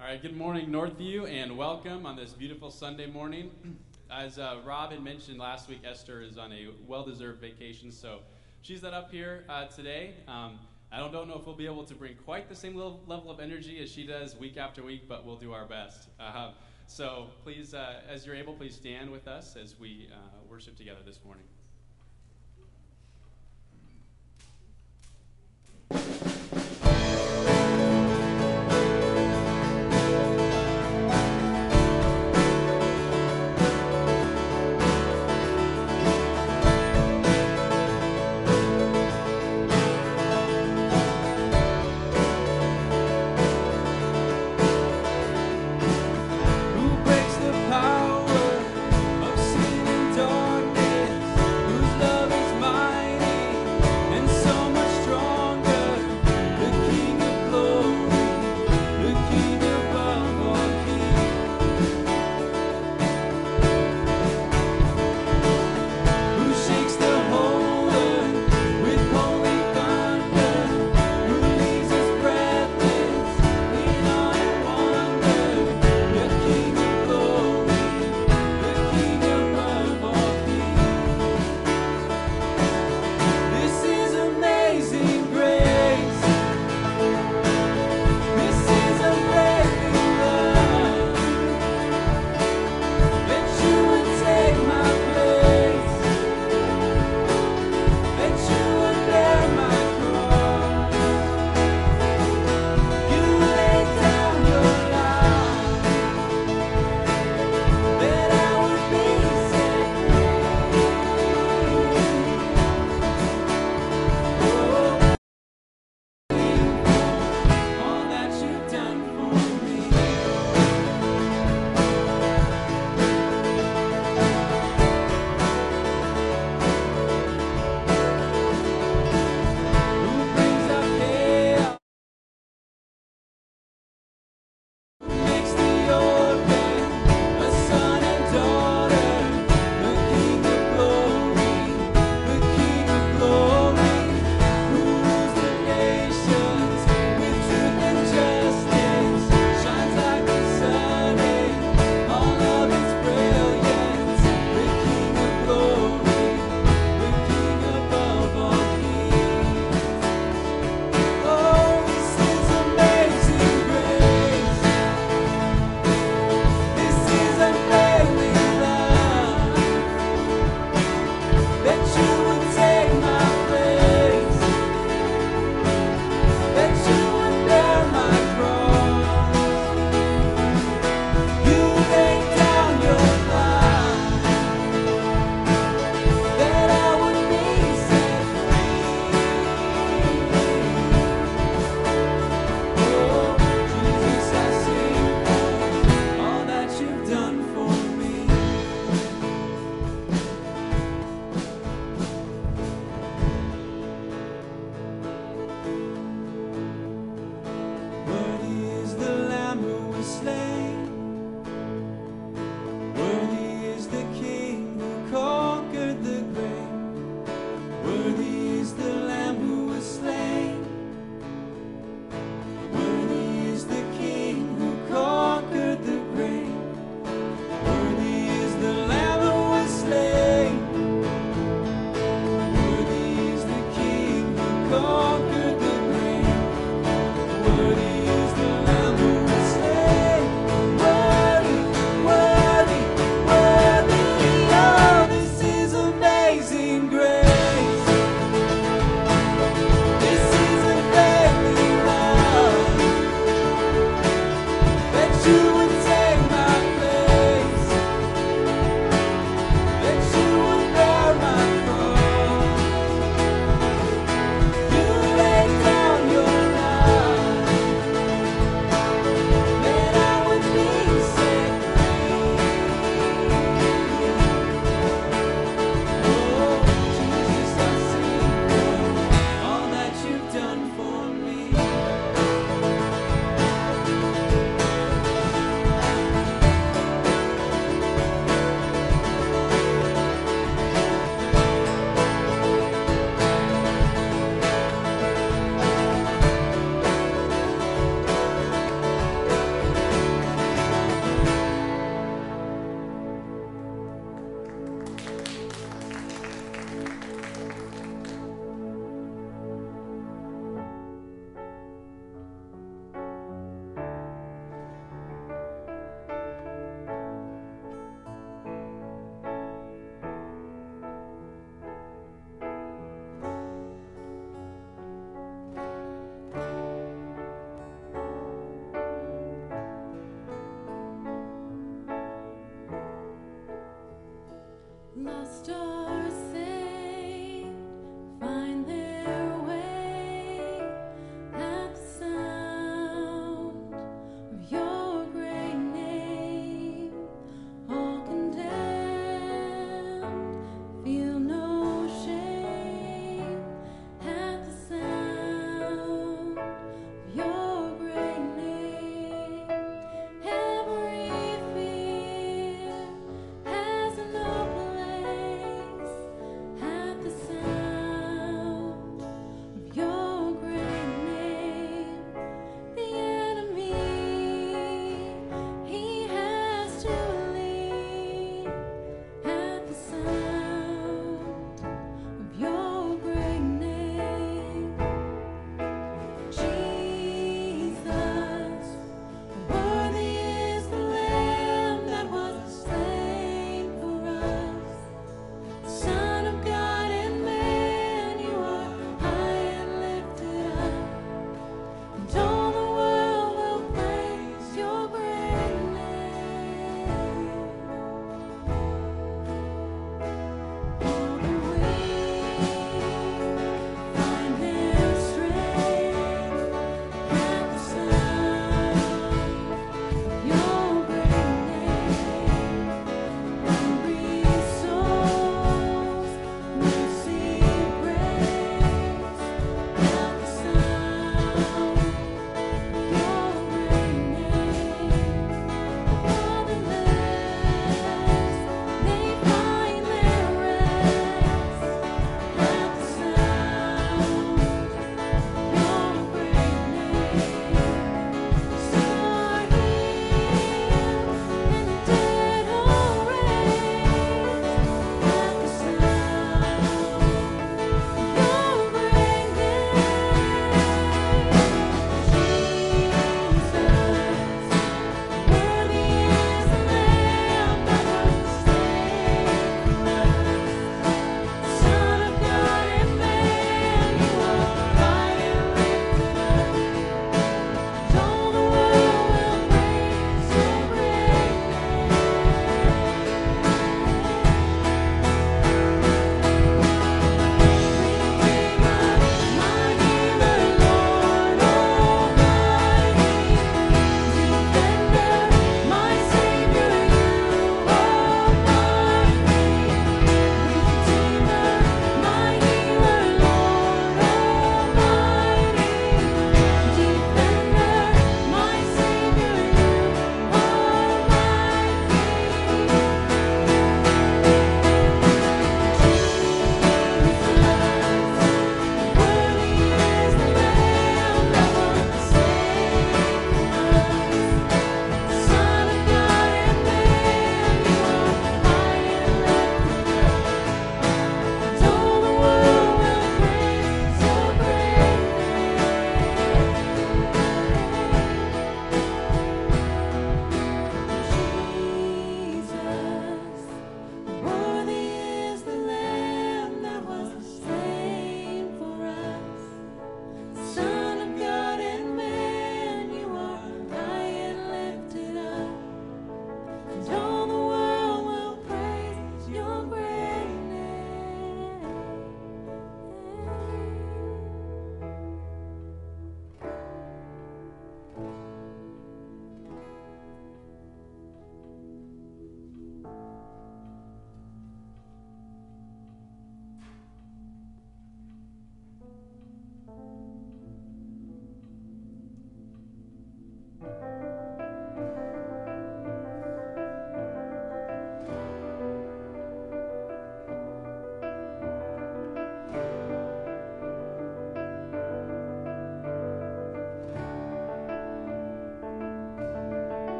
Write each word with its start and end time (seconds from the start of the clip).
All 0.00 0.06
right, 0.06 0.22
good 0.22 0.34
morning, 0.34 0.70
Northview, 0.70 1.30
and 1.30 1.58
welcome 1.58 2.06
on 2.06 2.16
this 2.16 2.32
beautiful 2.32 2.70
Sunday 2.70 3.04
morning. 3.04 3.50
As 4.10 4.38
uh, 4.38 4.56
Rob 4.64 4.92
had 4.92 5.04
mentioned 5.04 5.38
last 5.38 5.68
week, 5.68 5.80
Esther 5.84 6.22
is 6.22 6.38
on 6.38 6.54
a 6.54 6.68
well 6.86 7.04
deserved 7.04 7.38
vacation, 7.38 7.92
so 7.92 8.20
she's 8.62 8.82
not 8.82 8.94
up 8.94 9.10
here 9.10 9.44
uh, 9.50 9.66
today. 9.66 10.14
Um, 10.26 10.58
I 10.90 11.00
don't, 11.00 11.12
don't 11.12 11.28
know 11.28 11.38
if 11.38 11.44
we'll 11.44 11.54
be 11.54 11.66
able 11.66 11.84
to 11.84 11.94
bring 11.94 12.14
quite 12.24 12.48
the 12.48 12.56
same 12.56 12.76
level, 12.76 13.02
level 13.06 13.30
of 13.30 13.40
energy 13.40 13.78
as 13.82 13.90
she 13.92 14.06
does 14.06 14.34
week 14.36 14.56
after 14.56 14.82
week, 14.82 15.06
but 15.06 15.26
we'll 15.26 15.36
do 15.36 15.52
our 15.52 15.66
best. 15.66 16.08
Uh, 16.18 16.52
so 16.86 17.26
please, 17.42 17.74
uh, 17.74 18.00
as 18.08 18.24
you're 18.24 18.36
able, 18.36 18.54
please 18.54 18.74
stand 18.74 19.10
with 19.10 19.28
us 19.28 19.54
as 19.54 19.78
we 19.78 20.08
uh, 20.10 20.16
worship 20.48 20.78
together 20.78 21.00
this 21.04 21.20
morning. 21.26 21.44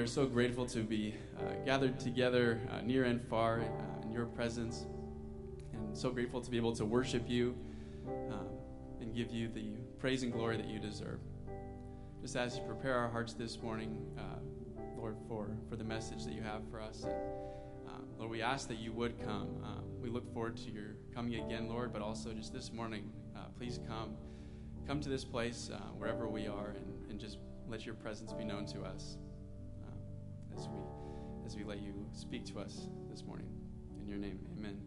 We 0.00 0.04
are 0.04 0.06
so 0.06 0.24
grateful 0.24 0.64
to 0.64 0.82
be 0.82 1.14
uh, 1.38 1.42
gathered 1.66 2.00
together 2.00 2.58
uh, 2.72 2.80
near 2.80 3.04
and 3.04 3.22
far 3.28 3.60
uh, 3.60 4.02
in 4.02 4.10
your 4.10 4.24
presence, 4.24 4.86
and 5.74 5.94
so 5.94 6.08
grateful 6.08 6.40
to 6.40 6.50
be 6.50 6.56
able 6.56 6.74
to 6.74 6.86
worship 6.86 7.28
you 7.28 7.54
um, 8.30 8.46
and 9.02 9.14
give 9.14 9.30
you 9.30 9.46
the 9.48 9.74
praise 9.98 10.22
and 10.22 10.32
glory 10.32 10.56
that 10.56 10.68
you 10.68 10.78
deserve. 10.78 11.20
Just 12.22 12.34
as 12.34 12.56
you 12.56 12.62
prepare 12.62 12.96
our 12.96 13.10
hearts 13.10 13.34
this 13.34 13.60
morning, 13.60 13.94
uh, 14.16 14.22
Lord, 14.96 15.16
for, 15.28 15.50
for 15.68 15.76
the 15.76 15.84
message 15.84 16.24
that 16.24 16.32
you 16.32 16.40
have 16.40 16.62
for 16.70 16.80
us. 16.80 17.02
And, 17.02 17.12
um, 17.86 18.06
Lord, 18.18 18.30
we 18.30 18.40
ask 18.40 18.68
that 18.68 18.78
you 18.78 18.94
would 18.94 19.22
come. 19.22 19.48
Um, 19.62 19.84
we 20.00 20.08
look 20.08 20.32
forward 20.32 20.56
to 20.56 20.70
your 20.70 20.94
coming 21.14 21.34
again, 21.44 21.68
Lord, 21.68 21.92
but 21.92 22.00
also 22.00 22.32
just 22.32 22.54
this 22.54 22.72
morning, 22.72 23.12
uh, 23.36 23.48
please 23.58 23.78
come. 23.86 24.16
Come 24.86 25.02
to 25.02 25.10
this 25.10 25.26
place, 25.26 25.68
uh, 25.70 25.76
wherever 25.98 26.26
we 26.26 26.46
are, 26.46 26.70
and, 26.70 27.10
and 27.10 27.20
just 27.20 27.36
let 27.68 27.84
your 27.84 27.96
presence 27.96 28.32
be 28.32 28.44
known 28.44 28.64
to 28.64 28.80
us 28.80 29.18
as, 30.56 30.68
we, 30.68 30.78
as 31.46 31.56
we 31.56 31.64
let 31.64 31.80
you 31.80 31.92
speak 32.12 32.44
to 32.46 32.60
us 32.60 32.88
this 33.10 33.24
morning. 33.24 33.46
In 34.00 34.08
your 34.08 34.18
name, 34.18 34.38
amen. 34.58 34.80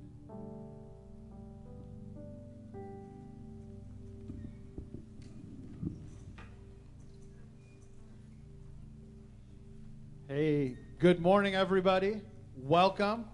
Hey, 10.28 10.78
good 11.00 11.20
morning, 11.20 11.54
everybody. 11.54 12.22
Welcome. 12.58 13.26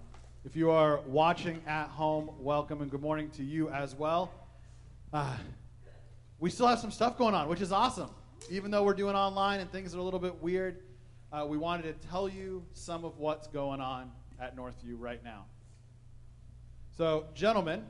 If 0.43 0.55
you 0.55 0.71
are 0.71 1.01
watching 1.05 1.61
at 1.67 1.87
home, 1.87 2.31
welcome 2.39 2.81
and 2.81 2.89
good 2.89 3.01
morning 3.01 3.29
to 3.31 3.43
you 3.43 3.69
as 3.69 3.95
well. 3.95 4.31
Uh, 5.13 5.35
we 6.39 6.49
still 6.49 6.67
have 6.67 6.79
some 6.79 6.91
stuff 6.91 7.17
going 7.17 7.35
on, 7.35 7.47
which 7.47 7.61
is 7.61 7.71
awesome. 7.71 8.09
Even 8.49 8.71
though 8.71 8.83
we're 8.83 8.93
doing 8.93 9.15
online 9.15 9.59
and 9.59 9.71
things 9.71 9.93
are 9.93 9.99
a 9.99 10.03
little 10.03 10.19
bit 10.19 10.41
weird, 10.41 10.81
uh, 11.31 11.45
we 11.47 11.57
wanted 11.57 11.83
to 11.83 12.07
tell 12.07 12.27
you 12.27 12.63
some 12.73 13.05
of 13.05 13.17
what's 13.17 13.47
going 13.47 13.81
on 13.81 14.11
at 14.39 14.55
Northview 14.55 14.95
right 14.97 15.23
now. 15.23 15.45
So, 16.97 17.27
gentlemen, 17.33 17.83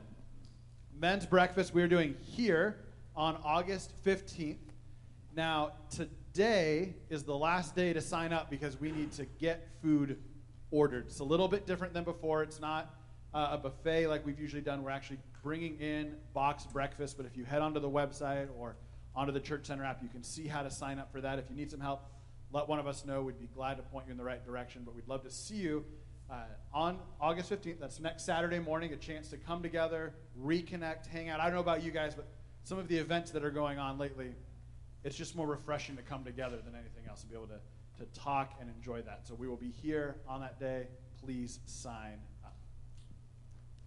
men's 0.98 1.26
breakfast 1.26 1.72
we're 1.72 1.88
doing 1.88 2.16
here 2.22 2.76
on 3.16 3.38
August 3.44 3.92
15th. 4.04 4.58
Now, 5.34 5.72
today 5.88 6.94
is 7.08 7.22
the 7.22 7.36
last 7.36 7.74
day 7.74 7.92
to 7.92 8.00
sign 8.00 8.32
up 8.32 8.50
because 8.50 8.78
we 8.78 8.92
need 8.92 9.12
to 9.12 9.24
get 9.38 9.68
food 9.82 10.18
ordered. 10.70 11.06
It's 11.06 11.20
a 11.20 11.24
little 11.24 11.48
bit 11.48 11.66
different 11.66 11.94
than 11.94 12.04
before. 12.04 12.42
It's 12.42 12.60
not 12.60 12.94
uh, 13.32 13.48
a 13.52 13.58
buffet 13.58 14.06
like 14.06 14.24
we've 14.26 14.38
usually 14.38 14.62
done. 14.62 14.82
We're 14.82 14.90
actually 14.90 15.18
bringing 15.42 15.78
in 15.80 16.14
boxed 16.34 16.72
breakfast, 16.72 17.16
but 17.16 17.24
if 17.24 17.36
you 17.36 17.44
head 17.44 17.62
onto 17.62 17.80
the 17.80 17.88
website 17.88 18.48
or 18.58 18.76
onto 19.16 19.32
the 19.32 19.40
Church 19.40 19.66
Center 19.66 19.84
app, 19.84 20.02
you 20.02 20.08
can 20.08 20.22
see 20.22 20.46
how 20.46 20.62
to 20.62 20.70
sign 20.70 20.98
up 20.98 21.10
for 21.10 21.20
that. 21.20 21.38
If 21.38 21.46
you 21.48 21.56
need 21.56 21.70
some 21.70 21.80
help, 21.80 22.06
let 22.52 22.68
one 22.68 22.78
of 22.78 22.86
us 22.86 23.04
know. 23.04 23.22
We'd 23.22 23.38
be 23.38 23.46
glad 23.46 23.76
to 23.76 23.82
point 23.82 24.06
you 24.06 24.12
in 24.12 24.18
the 24.18 24.24
right 24.24 24.44
direction, 24.44 24.82
but 24.84 24.94
we'd 24.94 25.08
love 25.08 25.22
to 25.22 25.30
see 25.30 25.56
you 25.56 25.84
uh, 26.30 26.42
on 26.72 26.98
August 27.20 27.50
15th. 27.50 27.78
That's 27.80 28.00
next 28.00 28.24
Saturday 28.24 28.58
morning, 28.58 28.92
a 28.92 28.96
chance 28.96 29.28
to 29.28 29.36
come 29.36 29.62
together, 29.62 30.14
reconnect, 30.40 31.06
hang 31.06 31.28
out. 31.28 31.40
I 31.40 31.44
don't 31.44 31.54
know 31.54 31.60
about 31.60 31.82
you 31.82 31.90
guys, 31.90 32.14
but 32.14 32.26
some 32.64 32.78
of 32.78 32.88
the 32.88 32.96
events 32.96 33.30
that 33.32 33.44
are 33.44 33.50
going 33.50 33.78
on 33.78 33.98
lately, 33.98 34.34
it's 35.04 35.16
just 35.16 35.36
more 35.36 35.46
refreshing 35.46 35.96
to 35.96 36.02
come 36.02 36.24
together 36.24 36.56
than 36.56 36.74
anything 36.74 37.04
else 37.08 37.22
and 37.22 37.30
be 37.30 37.36
able 37.36 37.48
to, 37.48 38.04
to 38.04 38.20
talk 38.20 38.54
and 38.60 38.70
enjoy 38.70 39.02
that. 39.02 39.26
So 39.26 39.34
we 39.34 39.48
will 39.48 39.56
be 39.56 39.70
here 39.70 40.16
on 40.28 40.40
that 40.40 40.58
day. 40.58 40.88
Please 41.24 41.60
sign 41.66 42.18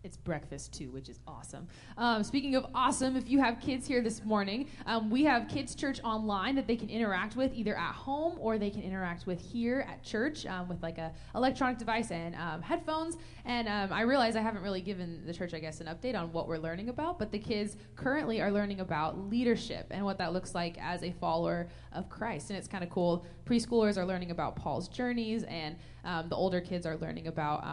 it's 0.04 0.18
breakfast 0.18 0.74
too, 0.74 0.92
which 0.92 1.10
is 1.10 1.20
awesome. 1.28 1.68
Um, 1.98 2.24
speaking 2.24 2.56
of 2.56 2.66
awesome, 2.76 3.16
if 3.16 3.30
you 3.30 3.40
have 3.40 3.60
kids 3.60 3.88
here 3.88 4.02
this 4.02 4.24
morning, 4.24 4.68
um, 4.86 5.10
we 5.10 5.24
have 5.24 5.48
Kids 5.48 5.76
Church 5.76 6.02
online 6.04 6.56
that 6.56 6.68
they 6.68 6.76
can 6.76 6.90
interact 6.90 7.36
with 7.36 7.54
either 7.54 7.76
at 7.78 7.94
home 7.94 8.38
or 8.40 8.58
they 8.58 8.70
can 8.70 8.82
interact 8.82 9.26
with 9.26 9.40
here 9.40 9.86
at 9.90 10.04
church 10.04 10.46
um, 10.46 10.68
with 10.68 10.84
like 10.84 10.98
a 10.98 11.14
electronic 11.36 11.78
device 11.78 12.12
and 12.12 12.36
um, 12.36 12.62
headphones. 12.62 13.18
And 13.46 13.68
um, 13.68 13.94
I 13.94 14.02
realize 14.02 14.36
I 14.36 14.42
haven't 14.42 14.62
really 14.62 14.82
given 14.82 15.24
the 15.26 15.34
church, 15.34 15.54
I 15.54 15.60
guess, 15.60 15.80
an 15.80 15.88
update 15.88 16.20
on 16.20 16.32
what 16.32 16.48
we're 16.48 16.58
learning 16.58 16.90
about, 16.90 17.18
but 17.18 17.32
the 17.32 17.40
kids 17.40 17.78
currently 17.96 18.42
are 18.42 18.52
learning 18.52 18.82
about 18.82 19.18
leadership 19.30 19.88
and 19.92 20.04
what 20.04 20.18
that 20.18 20.34
looks 20.34 20.54
like 20.54 20.78
as 20.82 21.04
a 21.04 21.12
follower 21.14 21.70
of 21.94 22.10
Christ. 22.10 22.50
And 22.50 22.58
it's 22.58 22.68
kind 22.68 22.84
of 22.84 22.90
cool. 22.90 23.26
Preschoolers 23.46 23.98
are 23.98 24.06
learning 24.06 24.32
about 24.32 24.56
Paul's 24.56 24.88
journeys, 24.88 25.44
and 25.44 25.76
um, 26.04 26.30
the 26.30 26.36
older 26.36 26.62
kids 26.62 26.86
are 26.86 26.98
learning 26.98 27.28
about 27.28 27.64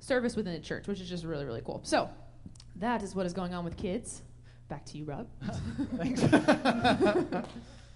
service 0.00 0.34
within 0.34 0.54
the 0.54 0.60
church, 0.60 0.88
which 0.88 1.00
is 1.00 1.08
just 1.08 1.24
really, 1.24 1.44
really 1.44 1.62
cool. 1.64 1.80
So 1.84 2.08
that 2.76 3.02
is 3.02 3.14
what 3.14 3.26
is 3.26 3.32
going 3.32 3.54
on 3.54 3.64
with 3.64 3.76
kids. 3.76 4.22
Back 4.68 4.84
to 4.86 4.98
you, 4.98 5.04
Rob. 5.04 5.28
Thanks. 5.96 6.24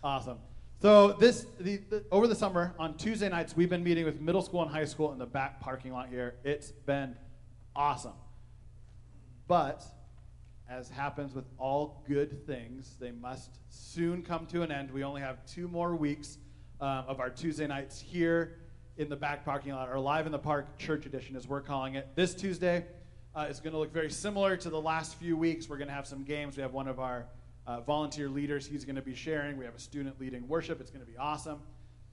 awesome. 0.05 0.39
So 0.81 1.13
this 1.13 1.47
the, 1.59 1.79
the, 1.89 2.05
over 2.11 2.27
the 2.27 2.35
summer 2.35 2.75
on 2.79 2.97
Tuesday 2.97 3.29
nights 3.29 3.57
we've 3.57 3.71
been 3.71 3.83
meeting 3.83 4.05
with 4.05 4.21
middle 4.21 4.43
school 4.43 4.63
and 4.63 4.71
high 4.71 4.85
school 4.85 5.13
in 5.13 5.19
the 5.19 5.27
back 5.27 5.61
parking 5.61 5.93
lot 5.93 6.09
here. 6.09 6.35
It's 6.45 6.73
been 6.73 7.17
awesome. 7.75 8.13
But 9.47 9.85
as 10.69 10.89
happens 10.91 11.35
with 11.35 11.45
all 11.59 12.05
good 12.07 12.47
things, 12.47 12.97
they 13.01 13.13
must 13.13 13.59
soon 13.69 14.23
come 14.23 14.47
to 14.47 14.63
an 14.63 14.73
end. 14.73 14.91
We 14.91 15.05
only 15.05 15.21
have 15.21 15.45
two 15.47 15.69
more 15.69 15.95
weeks 15.95 16.39
um, 16.81 17.05
of 17.07 17.21
our 17.21 17.31
Tuesday 17.31 17.67
nights 17.67 18.01
here 18.01 18.57
in 18.97 19.09
the 19.09 19.17
back 19.17 19.45
parking 19.45 19.73
lot, 19.73 19.89
or 19.89 19.99
Live 19.99 20.27
in 20.27 20.33
the 20.33 20.39
Park 20.39 20.79
Church 20.79 21.05
Edition, 21.07 21.35
as 21.35 21.49
we're 21.49 21.61
calling 21.61 21.97
it. 21.97 22.09
This 22.15 22.35
Tuesday 22.35 22.85
uh, 23.35 23.47
is 23.51 23.59
going 23.59 23.73
to 23.73 23.79
look 23.79 23.93
very 23.93 24.11
similar 24.11 24.57
to 24.57 24.71
the 24.71 24.81
last 24.81 25.17
few 25.17 25.37
weeks. 25.37 25.69
We're 25.69 25.79
going 25.79 25.89
to 25.89 25.95
have 25.95 26.07
some 26.07 26.23
games. 26.23 26.57
We 26.57 26.63
have 26.63 26.73
one 26.73 26.87
of 26.87 27.01
our 27.01 27.27
uh, 27.67 27.81
volunteer 27.81 28.29
leaders, 28.29 28.67
he's 28.67 28.85
going 28.85 28.97
to 28.97 29.03
be 29.03 29.15
sharing. 29.15 29.57
We 29.57 29.65
have 29.65 29.75
a 29.75 29.81
student 29.81 30.21
leading 30.21 30.47
worship. 30.47 30.81
It's 30.81 30.91
going 30.91 31.05
to 31.05 31.11
be 31.11 31.17
awesome. 31.17 31.61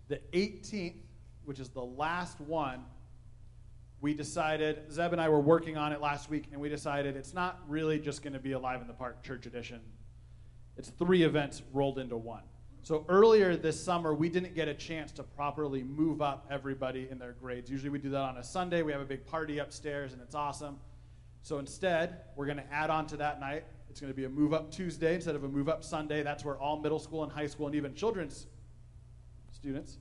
The 0.08 0.20
18th, 0.34 0.96
which 1.46 1.60
is 1.60 1.70
the 1.70 1.84
last 1.84 2.39
one, 2.39 2.86
we 4.00 4.13
decided, 4.13 4.91
Zeb 4.91 5.12
and 5.12 5.22
I 5.22 5.30
were 5.30 5.39
working 5.39 5.78
on 5.78 5.91
it 5.91 6.02
last 6.02 6.30
week, 6.30 6.46
and 6.52 6.60
we 6.60 6.70
decided 6.70 7.15
it's 7.15 7.34
not 7.34 7.60
really 7.67 8.00
just 8.00 8.24
going 8.24 8.34
to 8.34 8.39
be 8.39 8.54
a 8.54 8.60
Live 8.60 8.82
in 8.82 8.88
the 8.88 8.94
Park 8.94 9.22
Church 9.24 9.46
Edition. 9.46 9.82
It's 10.78 10.89
three 10.89 11.24
events 11.24 11.62
rolled 11.74 12.00
into 12.00 12.17
one. 12.17 12.44
So 12.84 13.06
earlier 13.10 13.56
this 13.56 13.82
summer, 13.82 14.13
we 14.13 14.28
didn't 14.28 14.56
get 14.56 14.67
a 14.67 14.74
chance 14.74 15.12
to 15.13 15.24
properly 15.24 15.84
move 15.84 16.20
up 16.22 16.48
everybody 16.50 17.08
in 17.12 17.20
their 17.20 17.34
grades. 17.34 17.70
Usually 17.70 17.89
we 17.89 18.00
do 18.00 18.10
that 18.10 18.22
on 18.22 18.38
a 18.38 18.44
Sunday. 18.44 18.82
We 18.82 18.91
have 18.91 19.02
a 19.02 19.06
big 19.06 19.26
party 19.26 19.60
upstairs, 19.60 20.13
and 20.13 20.22
it's 20.22 20.34
awesome. 20.34 20.80
So 21.44 21.60
instead, 21.60 22.22
we're 22.36 22.48
going 22.48 22.58
to 22.58 22.74
add 22.74 22.89
on 22.89 23.06
to 23.08 23.17
that 23.17 23.39
night. 23.39 23.65
It's 23.89 24.00
going 24.00 24.12
to 24.12 24.17
be 24.17 24.26
a 24.26 24.30
move 24.30 24.54
up 24.54 24.72
Tuesday 24.72 25.15
instead 25.15 25.36
of 25.36 25.44
a 25.44 25.48
move 25.48 25.70
up 25.70 25.84
Sunday. 25.84 26.24
That's 26.24 26.44
where 26.44 26.58
all 26.58 26.80
middle 26.80 27.00
school 27.00 27.24
and 27.24 27.32
high 27.32 27.48
school 27.48 27.67
and 27.67 27.76
even 27.76 27.94
children's 27.94 28.48
students 29.52 30.00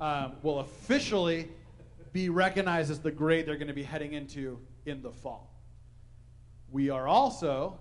um, 0.00 0.32
will 0.42 0.60
officially 0.60 1.48
be 2.12 2.28
recognized 2.28 2.90
as 2.90 3.00
the 3.00 3.10
grade 3.10 3.46
they're 3.46 3.56
going 3.56 3.68
to 3.68 3.72
be 3.74 3.82
heading 3.82 4.12
into 4.12 4.58
in 4.84 5.00
the 5.00 5.10
fall. 5.10 5.50
We 6.70 6.90
are 6.90 7.08
also 7.08 7.78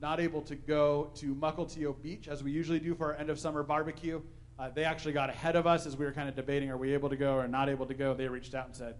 not 0.00 0.20
able 0.20 0.42
to 0.42 0.54
go 0.54 1.10
to 1.16 1.34
Mukilteo 1.34 2.00
Beach 2.02 2.28
as 2.28 2.42
we 2.42 2.50
usually 2.50 2.78
do 2.78 2.94
for 2.94 3.12
our 3.12 3.18
end 3.18 3.30
of 3.30 3.38
summer 3.38 3.62
barbecue. 3.62 4.20
Uh, 4.58 4.70
they 4.74 4.84
actually 4.84 5.12
got 5.12 5.30
ahead 5.30 5.56
of 5.56 5.66
us 5.66 5.86
as 5.86 5.96
we 5.96 6.04
were 6.04 6.12
kind 6.12 6.28
of 6.28 6.34
debating 6.34 6.70
are 6.70 6.76
we 6.76 6.92
able 6.92 7.08
to 7.08 7.16
go 7.16 7.34
or 7.34 7.46
not 7.46 7.68
able 7.68 7.86
to 7.86 7.94
go. 7.94 8.14
They 8.14 8.28
reached 8.28 8.54
out 8.54 8.66
and 8.66 8.74
said, 8.74 8.96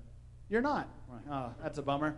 You're 0.49 0.63
not. 0.63 0.89
Like, 1.11 1.23
oh, 1.31 1.53
that's 1.63 1.79
a 1.79 1.83
bummer. 1.83 2.17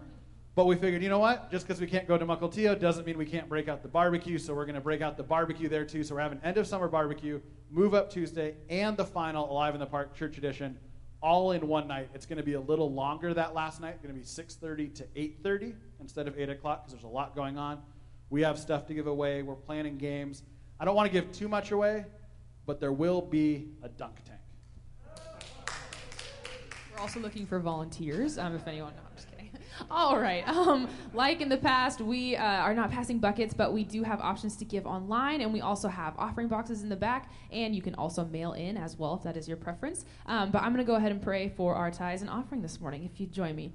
But 0.55 0.66
we 0.66 0.77
figured, 0.77 1.03
you 1.03 1.09
know 1.09 1.21
what? 1.21 1.51
Just 1.51 1.66
because 1.66 1.81
we 1.81 1.87
can't 1.87 2.09
go 2.09 2.19
to 2.19 2.27
Mukilteo 2.27 2.79
doesn't 2.79 3.07
mean 3.07 3.16
we 3.16 3.25
can't 3.25 3.49
break 3.49 3.69
out 3.69 3.83
the 3.83 3.88
barbecue. 3.88 4.37
So 4.37 4.53
we're 4.53 4.66
going 4.66 4.75
to 4.75 4.81
break 4.81 5.01
out 5.01 5.16
the 5.16 5.23
barbecue 5.23 5.69
there 5.69 5.85
too. 5.85 6.03
So 6.03 6.14
we're 6.14 6.23
having 6.23 6.40
end 6.43 6.59
of 6.59 6.66
summer 6.66 6.88
barbecue, 6.88 7.40
move 7.71 7.95
up 7.95 8.11
Tuesday, 8.11 8.57
and 8.69 8.97
the 8.97 9.05
final 9.05 9.51
Alive 9.51 9.75
in 9.75 9.81
the 9.81 9.87
Park 9.87 10.14
Church 10.14 10.38
Edition 10.38 10.77
all 11.23 11.53
in 11.53 11.66
one 11.66 11.87
night. 11.87 12.09
It's 12.14 12.27
going 12.27 12.38
to 12.38 12.43
be 12.43 12.55
a 12.55 12.61
little 12.61 12.93
longer 12.93 13.33
that 13.35 13.55
last 13.55 13.81
night. 13.81 13.95
It's 13.95 14.03
going 14.03 14.14
to 14.14 14.21
be 14.21 14.27
6:30 14.27 14.95
to 14.97 15.05
8:30 15.14 15.75
instead 16.01 16.27
of 16.27 16.38
8 16.38 16.49
o'clock 16.51 16.83
because 16.83 16.93
there's 16.93 17.05
a 17.05 17.14
lot 17.14 17.35
going 17.35 17.59
on. 17.59 17.83
We 18.31 18.43
have 18.43 18.59
stuff 18.59 18.87
to 18.87 18.95
give 18.95 19.09
away. 19.09 19.43
We're 19.43 19.57
planning 19.57 19.99
games. 19.99 20.45
I 20.79 20.85
don't 20.85 20.95
want 20.95 21.07
to 21.09 21.12
give 21.12 21.31
too 21.33 21.49
much 21.49 21.73
away, 21.73 22.07
but 22.64 22.79
there 22.81 22.93
will 22.93 23.21
be 23.21 23.69
a 23.83 23.88
dunk 23.88 24.21
tank. 24.25 24.38
We're 26.95 27.01
also 27.01 27.19
looking 27.19 27.45
for 27.45 27.59
volunteers. 27.59 28.38
Um, 28.38 28.55
if 28.55 28.66
anyone, 28.69 28.93
no, 28.95 29.03
I'm 29.03 29.16
just 29.16 29.29
kidding. 29.31 29.51
All 29.90 30.19
right. 30.19 30.47
Um, 30.49 30.88
like 31.12 31.40
in 31.40 31.49
the 31.49 31.57
past, 31.57 32.01
we 32.01 32.37
uh, 32.37 32.45
are 32.45 32.75
not 32.75 32.90
passing 32.90 33.19
buckets, 33.19 33.53
but 33.53 33.73
we 33.73 33.83
do 33.83 34.05
have 34.05 34.21
options 34.21 34.57
to 34.59 34.64
give 34.64 34.87
online, 34.87 35.40
and 35.40 35.53
we 35.53 35.61
also 35.61 35.88
have 35.88 36.14
offering 36.16 36.47
boxes 36.47 36.83
in 36.83 36.88
the 36.88 36.97
back, 36.97 37.33
and 37.51 37.75
you 37.75 37.83
can 37.83 37.95
also 37.97 38.25
mail 38.27 38.53
in 38.53 38.77
as 38.77 38.97
well 38.97 39.14
if 39.14 39.23
that 39.25 39.37
is 39.37 39.49
your 39.49 39.57
preference. 39.57 40.05
Um, 40.27 40.53
but 40.53 40.62
I'm 40.62 40.73
going 40.73 40.85
to 40.85 40.90
go 40.90 40.97
ahead 40.97 41.11
and 41.11 41.21
pray 41.21 41.49
for 41.49 41.75
our 41.75 41.90
tithes 41.90 42.23
and 42.23 42.31
offering 42.31 42.62
this 42.62 42.81
morning. 42.81 43.05
If 43.05 43.21
you 43.21 43.27
join 43.27 43.57
me. 43.57 43.73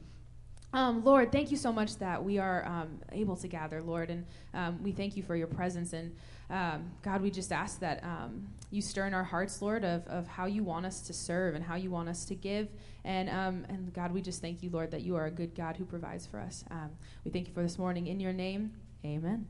Um, 0.75 1.05
Lord, 1.05 1.31
thank 1.31 1.51
you 1.51 1.57
so 1.57 1.71
much 1.71 1.95
that 1.99 2.21
we 2.21 2.37
are 2.37 2.65
um, 2.65 2.99
able 3.13 3.37
to 3.37 3.47
gather, 3.47 3.81
Lord, 3.81 4.09
and 4.09 4.25
um, 4.53 4.83
we 4.83 4.91
thank 4.91 5.15
you 5.15 5.23
for 5.23 5.33
your 5.33 5.47
presence. 5.47 5.93
And 5.93 6.13
um, 6.49 6.91
God, 7.01 7.21
we 7.21 7.31
just 7.31 7.53
ask 7.53 7.79
that 7.79 8.03
um, 8.03 8.49
you 8.71 8.81
stir 8.81 9.07
in 9.07 9.13
our 9.13 9.23
hearts, 9.23 9.61
Lord, 9.61 9.85
of, 9.85 10.05
of 10.07 10.27
how 10.27 10.47
you 10.47 10.65
want 10.65 10.85
us 10.85 10.99
to 11.03 11.13
serve 11.13 11.55
and 11.55 11.63
how 11.63 11.75
you 11.75 11.89
want 11.89 12.09
us 12.09 12.25
to 12.25 12.35
give. 12.35 12.67
And, 13.05 13.29
um, 13.29 13.65
and 13.69 13.93
God, 13.93 14.11
we 14.11 14.21
just 14.21 14.41
thank 14.41 14.61
you, 14.61 14.69
Lord, 14.69 14.91
that 14.91 15.03
you 15.03 15.15
are 15.15 15.27
a 15.27 15.31
good 15.31 15.55
God 15.55 15.77
who 15.77 15.85
provides 15.85 16.27
for 16.27 16.41
us. 16.41 16.65
we 17.23 17.31
thank 17.31 17.47
you 17.47 17.53
for 17.53 17.63
this 17.63 17.79
morning. 17.79 18.07
In 18.07 18.19
your 18.19 18.33
name, 18.33 18.73
amen. 19.05 19.47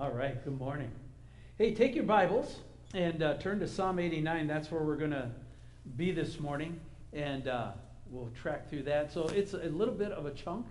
All 0.00 0.12
right, 0.12 0.44
good 0.44 0.56
morning. 0.60 0.92
Hey, 1.56 1.74
take 1.74 1.96
your 1.96 2.04
Bibles 2.04 2.58
and 2.94 3.20
uh, 3.20 3.34
turn 3.38 3.58
to 3.58 3.66
Psalm 3.66 3.98
89. 3.98 4.46
That's 4.46 4.70
where 4.70 4.80
we're 4.80 4.94
going 4.94 5.10
to 5.10 5.28
be 5.96 6.12
this 6.12 6.38
morning, 6.38 6.78
and 7.12 7.48
uh, 7.48 7.72
we'll 8.08 8.30
track 8.40 8.70
through 8.70 8.84
that. 8.84 9.12
So 9.12 9.26
it's 9.26 9.54
a 9.54 9.56
little 9.56 9.92
bit 9.92 10.12
of 10.12 10.24
a 10.24 10.30
chunk, 10.30 10.66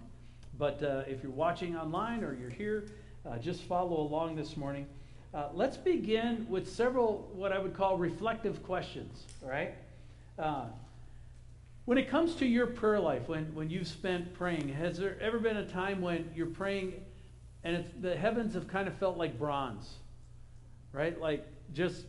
but 0.58 0.82
uh, 0.82 1.04
if 1.08 1.24
you're 1.24 1.34
watching 1.34 1.76
online 1.76 2.24
or 2.24 2.36
you're 2.36 2.50
here, 2.50 2.86
uh, 3.30 3.38
just 3.38 3.64
follow 3.64 4.00
along 4.00 4.38
this 4.38 4.56
morning. 4.56 4.88
Uh, 5.34 5.50
let's 5.54 5.76
begin 5.76 6.48
with 6.50 6.72
several 6.72 7.30
what 7.36 7.52
I 7.52 7.60
would 7.60 7.74
call 7.74 7.98
reflective 7.98 8.64
questions, 8.64 9.26
right? 9.44 9.76
Uh, 10.40 10.68
when 11.84 11.98
it 11.98 12.08
comes 12.08 12.36
to 12.36 12.46
your 12.46 12.68
prayer 12.68 13.02
life, 13.02 13.28
when, 13.28 13.54
when 13.54 13.70
you've 13.70 13.90
spent 13.90 14.34
praying, 14.36 14.70
has 14.70 14.98
there 14.98 15.18
ever 15.20 15.38
been 15.38 15.58
a 15.58 15.68
time 15.68 16.00
when 16.00 16.32
you're 16.34 16.48
praying 16.48 16.94
and 17.76 17.86
the 18.02 18.16
heavens 18.16 18.54
have 18.54 18.68
kind 18.68 18.88
of 18.88 18.96
felt 18.96 19.18
like 19.18 19.38
bronze, 19.38 19.96
right? 20.92 21.20
Like 21.20 21.46
just 21.74 22.06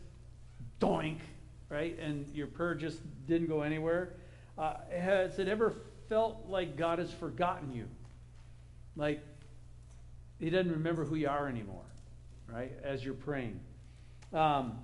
doink, 0.81 1.19
right? 1.69 1.99
And 1.99 2.27
your 2.35 2.47
prayer 2.47 2.75
just 2.75 3.01
didn't 3.27 3.49
go 3.49 3.63
anywhere. 3.63 4.15
Uh, 4.57 4.75
has 4.97 5.39
it 5.39 5.49
ever 5.49 5.75
felt 6.09 6.47
like 6.49 6.77
God 6.77 6.99
has 6.99 7.13
forgotten 7.13 7.73
you? 7.73 7.87
Like 8.97 9.21
He 10.39 10.51
doesn't 10.51 10.73
remember 10.73 11.05
who 11.05 11.17
you 11.17 11.29
are 11.29 11.49
anymore, 11.49 11.85
right? 12.47 12.73
As 12.83 13.05
you're 13.05 13.15
praying. 13.15 13.61
Um, 14.33 14.79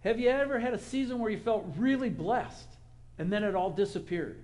have 0.00 0.20
you 0.20 0.28
ever 0.28 0.58
had 0.58 0.74
a 0.74 0.78
season 0.78 1.18
where 1.18 1.30
you 1.30 1.38
felt 1.38 1.66
really 1.76 2.10
blessed? 2.10 2.68
and 3.18 3.32
then 3.32 3.44
it 3.44 3.54
all 3.54 3.70
disappeared. 3.70 4.42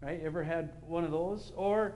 Right? 0.00 0.20
Ever 0.22 0.42
had 0.42 0.70
one 0.86 1.04
of 1.04 1.10
those? 1.10 1.52
Or 1.56 1.94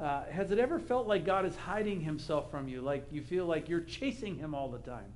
uh, 0.00 0.24
has 0.30 0.50
it 0.50 0.58
ever 0.58 0.78
felt 0.78 1.06
like 1.06 1.26
God 1.26 1.44
is 1.44 1.54
hiding 1.54 2.00
himself 2.00 2.50
from 2.50 2.68
you? 2.68 2.80
Like 2.80 3.06
you 3.10 3.20
feel 3.20 3.44
like 3.44 3.68
you're 3.68 3.80
chasing 3.80 4.36
him 4.36 4.54
all 4.54 4.68
the 4.70 4.78
time 4.78 5.12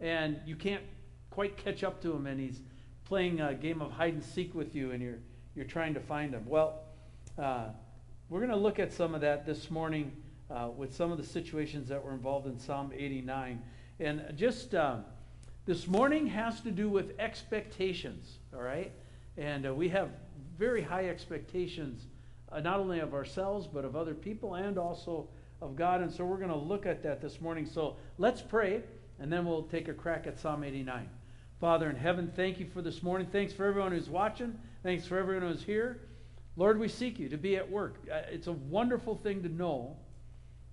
and 0.00 0.38
you 0.46 0.54
can't 0.54 0.84
quite 1.30 1.56
catch 1.56 1.82
up 1.82 2.00
to 2.02 2.12
him 2.12 2.26
and 2.26 2.38
he's 2.38 2.60
playing 3.04 3.40
a 3.40 3.54
game 3.54 3.82
of 3.82 3.90
hide 3.90 4.14
and 4.14 4.22
seek 4.22 4.54
with 4.54 4.74
you 4.74 4.92
and 4.92 5.02
you're, 5.02 5.18
you're 5.56 5.64
trying 5.64 5.94
to 5.94 6.00
find 6.00 6.32
him? 6.32 6.44
Well, 6.46 6.80
uh, 7.36 7.66
we're 8.28 8.38
going 8.38 8.50
to 8.50 8.56
look 8.56 8.78
at 8.78 8.92
some 8.92 9.16
of 9.16 9.20
that 9.22 9.44
this 9.44 9.68
morning 9.68 10.12
uh, 10.48 10.68
with 10.76 10.94
some 10.94 11.10
of 11.10 11.18
the 11.18 11.26
situations 11.26 11.88
that 11.88 12.04
were 12.04 12.12
involved 12.12 12.46
in 12.46 12.58
Psalm 12.58 12.92
89. 12.96 13.60
And 13.98 14.32
just 14.36 14.76
uh, 14.76 14.98
this 15.66 15.88
morning 15.88 16.28
has 16.28 16.60
to 16.60 16.70
do 16.70 16.88
with 16.88 17.18
expectations, 17.18 18.38
all 18.54 18.62
right? 18.62 18.92
And 19.36 19.66
uh, 19.66 19.74
we 19.74 19.88
have 19.88 20.10
very 20.56 20.82
high 20.82 21.08
expectations, 21.08 22.06
uh, 22.52 22.60
not 22.60 22.80
only 22.80 23.00
of 23.00 23.14
ourselves, 23.14 23.66
but 23.66 23.84
of 23.84 23.96
other 23.96 24.14
people 24.14 24.54
and 24.54 24.78
also 24.78 25.28
of 25.60 25.76
God. 25.76 26.00
And 26.00 26.12
so 26.12 26.24
we're 26.24 26.38
going 26.38 26.50
to 26.50 26.56
look 26.56 26.86
at 26.86 27.02
that 27.02 27.20
this 27.20 27.40
morning. 27.40 27.66
So 27.66 27.96
let's 28.18 28.40
pray, 28.40 28.82
and 29.18 29.32
then 29.32 29.46
we'll 29.46 29.64
take 29.64 29.88
a 29.88 29.94
crack 29.94 30.26
at 30.26 30.38
Psalm 30.38 30.64
89. 30.64 31.08
Father 31.60 31.90
in 31.90 31.96
heaven, 31.96 32.32
thank 32.34 32.58
you 32.58 32.66
for 32.66 32.80
this 32.80 33.02
morning. 33.02 33.28
Thanks 33.30 33.52
for 33.52 33.66
everyone 33.66 33.92
who's 33.92 34.08
watching. 34.08 34.58
Thanks 34.82 35.06
for 35.06 35.18
everyone 35.18 35.50
who's 35.50 35.62
here. 35.62 36.00
Lord, 36.56 36.78
we 36.78 36.88
seek 36.88 37.18
you 37.18 37.28
to 37.28 37.36
be 37.36 37.56
at 37.56 37.70
work. 37.70 37.96
Uh, 38.10 38.22
it's 38.30 38.46
a 38.46 38.52
wonderful 38.52 39.14
thing 39.16 39.42
to 39.42 39.48
know. 39.48 39.96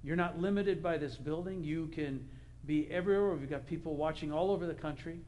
You're 0.04 0.16
not 0.16 0.40
limited 0.40 0.82
by 0.82 0.98
this 0.98 1.16
building. 1.16 1.64
You 1.64 1.88
can 1.88 2.28
be 2.66 2.90
everywhere. 2.90 3.36
We've 3.36 3.50
got 3.50 3.66
people 3.66 3.96
watching 3.96 4.32
all 4.32 4.52
over 4.52 4.66
the 4.66 4.74
country. 4.74 5.20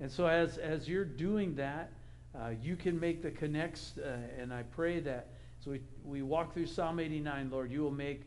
And 0.00 0.10
so, 0.10 0.26
as, 0.26 0.58
as 0.58 0.88
you're 0.88 1.04
doing 1.04 1.54
that, 1.56 1.92
uh, 2.34 2.50
you 2.60 2.76
can 2.76 2.98
make 2.98 3.22
the 3.22 3.30
connects. 3.30 3.94
Uh, 3.98 4.16
and 4.38 4.52
I 4.52 4.62
pray 4.62 5.00
that 5.00 5.28
as 5.64 5.68
we, 5.68 5.80
we 6.04 6.22
walk 6.22 6.52
through 6.52 6.66
Psalm 6.66 7.00
89, 7.00 7.50
Lord, 7.50 7.70
you 7.70 7.80
will 7.82 7.90
make 7.90 8.22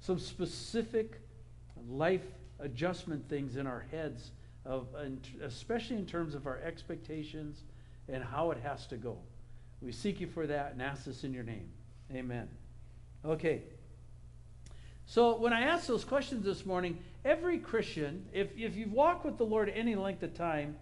some 0.00 0.18
specific 0.18 1.20
life 1.88 2.24
adjustment 2.58 3.28
things 3.28 3.56
in 3.56 3.66
our 3.66 3.86
heads, 3.90 4.32
of, 4.64 4.88
especially 5.42 5.96
in 5.96 6.06
terms 6.06 6.34
of 6.34 6.46
our 6.46 6.58
expectations 6.58 7.62
and 8.08 8.24
how 8.24 8.50
it 8.50 8.58
has 8.62 8.86
to 8.88 8.96
go. 8.96 9.18
We 9.80 9.92
seek 9.92 10.20
you 10.20 10.26
for 10.26 10.46
that 10.48 10.72
and 10.72 10.82
ask 10.82 11.04
this 11.04 11.22
in 11.22 11.32
your 11.32 11.44
name. 11.44 11.68
Amen. 12.12 12.48
Okay. 13.24 13.62
So 15.06 15.36
when 15.36 15.52
I 15.52 15.62
asked 15.62 15.86
those 15.86 16.04
questions 16.04 16.44
this 16.44 16.66
morning, 16.66 16.98
every 17.24 17.58
Christian, 17.58 18.26
if, 18.32 18.48
if 18.56 18.74
you've 18.74 18.92
walked 18.92 19.24
with 19.24 19.38
the 19.38 19.46
Lord 19.46 19.68
any 19.68 19.94
length 19.94 20.22
of 20.22 20.34
time, 20.34 20.76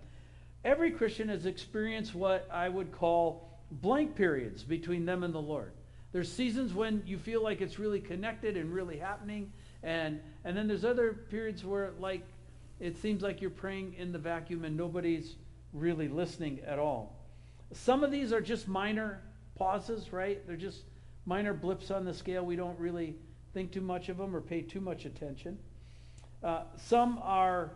every 0.64 0.90
Christian 0.90 1.28
has 1.28 1.44
experienced 1.44 2.14
what 2.14 2.48
I 2.50 2.68
would 2.68 2.92
call 2.92 3.60
blank 3.70 4.16
periods 4.16 4.64
between 4.64 5.04
them 5.04 5.22
and 5.22 5.34
the 5.34 5.40
Lord. 5.40 5.72
There's 6.12 6.32
seasons 6.32 6.72
when 6.74 7.02
you 7.06 7.18
feel 7.18 7.42
like 7.42 7.60
it's 7.60 7.78
really 7.78 8.00
connected 8.00 8.56
and 8.56 8.72
really 8.72 8.98
happening, 8.98 9.52
and 9.82 10.20
and 10.44 10.56
then 10.56 10.66
there's 10.66 10.84
other 10.84 11.12
periods 11.12 11.64
where 11.64 11.92
like 11.98 12.22
it 12.80 12.96
seems 12.96 13.22
like 13.22 13.40
you're 13.40 13.50
praying 13.50 13.94
in 13.98 14.12
the 14.12 14.18
vacuum 14.18 14.64
and 14.64 14.76
nobody's 14.76 15.34
really 15.72 16.08
listening 16.08 16.60
at 16.66 16.78
all. 16.78 17.16
Some 17.72 18.04
of 18.04 18.10
these 18.10 18.32
are 18.32 18.40
just 18.40 18.68
minor 18.68 19.20
pauses, 19.56 20.12
right? 20.12 20.46
They're 20.46 20.56
just 20.56 20.84
minor 21.26 21.52
blips 21.52 21.90
on 21.90 22.04
the 22.04 22.14
scale. 22.14 22.44
We 22.44 22.56
don't 22.56 22.78
really 22.78 23.16
think 23.52 23.72
too 23.72 23.80
much 23.80 24.08
of 24.08 24.16
them 24.16 24.34
or 24.34 24.40
pay 24.40 24.62
too 24.62 24.80
much 24.80 25.04
attention. 25.04 25.58
Uh, 26.42 26.62
some 26.76 27.18
are, 27.22 27.72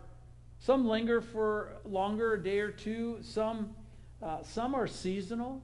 some 0.59 0.87
linger 0.87 1.21
for 1.21 1.73
longer, 1.83 2.33
a 2.33 2.43
day 2.43 2.59
or 2.59 2.71
two. 2.71 3.17
Some, 3.21 3.75
uh, 4.21 4.41
some 4.41 4.73
are 4.73 4.87
seasonal, 4.87 5.61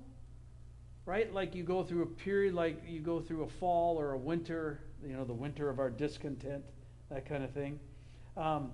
right? 1.09 1.33
Like 1.33 1.55
you 1.55 1.63
go 1.63 1.83
through 1.83 2.03
a 2.03 2.05
period, 2.05 2.53
like 2.53 2.83
you 2.87 2.99
go 2.99 3.19
through 3.19 3.43
a 3.43 3.49
fall 3.49 3.99
or 3.99 4.13
a 4.13 4.17
winter, 4.17 4.79
you 5.03 5.13
know, 5.13 5.23
the 5.23 5.33
winter 5.33 5.69
of 5.69 5.79
our 5.79 5.89
discontent, 5.89 6.63
that 7.09 7.27
kind 7.27 7.43
of 7.43 7.51
thing. 7.51 7.79
Um, 8.37 8.71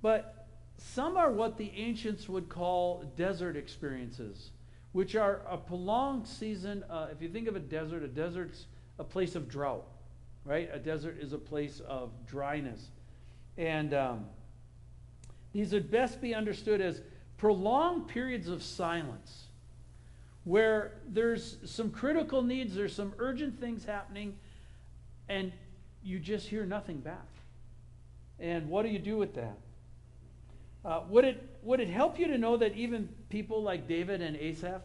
but 0.00 0.46
some 0.78 1.16
are 1.16 1.30
what 1.30 1.58
the 1.58 1.70
ancients 1.76 2.28
would 2.28 2.48
call 2.48 3.04
desert 3.16 3.56
experiences 3.56 4.50
which 4.92 5.14
are 5.14 5.42
a 5.48 5.56
prolonged 5.56 6.26
season. 6.26 6.82
Uh, 6.88 7.08
if 7.12 7.20
you 7.20 7.28
think 7.28 7.46
of 7.46 7.56
a 7.56 7.60
desert, 7.60 8.02
a 8.02 8.08
desert's 8.08 8.66
a 8.98 9.04
place 9.04 9.34
of 9.34 9.48
drought, 9.48 9.84
right? 10.44 10.70
A 10.72 10.78
desert 10.78 11.18
is 11.20 11.32
a 11.32 11.38
place 11.38 11.80
of 11.86 12.10
dryness. 12.26 12.88
And 13.56 13.92
um, 13.94 14.26
these 15.52 15.72
would 15.72 15.90
best 15.90 16.20
be 16.20 16.34
understood 16.34 16.80
as 16.80 17.02
prolonged 17.36 18.08
periods 18.08 18.48
of 18.48 18.62
silence 18.62 19.47
where 20.48 20.92
there's 21.06 21.58
some 21.66 21.90
critical 21.90 22.40
needs, 22.40 22.74
there's 22.74 22.94
some 22.94 23.12
urgent 23.18 23.60
things 23.60 23.84
happening, 23.84 24.34
and 25.28 25.52
you 26.02 26.18
just 26.18 26.48
hear 26.48 26.64
nothing 26.64 27.00
back. 27.00 27.28
And 28.40 28.70
what 28.70 28.84
do 28.84 28.88
you 28.88 28.98
do 28.98 29.18
with 29.18 29.34
that? 29.34 29.58
Uh, 30.86 31.02
would, 31.10 31.26
it, 31.26 31.58
would 31.62 31.80
it 31.80 31.90
help 31.90 32.18
you 32.18 32.26
to 32.28 32.38
know 32.38 32.56
that 32.56 32.74
even 32.76 33.10
people 33.28 33.62
like 33.62 33.86
David 33.86 34.22
and 34.22 34.36
Asaph 34.36 34.80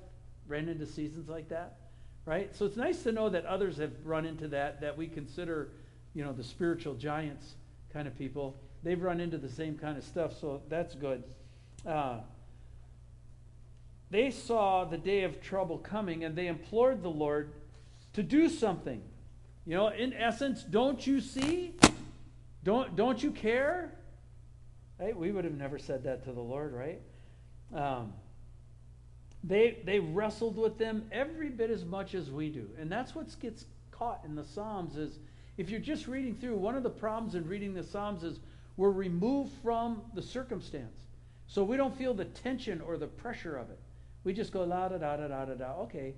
ran 0.50 0.68
into 0.68 0.86
seasons 0.86 1.30
like 1.30 1.48
that? 1.48 1.78
Right? 2.26 2.54
So 2.54 2.66
it's 2.66 2.76
nice 2.76 3.02
to 3.04 3.14
know 3.14 3.30
that 3.30 3.46
others 3.46 3.78
have 3.78 3.94
run 4.04 4.26
into 4.26 4.50
that, 4.50 4.82
that 4.82 4.98
we 4.98 5.08
consider, 5.08 5.70
you 6.14 6.26
know, 6.26 6.34
the 6.34 6.44
spiritual 6.44 6.96
giants 6.96 7.54
kind 7.94 8.06
of 8.06 8.18
people. 8.18 8.58
They've 8.84 9.02
run 9.02 9.22
into 9.22 9.38
the 9.38 9.50
same 9.50 9.78
kind 9.78 9.98
of 9.98 10.04
stuff, 10.04 10.38
so 10.42 10.62
that's 10.68 10.94
good. 10.94 11.24
Uh, 11.88 12.18
they 14.14 14.30
saw 14.30 14.86
the 14.86 14.98
day 14.98 15.24
of 15.24 15.42
trouble 15.42 15.80
coming 15.80 16.24
and 16.24 16.36
they 16.36 16.46
implored 16.46 17.02
the 17.02 17.10
Lord 17.10 17.52
to 18.14 18.22
do 18.22 18.48
something. 18.48 19.02
You 19.66 19.76
know, 19.76 19.88
in 19.88 20.14
essence, 20.14 20.62
don't 20.62 21.06
you 21.06 21.20
see? 21.20 21.74
Don't, 22.64 22.96
don't 22.96 23.24
you 23.24 23.32
care? 23.32 23.92
Right? 25.00 25.18
We 25.18 25.32
would 25.32 25.46
have 25.46 25.58
never 25.58 25.80
said 25.80 26.04
that 26.04 26.24
to 26.26 26.32
the 26.32 26.42
Lord, 26.42 26.74
right? 26.74 27.02
Um, 27.74 28.14
they, 29.44 29.80
they 29.84 30.00
wrestled 30.00 30.58
with 30.58 30.78
them 30.78 31.08
every 31.12 31.50
bit 31.50 31.72
as 31.72 31.84
much 31.84 32.14
as 32.14 32.30
we 32.30 32.50
do. 32.50 32.70
And 32.80 32.92
that's 32.92 33.16
what 33.16 33.28
gets 33.40 33.66
caught 33.90 34.22
in 34.26 34.36
the 34.36 34.46
Psalms 34.46 34.96
is 34.96 35.18
if 35.58 35.72
you're 35.72 35.80
just 35.80 36.08
reading 36.08 36.36
through, 36.36 36.58
one 36.58 36.76
of 36.76 36.84
the 36.84 36.90
problems 36.90 37.34
in 37.34 37.48
reading 37.48 37.74
the 37.74 37.84
Psalms 37.84 38.24
is 38.24 38.40
we're 38.78 38.92
removed 38.92 39.54
from 39.64 40.04
the 40.14 40.22
circumstance. 40.22 41.00
So 41.48 41.64
we 41.64 41.78
don't 41.78 41.98
feel 41.98 42.14
the 42.14 42.26
tension 42.26 42.80
or 42.80 42.98
the 42.98 43.08
pressure 43.08 43.58
of 43.58 43.72
it. 43.72 43.80
We 44.24 44.34
just 44.34 44.52
go 44.52 44.64
la 44.64 44.90
da 44.90 44.98
da 44.98 45.18
da 45.18 45.28
da 45.28 45.46
da 45.46 45.54
da. 45.54 45.74
Okay. 45.84 46.14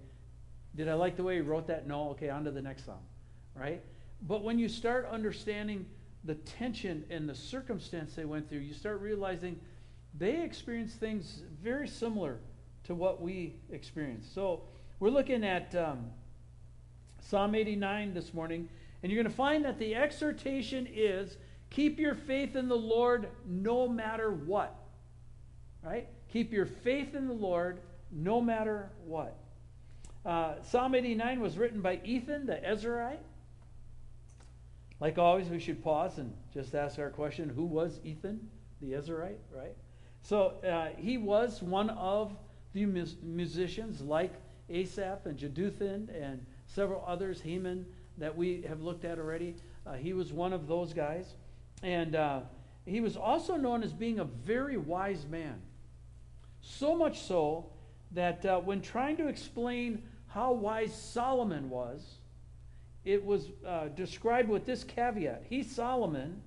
Did 0.75 0.89
I 0.89 0.93
like 0.93 1.15
the 1.15 1.23
way 1.23 1.35
he 1.35 1.41
wrote 1.41 1.67
that? 1.67 1.87
No. 1.87 2.09
Okay, 2.11 2.29
on 2.29 2.43
to 2.43 2.51
the 2.51 2.61
next 2.61 2.85
psalm. 2.85 2.99
Right? 3.55 3.81
But 4.21 4.43
when 4.43 4.59
you 4.59 4.67
start 4.67 5.07
understanding 5.11 5.85
the 6.23 6.35
tension 6.35 7.05
and 7.09 7.29
the 7.29 7.35
circumstance 7.35 8.15
they 8.15 8.25
went 8.25 8.49
through, 8.49 8.59
you 8.59 8.73
start 8.73 8.99
realizing 9.01 9.59
they 10.17 10.41
experienced 10.41 10.99
things 10.99 11.43
very 11.61 11.87
similar 11.87 12.39
to 12.85 12.95
what 12.95 13.21
we 13.21 13.55
experienced. 13.71 14.33
So 14.33 14.61
we're 14.99 15.09
looking 15.09 15.43
at 15.43 15.75
um, 15.75 16.05
Psalm 17.19 17.55
89 17.55 18.13
this 18.13 18.33
morning, 18.33 18.69
and 19.01 19.11
you're 19.11 19.21
going 19.21 19.31
to 19.31 19.35
find 19.35 19.65
that 19.65 19.79
the 19.79 19.95
exhortation 19.95 20.87
is 20.91 21.37
keep 21.69 21.99
your 21.99 22.15
faith 22.15 22.55
in 22.55 22.67
the 22.67 22.77
Lord 22.77 23.27
no 23.45 23.87
matter 23.87 24.31
what. 24.31 24.75
Right? 25.83 26.07
Keep 26.31 26.53
your 26.53 26.65
faith 26.65 27.13
in 27.13 27.27
the 27.27 27.33
Lord 27.33 27.79
no 28.11 28.41
matter 28.41 28.89
what. 29.05 29.37
Uh, 30.25 30.55
Psalm 30.63 30.95
89 30.95 31.39
was 31.39 31.57
written 31.57 31.81
by 31.81 31.99
Ethan 32.03 32.45
the 32.47 32.55
Ezrahite. 32.55 33.19
Like 34.99 35.17
always, 35.17 35.49
we 35.49 35.59
should 35.59 35.83
pause 35.83 36.17
and 36.17 36.33
just 36.53 36.73
ask 36.73 36.97
our 36.97 37.09
question 37.09 37.49
who 37.49 37.65
was 37.65 37.99
Ethan, 38.03 38.49
the 38.81 38.93
Ezrahite, 38.93 39.37
right? 39.53 39.75
So 40.23 40.53
uh, 40.67 40.97
he 40.97 41.17
was 41.17 41.61
one 41.61 41.89
of 41.91 42.35
the 42.73 42.85
mus- 42.85 43.15
musicians 43.21 44.01
like 44.01 44.33
Asaph 44.69 45.25
and 45.25 45.37
Jeduthun 45.37 46.09
and 46.09 46.45
several 46.65 47.03
others, 47.05 47.41
Heman, 47.41 47.85
that 48.17 48.35
we 48.35 48.63
have 48.67 48.81
looked 48.81 49.05
at 49.05 49.19
already. 49.19 49.55
Uh, 49.85 49.93
he 49.93 50.13
was 50.13 50.33
one 50.33 50.53
of 50.53 50.67
those 50.67 50.93
guys. 50.93 51.35
And 51.83 52.15
uh, 52.15 52.41
he 52.85 53.01
was 53.01 53.15
also 53.15 53.57
known 53.57 53.83
as 53.83 53.93
being 53.93 54.19
a 54.19 54.23
very 54.23 54.77
wise 54.77 55.25
man. 55.29 55.61
So 56.61 56.95
much 56.95 57.21
so 57.21 57.67
that 58.15 58.45
uh, 58.45 58.59
when 58.59 58.81
trying 58.81 59.17
to 59.17 59.27
explain 59.27 60.01
how 60.27 60.51
wise 60.53 60.93
Solomon 60.93 61.69
was, 61.69 62.15
it 63.03 63.23
was 63.23 63.49
uh, 63.65 63.89
described 63.89 64.49
with 64.49 64.65
this 64.65 64.83
caveat. 64.83 65.43
He, 65.47 65.61
Solomon, 65.61 66.41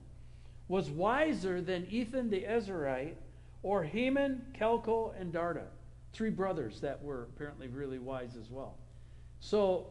was 0.66 0.90
wiser 0.90 1.60
than 1.60 1.86
Ethan 1.88 2.30
the 2.30 2.42
Ezrahite 2.42 3.14
or 3.62 3.84
Haman, 3.84 4.42
Calcol, 4.58 5.18
and 5.20 5.32
Darda, 5.32 5.66
three 6.12 6.30
brothers 6.30 6.80
that 6.80 7.02
were 7.02 7.28
apparently 7.34 7.68
really 7.68 7.98
wise 7.98 8.36
as 8.40 8.50
well. 8.50 8.76
So 9.40 9.90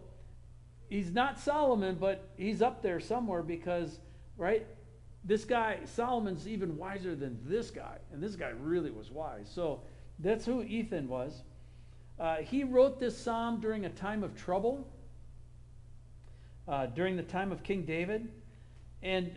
he's 0.89 1.11
not 1.11 1.39
Solomon, 1.39 1.95
but 1.99 2.29
he's 2.37 2.61
up 2.61 2.81
there 2.81 2.99
somewhere 2.99 3.43
because, 3.43 3.99
right, 4.37 4.65
this 5.23 5.45
guy, 5.45 5.79
Solomon's 5.85 6.47
even 6.47 6.77
wiser 6.77 7.15
than 7.15 7.39
this 7.45 7.69
guy, 7.69 7.97
and 8.11 8.21
this 8.21 8.35
guy 8.35 8.51
really 8.61 8.91
was 8.91 9.11
wise. 9.11 9.49
So 9.53 9.81
that's 10.19 10.45
who 10.45 10.63
Ethan 10.63 11.07
was. 11.07 11.43
Uh, 12.19 12.37
he 12.37 12.63
wrote 12.63 12.99
this 12.99 13.17
psalm 13.17 13.59
during 13.59 13.85
a 13.85 13.89
time 13.89 14.23
of 14.23 14.35
trouble, 14.35 14.87
uh, 16.67 16.87
during 16.87 17.15
the 17.15 17.23
time 17.23 17.51
of 17.51 17.63
King 17.63 17.83
David. 17.83 18.27
And 19.03 19.31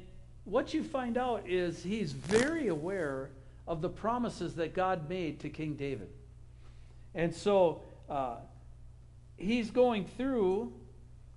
what 0.45 0.72
you 0.72 0.83
find 0.83 1.18
out 1.18 1.49
is 1.49 1.83
he's 1.83 2.12
very 2.12 2.68
aware 2.68 3.31
of 3.66 3.83
the 3.83 3.89
promises 3.89 4.55
that 4.57 4.74
God 4.74 5.09
made 5.09 5.41
to 5.41 5.49
King 5.49 5.74
David. 5.74 6.09
And 7.14 7.35
so 7.35 7.83
uh, 8.09 8.37
he's 9.37 9.70
going 9.70 10.07
through 10.16 10.72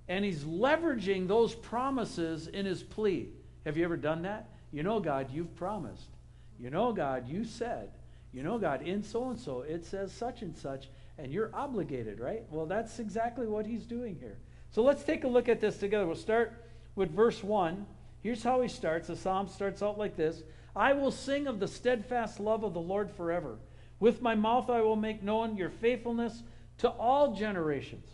and 0.08 0.26
he's 0.26 0.44
leveraging 0.44 1.28
those 1.28 1.54
promises 1.56 2.48
in 2.48 2.66
his 2.66 2.84
plea. 2.84 3.30
Have 3.66 3.78
you 3.78 3.84
ever 3.84 3.98
done 3.98 4.24
that? 4.24 4.50
You 4.72 4.84
know, 4.84 5.00
God, 5.00 5.28
you've 5.32 5.56
promised. 5.56 6.10
You 6.60 6.70
know, 6.70 6.92
God, 6.92 7.28
you 7.28 7.46
said. 7.46 7.90
You 8.34 8.44
know, 8.44 8.58
God, 8.58 8.82
in 8.82 9.04
so 9.04 9.30
and 9.30 9.40
so, 9.40 9.62
it 9.62 9.86
says 9.86 10.12
such 10.12 10.42
and 10.42 10.58
such, 10.58 10.90
and 11.18 11.32
you're 11.32 11.52
obligated, 11.54 12.20
right? 12.20 12.44
Well, 12.50 12.66
that's 12.66 13.00
exactly 13.00 13.48
what 13.48 13.66
he's 13.66 13.86
doing 13.86 14.16
here. 14.20 14.38
So 14.72 14.82
let's 14.82 15.04
take 15.04 15.24
a 15.24 15.28
look 15.28 15.48
at 15.50 15.62
this 15.62 15.78
together. 15.78 16.06
We'll 16.08 16.16
start 16.16 16.66
with 16.96 17.12
verse 17.12 17.44
1. 17.44 17.86
Here's 18.22 18.44
how 18.44 18.62
he 18.62 18.68
starts. 18.68 19.08
The 19.08 19.16
psalm 19.16 19.48
starts 19.48 19.84
out 19.84 19.98
like 19.98 20.16
this 20.16 20.44
I 20.76 20.94
will 20.94 21.12
sing 21.12 21.48
of 21.48 21.60
the 21.60 21.68
steadfast 21.68 22.40
love 22.40 22.64
of 22.64 22.74
the 22.74 22.80
Lord 22.80 23.12
forever. 23.12 23.58
With 24.00 24.22
my 24.22 24.36
mouth 24.36 24.70
I 24.70 24.82
will 24.82 24.96
make 24.96 25.22
known 25.22 25.56
your 25.56 25.70
faithfulness 25.70 26.44
to 26.80 26.90
all 26.90 27.36
generations. 27.36 28.08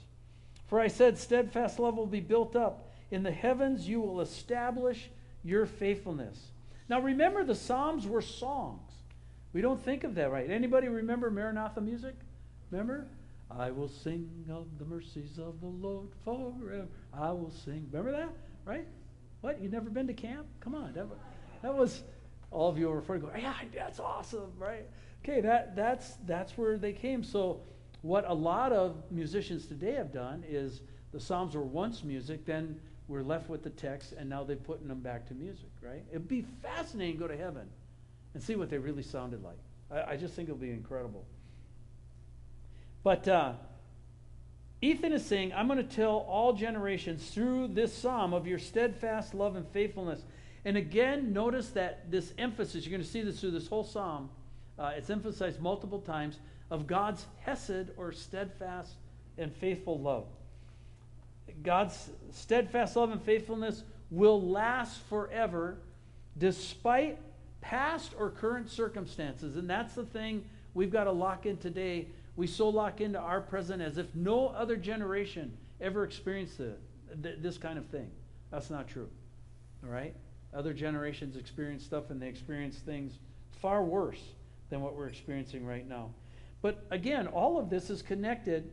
For 0.67 0.79
I 0.79 0.87
said, 0.87 1.17
Steadfast 1.17 1.79
love 1.79 1.97
will 1.97 2.05
be 2.05 2.19
built 2.19 2.55
up. 2.55 2.91
In 3.09 3.23
the 3.23 3.31
heavens 3.31 3.87
you 3.87 4.01
will 4.01 4.21
establish 4.21 5.09
your 5.43 5.65
faithfulness. 5.65 6.51
Now 6.89 6.99
remember, 6.99 7.43
the 7.43 7.55
Psalms 7.55 8.05
were 8.05 8.21
songs. 8.21 8.91
We 9.53 9.61
don't 9.61 9.83
think 9.83 10.03
of 10.03 10.15
that 10.15 10.31
right. 10.31 10.49
Anybody 10.49 10.87
remember 10.87 11.31
Maranatha 11.31 11.81
music? 11.81 12.15
Remember? 12.71 13.07
I 13.51 13.71
will 13.71 13.89
sing 13.89 14.29
of 14.51 14.67
the 14.77 14.85
mercies 14.85 15.39
of 15.39 15.59
the 15.59 15.67
Lord 15.67 16.09
forever. 16.23 16.87
I 17.13 17.31
will 17.31 17.51
sing. 17.51 17.87
Remember 17.91 18.11
that? 18.11 18.29
Right? 18.65 18.85
What? 19.41 19.61
You've 19.61 19.71
never 19.71 19.89
been 19.89 20.07
to 20.07 20.13
camp? 20.13 20.45
Come 20.59 20.75
on. 20.75 20.93
That, 20.93 21.07
that 21.63 21.73
was 21.73 22.03
all 22.51 22.69
of 22.69 22.77
you 22.77 22.89
over 22.89 23.01
front 23.01 23.21
go, 23.21 23.31
yeah, 23.37 23.53
that's 23.73 23.99
awesome, 23.99 24.51
right? 24.57 24.85
Okay, 25.23 25.41
that, 25.41 25.75
that's, 25.75 26.15
that's 26.25 26.57
where 26.57 26.77
they 26.77 26.93
came. 26.93 27.23
So 27.23 27.61
what 28.01 28.25
a 28.27 28.33
lot 28.33 28.71
of 28.71 29.03
musicians 29.11 29.65
today 29.65 29.93
have 29.93 30.11
done 30.11 30.43
is 30.47 30.81
the 31.11 31.19
Psalms 31.19 31.55
were 31.55 31.63
once 31.63 32.03
music, 32.03 32.45
then 32.45 32.79
we're 33.07 33.23
left 33.23 33.49
with 33.49 33.63
the 33.63 33.69
text, 33.71 34.13
and 34.13 34.29
now 34.29 34.43
they're 34.43 34.55
putting 34.55 34.87
them 34.87 34.99
back 34.99 35.27
to 35.27 35.33
music, 35.33 35.69
right? 35.81 36.03
It'd 36.11 36.27
be 36.27 36.45
fascinating 36.61 37.15
to 37.15 37.19
go 37.19 37.27
to 37.27 37.37
heaven 37.37 37.67
and 38.33 38.41
see 38.41 38.55
what 38.55 38.69
they 38.69 38.77
really 38.77 39.03
sounded 39.03 39.43
like. 39.43 39.57
I, 39.91 40.13
I 40.13 40.17
just 40.17 40.35
think 40.35 40.47
it'll 40.47 40.59
be 40.59 40.71
incredible. 40.71 41.25
But 43.03 43.27
uh, 43.27 43.53
Ethan 44.81 45.13
is 45.13 45.25
saying, 45.25 45.53
I'm 45.53 45.67
going 45.67 45.77
to 45.77 45.95
tell 45.95 46.25
all 46.29 46.53
generations 46.53 47.29
through 47.29 47.69
this 47.69 47.93
psalm 47.93 48.33
of 48.33 48.47
your 48.47 48.59
steadfast 48.59 49.33
love 49.33 49.55
and 49.55 49.67
faithfulness. 49.67 50.21
And 50.65 50.77
again, 50.77 51.33
notice 51.33 51.69
that 51.69 52.11
this 52.11 52.33
emphasis, 52.37 52.85
you're 52.85 52.91
going 52.91 53.03
to 53.03 53.09
see 53.09 53.21
this 53.21 53.39
through 53.39 53.51
this 53.51 53.67
whole 53.67 53.83
psalm, 53.83 54.29
uh, 54.77 54.91
it's 54.95 55.09
emphasized 55.09 55.59
multiple 55.59 55.99
times, 55.99 56.39
of 56.71 56.87
God's 56.87 57.25
hesed 57.41 57.89
or 57.97 58.11
steadfast 58.11 58.93
and 59.37 59.53
faithful 59.53 59.99
love. 59.99 60.25
God's 61.63 62.09
steadfast 62.31 62.95
love 62.95 63.11
and 63.11 63.21
faithfulness 63.21 63.83
will 64.11 64.41
last 64.41 64.99
forever 65.09 65.77
despite 66.37 67.17
past 67.61 68.13
or 68.17 68.29
current 68.29 68.69
circumstances. 68.69 69.57
And 69.57 69.69
that's 69.69 69.95
the 69.95 70.05
thing 70.05 70.45
we've 70.73 70.91
got 70.91 71.05
to 71.05 71.11
lock 71.11 71.45
in 71.45 71.57
today. 71.57 72.07
We 72.39 72.47
so 72.47 72.69
lock 72.69 73.01
into 73.01 73.19
our 73.19 73.41
present 73.41 73.81
as 73.81 73.97
if 73.97 74.15
no 74.15 74.47
other 74.47 74.77
generation 74.77 75.57
ever 75.81 76.05
experienced 76.05 76.61
this 77.13 77.57
kind 77.57 77.77
of 77.77 77.85
thing. 77.87 78.09
That's 78.49 78.69
not 78.69 78.87
true. 78.87 79.09
All 79.83 79.89
right? 79.89 80.15
Other 80.53 80.71
generations 80.71 81.35
experience 81.35 81.83
stuff 81.83 82.11
and 82.11 82.21
they 82.21 82.29
experience 82.29 82.77
things 82.77 83.19
far 83.61 83.83
worse 83.83 84.21
than 84.69 84.79
what 84.79 84.95
we're 84.95 85.07
experiencing 85.07 85.65
right 85.65 85.85
now. 85.85 86.11
But 86.61 86.85
again, 86.91 87.27
all 87.27 87.59
of 87.59 87.69
this 87.69 87.89
is 87.89 88.01
connected 88.01 88.71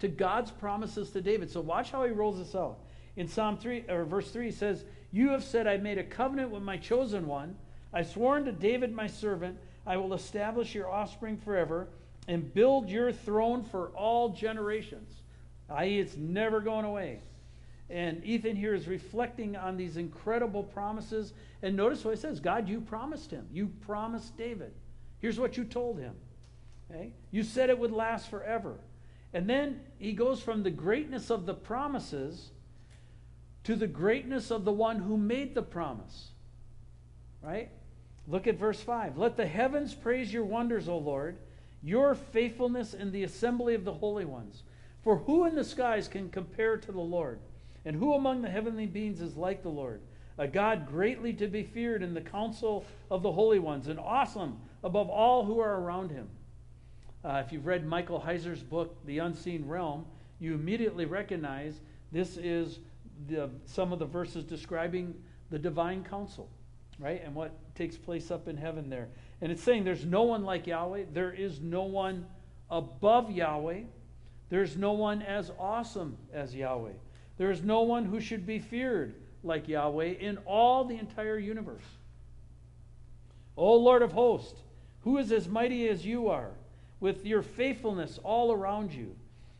to 0.00 0.08
God's 0.08 0.50
promises 0.50 1.10
to 1.10 1.20
David. 1.20 1.52
So 1.52 1.60
watch 1.60 1.92
how 1.92 2.04
he 2.04 2.10
rolls 2.10 2.38
this 2.38 2.56
out. 2.56 2.80
In 3.14 3.28
Psalm 3.28 3.58
3 3.58 3.84
or 3.88 4.04
verse 4.04 4.28
3 4.32 4.46
he 4.46 4.50
says, 4.50 4.84
"You 5.12 5.28
have 5.28 5.44
said 5.44 5.68
I 5.68 5.76
made 5.76 5.98
a 5.98 6.04
covenant 6.04 6.50
with 6.50 6.64
my 6.64 6.78
chosen 6.78 7.28
one. 7.28 7.56
I've 7.92 8.08
sworn 8.08 8.44
to 8.46 8.52
David 8.52 8.92
my 8.92 9.06
servant, 9.06 9.56
I 9.86 9.98
will 9.98 10.14
establish 10.14 10.74
your 10.74 10.90
offspring 10.90 11.36
forever 11.36 11.86
and 12.30 12.54
build 12.54 12.88
your 12.88 13.12
throne 13.12 13.62
for 13.62 13.88
all 13.88 14.30
generations." 14.30 15.22
I.e., 15.68 15.98
it's 15.98 16.16
never 16.16 16.60
going 16.60 16.84
away. 16.84 17.20
And 17.90 18.24
Ethan 18.24 18.54
here 18.54 18.74
is 18.74 18.86
reflecting 18.86 19.56
on 19.56 19.76
these 19.76 19.96
incredible 19.96 20.62
promises. 20.62 21.32
And 21.62 21.76
notice 21.76 22.04
what 22.04 22.14
he 22.14 22.20
says 22.20 22.38
God, 22.38 22.68
you 22.68 22.80
promised 22.80 23.30
him. 23.30 23.46
You 23.52 23.66
promised 23.86 24.36
David. 24.36 24.72
Here's 25.18 25.38
what 25.38 25.56
you 25.56 25.64
told 25.64 25.98
him. 25.98 26.14
Okay? 26.90 27.12
You 27.30 27.42
said 27.42 27.68
it 27.68 27.78
would 27.78 27.92
last 27.92 28.30
forever. 28.30 28.76
And 29.32 29.48
then 29.48 29.80
he 29.98 30.12
goes 30.12 30.40
from 30.40 30.62
the 30.62 30.70
greatness 30.70 31.30
of 31.30 31.46
the 31.46 31.54
promises 31.54 32.50
to 33.64 33.76
the 33.76 33.86
greatness 33.86 34.50
of 34.50 34.64
the 34.64 34.72
one 34.72 35.00
who 35.00 35.16
made 35.16 35.54
the 35.54 35.62
promise. 35.62 36.30
Right? 37.42 37.70
Look 38.26 38.46
at 38.46 38.56
verse 38.56 38.80
5. 38.80 39.18
Let 39.18 39.36
the 39.36 39.46
heavens 39.46 39.94
praise 39.94 40.32
your 40.32 40.44
wonders, 40.44 40.88
O 40.88 40.98
Lord, 40.98 41.38
your 41.82 42.14
faithfulness 42.14 42.94
in 42.94 43.12
the 43.12 43.24
assembly 43.24 43.74
of 43.74 43.84
the 43.84 43.92
holy 43.92 44.24
ones. 44.24 44.62
For 45.02 45.16
who 45.16 45.46
in 45.46 45.54
the 45.54 45.64
skies 45.64 46.08
can 46.08 46.28
compare 46.28 46.76
to 46.76 46.92
the 46.92 47.00
Lord? 47.00 47.38
And 47.84 47.96
who 47.96 48.14
among 48.14 48.42
the 48.42 48.50
heavenly 48.50 48.86
beings 48.86 49.20
is 49.20 49.36
like 49.36 49.62
the 49.62 49.70
Lord? 49.70 50.00
A 50.36 50.46
God 50.46 50.86
greatly 50.86 51.32
to 51.34 51.48
be 51.48 51.62
feared 51.62 52.02
in 52.02 52.14
the 52.14 52.20
council 52.20 52.84
of 53.10 53.22
the 53.22 53.32
holy 53.32 53.58
ones, 53.58 53.88
and 53.88 53.98
awesome 53.98 54.58
above 54.82 55.08
all 55.10 55.44
who 55.44 55.60
are 55.60 55.80
around 55.80 56.10
him. 56.10 56.28
Uh, 57.24 57.42
if 57.44 57.52
you've 57.52 57.66
read 57.66 57.86
Michael 57.86 58.20
Heiser's 58.20 58.62
book, 58.62 58.96
The 59.04 59.18
Unseen 59.18 59.66
Realm, 59.66 60.06
you 60.38 60.54
immediately 60.54 61.04
recognize 61.04 61.80
this 62.12 62.38
is 62.38 62.78
the, 63.28 63.50
some 63.66 63.92
of 63.92 63.98
the 63.98 64.06
verses 64.06 64.44
describing 64.44 65.14
the 65.50 65.58
divine 65.58 66.02
council, 66.04 66.48
right? 66.98 67.22
And 67.22 67.34
what 67.34 67.52
takes 67.74 67.96
place 67.96 68.30
up 68.30 68.48
in 68.48 68.56
heaven 68.56 68.88
there. 68.88 69.08
And 69.40 69.50
it's 69.50 69.62
saying 69.62 69.84
there's 69.84 70.04
no 70.04 70.22
one 70.22 70.44
like 70.44 70.66
Yahweh, 70.66 71.04
there 71.12 71.32
is 71.32 71.60
no 71.60 71.82
one 71.82 72.26
above 72.70 73.30
Yahweh, 73.30 73.82
there's 74.48 74.76
no 74.76 74.92
one 74.92 75.22
as 75.22 75.50
awesome 75.58 76.16
as 76.32 76.54
Yahweh, 76.54 76.92
there 77.38 77.50
is 77.50 77.62
no 77.62 77.82
one 77.82 78.04
who 78.04 78.20
should 78.20 78.46
be 78.46 78.58
feared 78.58 79.14
like 79.42 79.68
Yahweh 79.68 80.12
in 80.20 80.36
all 80.38 80.84
the 80.84 80.98
entire 80.98 81.38
universe. 81.38 81.84
O 83.56 83.74
Lord 83.76 84.02
of 84.02 84.12
hosts, 84.12 84.60
who 85.02 85.18
is 85.18 85.32
as 85.32 85.48
mighty 85.48 85.88
as 85.88 86.04
you 86.04 86.28
are? 86.28 86.52
with 87.00 87.24
your 87.24 87.42
faithfulness 87.42 88.20
all 88.22 88.52
around 88.52 88.92
you. 88.92 89.16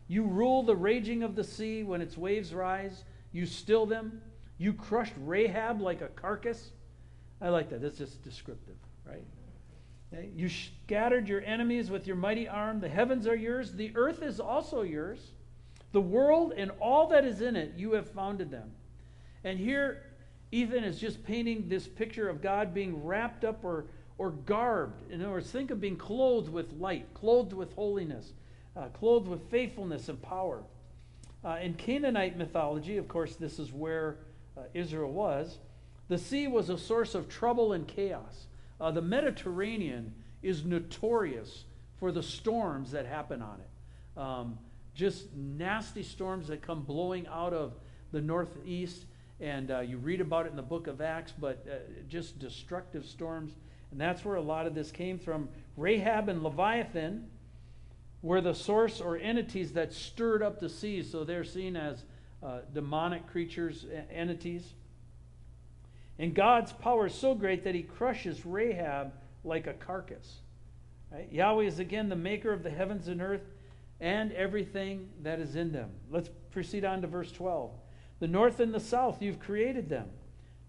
You 0.06 0.24
rule 0.24 0.62
the 0.62 0.76
raging 0.76 1.22
of 1.22 1.34
the 1.34 1.44
sea 1.44 1.82
when 1.82 2.00
its 2.00 2.16
waves 2.16 2.54
rise. 2.54 3.04
You 3.32 3.46
still 3.46 3.86
them. 3.86 4.20
You 4.58 4.74
crushed 4.74 5.14
Rahab 5.18 5.80
like 5.80 6.02
a 6.02 6.08
carcass. 6.08 6.70
I 7.40 7.48
like 7.48 7.70
that. 7.70 7.80
That's 7.80 7.98
just 7.98 8.22
descriptive, 8.22 8.76
right? 9.06 9.24
You 10.34 10.48
scattered 10.48 11.28
your 11.28 11.42
enemies 11.42 11.90
with 11.90 12.06
your 12.06 12.16
mighty 12.16 12.48
arm. 12.48 12.80
The 12.80 12.88
heavens 12.88 13.26
are 13.26 13.36
yours. 13.36 13.72
The 13.72 13.92
earth 13.94 14.22
is 14.22 14.40
also 14.40 14.82
yours. 14.82 15.30
The 15.92 16.00
world 16.00 16.52
and 16.56 16.72
all 16.80 17.08
that 17.08 17.24
is 17.24 17.40
in 17.40 17.56
it, 17.56 17.74
you 17.76 17.92
have 17.92 18.10
founded 18.10 18.50
them. 18.50 18.72
And 19.44 19.58
here, 19.58 20.02
Ethan 20.52 20.84
is 20.84 20.98
just 20.98 21.24
painting 21.24 21.68
this 21.68 21.86
picture 21.86 22.28
of 22.28 22.42
God 22.42 22.74
being 22.74 23.04
wrapped 23.04 23.44
up 23.44 23.64
or 23.64 23.86
or 24.20 24.32
garbed. 24.32 25.10
In 25.10 25.22
other 25.22 25.30
words, 25.30 25.50
think 25.50 25.70
of 25.70 25.80
being 25.80 25.96
clothed 25.96 26.52
with 26.52 26.74
light, 26.74 27.06
clothed 27.14 27.54
with 27.54 27.72
holiness, 27.72 28.34
uh, 28.76 28.88
clothed 28.88 29.26
with 29.26 29.50
faithfulness 29.50 30.10
and 30.10 30.20
power. 30.20 30.62
Uh, 31.42 31.56
in 31.62 31.72
Canaanite 31.72 32.36
mythology, 32.36 32.98
of 32.98 33.08
course, 33.08 33.36
this 33.36 33.58
is 33.58 33.72
where 33.72 34.18
uh, 34.58 34.64
Israel 34.74 35.10
was, 35.10 35.56
the 36.08 36.18
sea 36.18 36.48
was 36.48 36.68
a 36.68 36.76
source 36.76 37.14
of 37.14 37.30
trouble 37.30 37.72
and 37.72 37.88
chaos. 37.88 38.48
Uh, 38.80 38.90
the 38.90 39.02
Mediterranean 39.02 40.14
is 40.42 40.64
notorious 40.64 41.64
for 41.98 42.12
the 42.12 42.22
storms 42.22 42.92
that 42.92 43.06
happen 43.06 43.42
on 43.42 43.60
it. 43.60 44.20
Um, 44.20 44.58
just 44.94 45.34
nasty 45.34 46.02
storms 46.02 46.48
that 46.48 46.62
come 46.62 46.82
blowing 46.82 47.26
out 47.26 47.52
of 47.52 47.74
the 48.12 48.20
northeast. 48.20 49.04
And 49.38 49.70
uh, 49.70 49.80
you 49.80 49.98
read 49.98 50.20
about 50.20 50.46
it 50.46 50.50
in 50.50 50.56
the 50.56 50.62
book 50.62 50.86
of 50.86 51.00
Acts, 51.00 51.32
but 51.38 51.66
uh, 51.70 51.76
just 52.08 52.38
destructive 52.38 53.04
storms 53.06 53.52
and 53.90 54.00
that's 54.00 54.24
where 54.24 54.36
a 54.36 54.42
lot 54.42 54.66
of 54.66 54.74
this 54.74 54.90
came 54.90 55.18
from. 55.18 55.48
Rahab 55.76 56.28
and 56.28 56.42
Leviathan 56.42 57.28
were 58.22 58.40
the 58.40 58.54
source 58.54 59.00
or 59.00 59.16
entities 59.16 59.72
that 59.72 59.92
stirred 59.92 60.42
up 60.42 60.60
the 60.60 60.68
seas. 60.68 61.10
So 61.10 61.24
they're 61.24 61.44
seen 61.44 61.76
as 61.76 62.04
uh, 62.42 62.60
demonic 62.72 63.26
creatures, 63.26 63.86
entities. 64.10 64.74
And 66.20 66.34
God's 66.34 66.70
power 66.70 67.06
is 67.06 67.14
so 67.14 67.34
great 67.34 67.64
that 67.64 67.74
he 67.74 67.82
crushes 67.82 68.44
Rahab 68.44 69.14
like 69.42 69.66
a 69.66 69.72
carcass. 69.72 70.40
Right? 71.10 71.32
Yahweh 71.32 71.64
is 71.64 71.78
again 71.78 72.10
the 72.10 72.14
maker 72.14 72.52
of 72.52 72.62
the 72.62 72.70
heavens 72.70 73.08
and 73.08 73.22
earth. 73.22 73.42
and 74.00 74.32
everything 74.32 75.08
that 75.22 75.40
is 75.40 75.56
in 75.56 75.72
them. 75.72 75.90
Let's 76.10 76.30
proceed 76.50 76.84
on 76.84 77.02
to 77.02 77.06
verse 77.06 77.30
12. 77.32 77.70
The 78.18 78.28
north 78.28 78.60
and 78.60 78.72
the 78.72 78.80
south, 78.80 79.20
you've 79.20 79.40
created 79.40 79.88
them. 79.88 80.08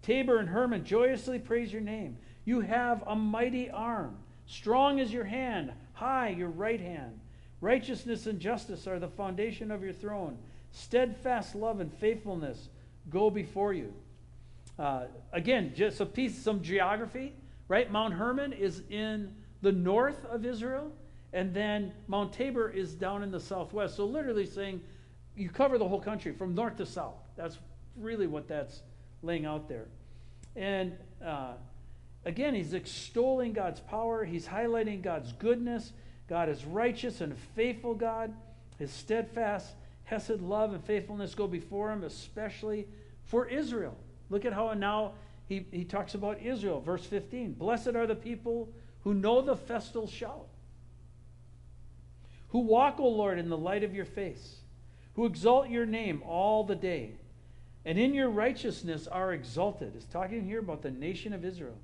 Tabor 0.02 0.38
and 0.38 0.48
Hermon 0.48 0.84
joyously 0.84 1.38
praise 1.38 1.72
your 1.72 1.80
name. 1.80 2.18
You 2.44 2.60
have 2.60 3.02
a 3.06 3.16
mighty 3.16 3.70
arm. 3.70 4.18
Strong 4.46 4.98
is 4.98 5.12
your 5.12 5.24
hand, 5.24 5.72
high 5.94 6.28
your 6.28 6.48
right 6.48 6.80
hand. 6.80 7.20
Righteousness 7.60 8.26
and 8.26 8.40
justice 8.40 8.86
are 8.86 8.98
the 8.98 9.08
foundation 9.08 9.70
of 9.70 9.82
your 9.82 9.92
throne. 9.92 10.36
Steadfast 10.72 11.54
love 11.54 11.80
and 11.80 11.92
faithfulness 11.92 12.68
go 13.08 13.30
before 13.30 13.72
you. 13.72 13.94
Uh, 14.82 15.04
again, 15.32 15.72
just 15.76 16.00
a 16.00 16.06
piece, 16.06 16.36
some 16.36 16.60
geography, 16.60 17.32
right? 17.68 17.92
Mount 17.92 18.12
Hermon 18.14 18.52
is 18.52 18.82
in 18.90 19.32
the 19.60 19.70
north 19.70 20.24
of 20.24 20.44
Israel, 20.44 20.90
and 21.32 21.54
then 21.54 21.92
Mount 22.08 22.32
Tabor 22.32 22.68
is 22.68 22.92
down 22.92 23.22
in 23.22 23.30
the 23.30 23.38
southwest. 23.38 23.94
So, 23.94 24.04
literally 24.04 24.44
saying 24.44 24.80
you 25.36 25.48
cover 25.50 25.78
the 25.78 25.86
whole 25.86 26.00
country 26.00 26.32
from 26.32 26.56
north 26.56 26.78
to 26.78 26.86
south. 26.86 27.14
That's 27.36 27.58
really 27.96 28.26
what 28.26 28.48
that's 28.48 28.82
laying 29.22 29.46
out 29.46 29.68
there. 29.68 29.86
And 30.56 30.96
uh, 31.24 31.52
again, 32.24 32.52
he's 32.52 32.74
extolling 32.74 33.52
God's 33.52 33.78
power, 33.78 34.24
he's 34.24 34.48
highlighting 34.48 35.00
God's 35.00 35.30
goodness. 35.34 35.92
God 36.28 36.48
is 36.48 36.64
righteous 36.64 37.20
and 37.20 37.38
faithful 37.54 37.94
God. 37.94 38.34
His 38.80 38.90
steadfast, 38.90 39.74
Hesed 40.02 40.40
love 40.40 40.72
and 40.72 40.82
faithfulness 40.84 41.36
go 41.36 41.46
before 41.46 41.92
him, 41.92 42.02
especially 42.02 42.88
for 43.22 43.46
Israel. 43.46 43.96
Look 44.32 44.46
at 44.46 44.54
how 44.54 44.72
now 44.72 45.12
he, 45.46 45.66
he 45.70 45.84
talks 45.84 46.14
about 46.14 46.40
Israel. 46.40 46.80
Verse 46.80 47.04
15 47.04 47.52
Blessed 47.52 47.88
are 47.88 48.06
the 48.06 48.14
people 48.14 48.70
who 49.04 49.12
know 49.12 49.42
the 49.42 49.54
festal 49.54 50.08
shout, 50.08 50.48
who 52.48 52.60
walk, 52.60 52.98
O 52.98 53.08
Lord, 53.08 53.38
in 53.38 53.50
the 53.50 53.58
light 53.58 53.84
of 53.84 53.94
your 53.94 54.06
face, 54.06 54.56
who 55.14 55.26
exalt 55.26 55.68
your 55.68 55.84
name 55.84 56.22
all 56.24 56.64
the 56.64 56.74
day, 56.74 57.12
and 57.84 57.98
in 57.98 58.14
your 58.14 58.30
righteousness 58.30 59.06
are 59.06 59.34
exalted. 59.34 59.92
It's 59.94 60.06
talking 60.06 60.46
here 60.46 60.60
about 60.60 60.80
the 60.80 60.90
nation 60.90 61.34
of 61.34 61.44
Israel. 61.44 61.76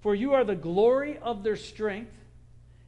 For 0.00 0.16
you 0.16 0.34
are 0.34 0.44
the 0.44 0.56
glory 0.56 1.18
of 1.18 1.44
their 1.44 1.56
strength, 1.56 2.16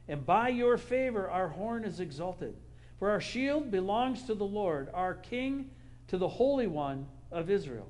and 0.09 0.25
by 0.25 0.49
your 0.49 0.77
favor 0.77 1.29
our 1.29 1.47
horn 1.47 1.85
is 1.85 2.01
exalted. 2.01 2.53
For 2.97 3.11
our 3.11 3.21
shield 3.21 3.71
belongs 3.71 4.23
to 4.23 4.35
the 4.35 4.45
Lord, 4.45 4.89
our 4.93 5.13
King 5.13 5.69
to 6.07 6.17
the 6.17 6.27
Holy 6.27 6.67
One 6.67 7.07
of 7.31 7.49
Israel. 7.49 7.87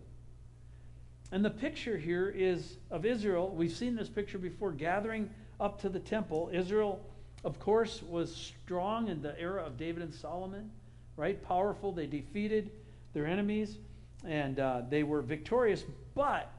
And 1.32 1.45
the 1.45 1.49
picture 1.49 1.97
here 1.97 2.30
is 2.30 2.77
of 2.89 3.05
Israel. 3.05 3.49
We've 3.49 3.71
seen 3.71 3.95
this 3.95 4.09
picture 4.09 4.39
before, 4.39 4.71
gathering 4.71 5.30
up 5.59 5.80
to 5.82 5.89
the 5.89 5.99
temple. 5.99 6.49
Israel, 6.51 6.99
of 7.43 7.59
course, 7.59 8.01
was 8.01 8.36
strong 8.36 9.09
in 9.09 9.21
the 9.21 9.39
era 9.39 9.63
of 9.63 9.77
David 9.77 10.01
and 10.01 10.13
Solomon, 10.13 10.71
right? 11.17 11.41
Powerful. 11.43 11.91
They 11.91 12.07
defeated 12.07 12.71
their 13.13 13.27
enemies 13.27 13.77
and 14.25 14.59
uh, 14.59 14.82
they 14.89 15.03
were 15.03 15.21
victorious, 15.21 15.84
but 16.15 16.51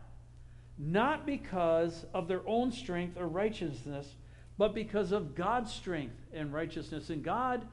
not 0.79 1.27
because 1.27 2.07
of 2.15 2.29
their 2.29 2.41
own 2.47 2.73
strength 2.73 3.19
or 3.19 3.27
righteousness, 3.29 4.15
but 4.57 4.75
because 4.75 5.13
of 5.13 5.35
God's 5.35 5.73
strength 5.73 6.17
and 6.33 6.53
righteousness. 6.53 7.11
And 7.11 7.23
God 7.23 7.67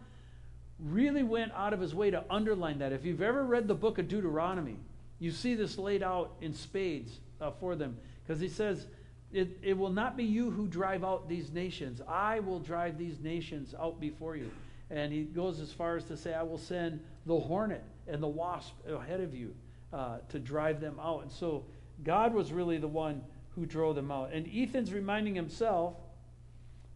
really 0.79 1.23
went 1.23 1.51
out 1.53 1.73
of 1.73 1.79
his 1.79 1.95
way 1.95 2.11
to 2.11 2.23
underline 2.29 2.79
that. 2.79 2.91
If 2.91 3.05
you've 3.05 3.21
ever 3.21 3.43
read 3.43 3.67
the 3.67 3.75
book 3.75 3.97
of 3.97 4.07
Deuteronomy, 4.07 4.77
you 5.19 5.31
see 5.31 5.55
this 5.55 5.77
laid 5.77 6.03
out 6.03 6.35
in 6.41 6.53
spades 6.53 7.19
uh, 7.41 7.51
for 7.51 7.75
them 7.75 7.97
because 8.23 8.39
he 8.39 8.49
says, 8.49 8.87
it, 9.31 9.57
it 9.61 9.77
will 9.77 9.91
not 9.91 10.15
be 10.15 10.23
you 10.23 10.51
who 10.51 10.67
drive 10.67 11.03
out 11.03 11.27
these 11.27 11.51
nations. 11.51 12.01
I 12.07 12.39
will 12.39 12.59
drive 12.59 12.97
these 12.97 13.19
nations 13.19 13.75
out 13.79 13.99
before 13.99 14.35
you. 14.35 14.49
And 14.89 15.11
he 15.11 15.23
goes 15.23 15.59
as 15.59 15.71
far 15.71 15.97
as 15.97 16.05
to 16.05 16.15
say, 16.15 16.33
I 16.33 16.43
will 16.43 16.57
send 16.57 17.01
the 17.25 17.37
hornet 17.37 17.83
and 18.07 18.23
the 18.23 18.27
wasp 18.27 18.73
ahead 18.87 19.19
of 19.19 19.35
you 19.35 19.53
uh, 19.91 20.19
to 20.29 20.39
drive 20.39 20.79
them 20.79 20.97
out. 21.01 21.23
And 21.23 21.31
so 21.31 21.65
God 22.03 22.33
was 22.33 22.53
really 22.53 22.77
the 22.77 22.87
one 22.87 23.21
who 23.55 23.65
drove 23.65 23.95
them 23.95 24.11
out. 24.11 24.31
And 24.31 24.47
Ethan's 24.47 24.93
reminding 24.93 25.35
himself 25.35 25.95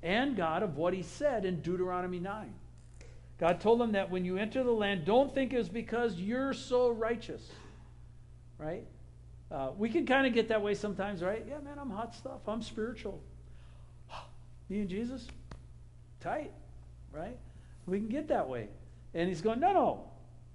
and 0.03 0.36
God 0.36 0.63
of 0.63 0.78
what 0.78 0.93
he 0.93 1.03
said 1.03 1.43
in 1.45 1.61
Deuteronomy 1.61 2.19
9. 2.19 2.53
God 3.39 3.59
told 3.59 3.82
him 3.82 3.93
that 3.93 4.11
when 4.11 4.24
you 4.24 4.38
enter 4.38 4.63
the 4.63 4.72
land, 4.72 5.03
don't 5.03 5.34
think 5.34 5.51
it's 5.51 5.67
because 5.67 6.15
you're 6.15 6.53
so 6.53 6.89
righteous, 6.91 7.49
right? 8.62 8.86
Uh, 9.51 9.72
we 9.78 9.89
can 9.89 10.05
kind 10.05 10.26
of 10.26 10.34
get 10.34 10.47
that 10.47 10.62
way 10.62 10.74
sometimes, 10.74 11.22
right? 11.22 11.43
Yeah, 11.47 11.59
man, 11.59 11.78
I'm 11.80 11.89
hot 11.89 12.16
stuff. 12.16 12.39
I'm 12.47 12.62
spiritual. 12.62 13.22
Me 14.70 14.80
and 14.80 14.89
Jesus, 14.89 15.28
tight, 16.22 16.53
right? 17.12 17.38
We 17.86 17.97
can 17.97 18.07
get 18.07 18.28
that 18.30 18.47
way. 18.47 18.70
And 19.14 19.28
he's 19.28 19.41
going, 19.41 19.59
no, 19.59 19.74
no. 19.74 20.03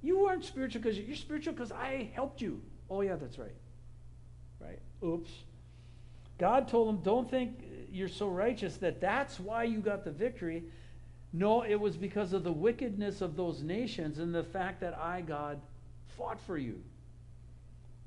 You 0.03 0.21
weren't 0.21 0.45
spiritual 0.45 0.83
because 0.83 0.99
you're 0.99 1.17
spiritual 1.17 1.53
because 1.53 1.73
I 1.73 2.09
helped 2.15 2.41
you. 2.41 2.63
Oh, 2.89 3.01
yeah, 3.01 3.17
that's 3.17 3.39
right. 3.39 3.55
Right? 4.61 4.79
Oops. 5.05 5.31
God 6.39 6.69
told 6.69 6.89
him, 6.89 7.03
don't 7.03 7.29
think 7.31 7.59
you're 7.91 8.09
so 8.09 8.29
righteous 8.29 8.77
that 8.79 9.01
that's 9.01 9.41
why 9.41 9.65
you 9.65 9.81
got 9.81 10.05
the 10.05 10.11
victory. 10.11 10.63
No, 11.33 11.63
it 11.63 11.75
was 11.75 11.97
because 11.97 12.33
of 12.33 12.45
the 12.45 12.53
wickedness 12.53 13.21
of 13.21 13.37
those 13.37 13.63
nations 13.63 14.19
and 14.19 14.35
the 14.35 14.45
fact 14.45 14.81
that 14.81 14.97
I, 14.97 15.23
God, 15.23 15.61
fought 16.17 16.41
for 16.41 16.57
you. 16.57 16.81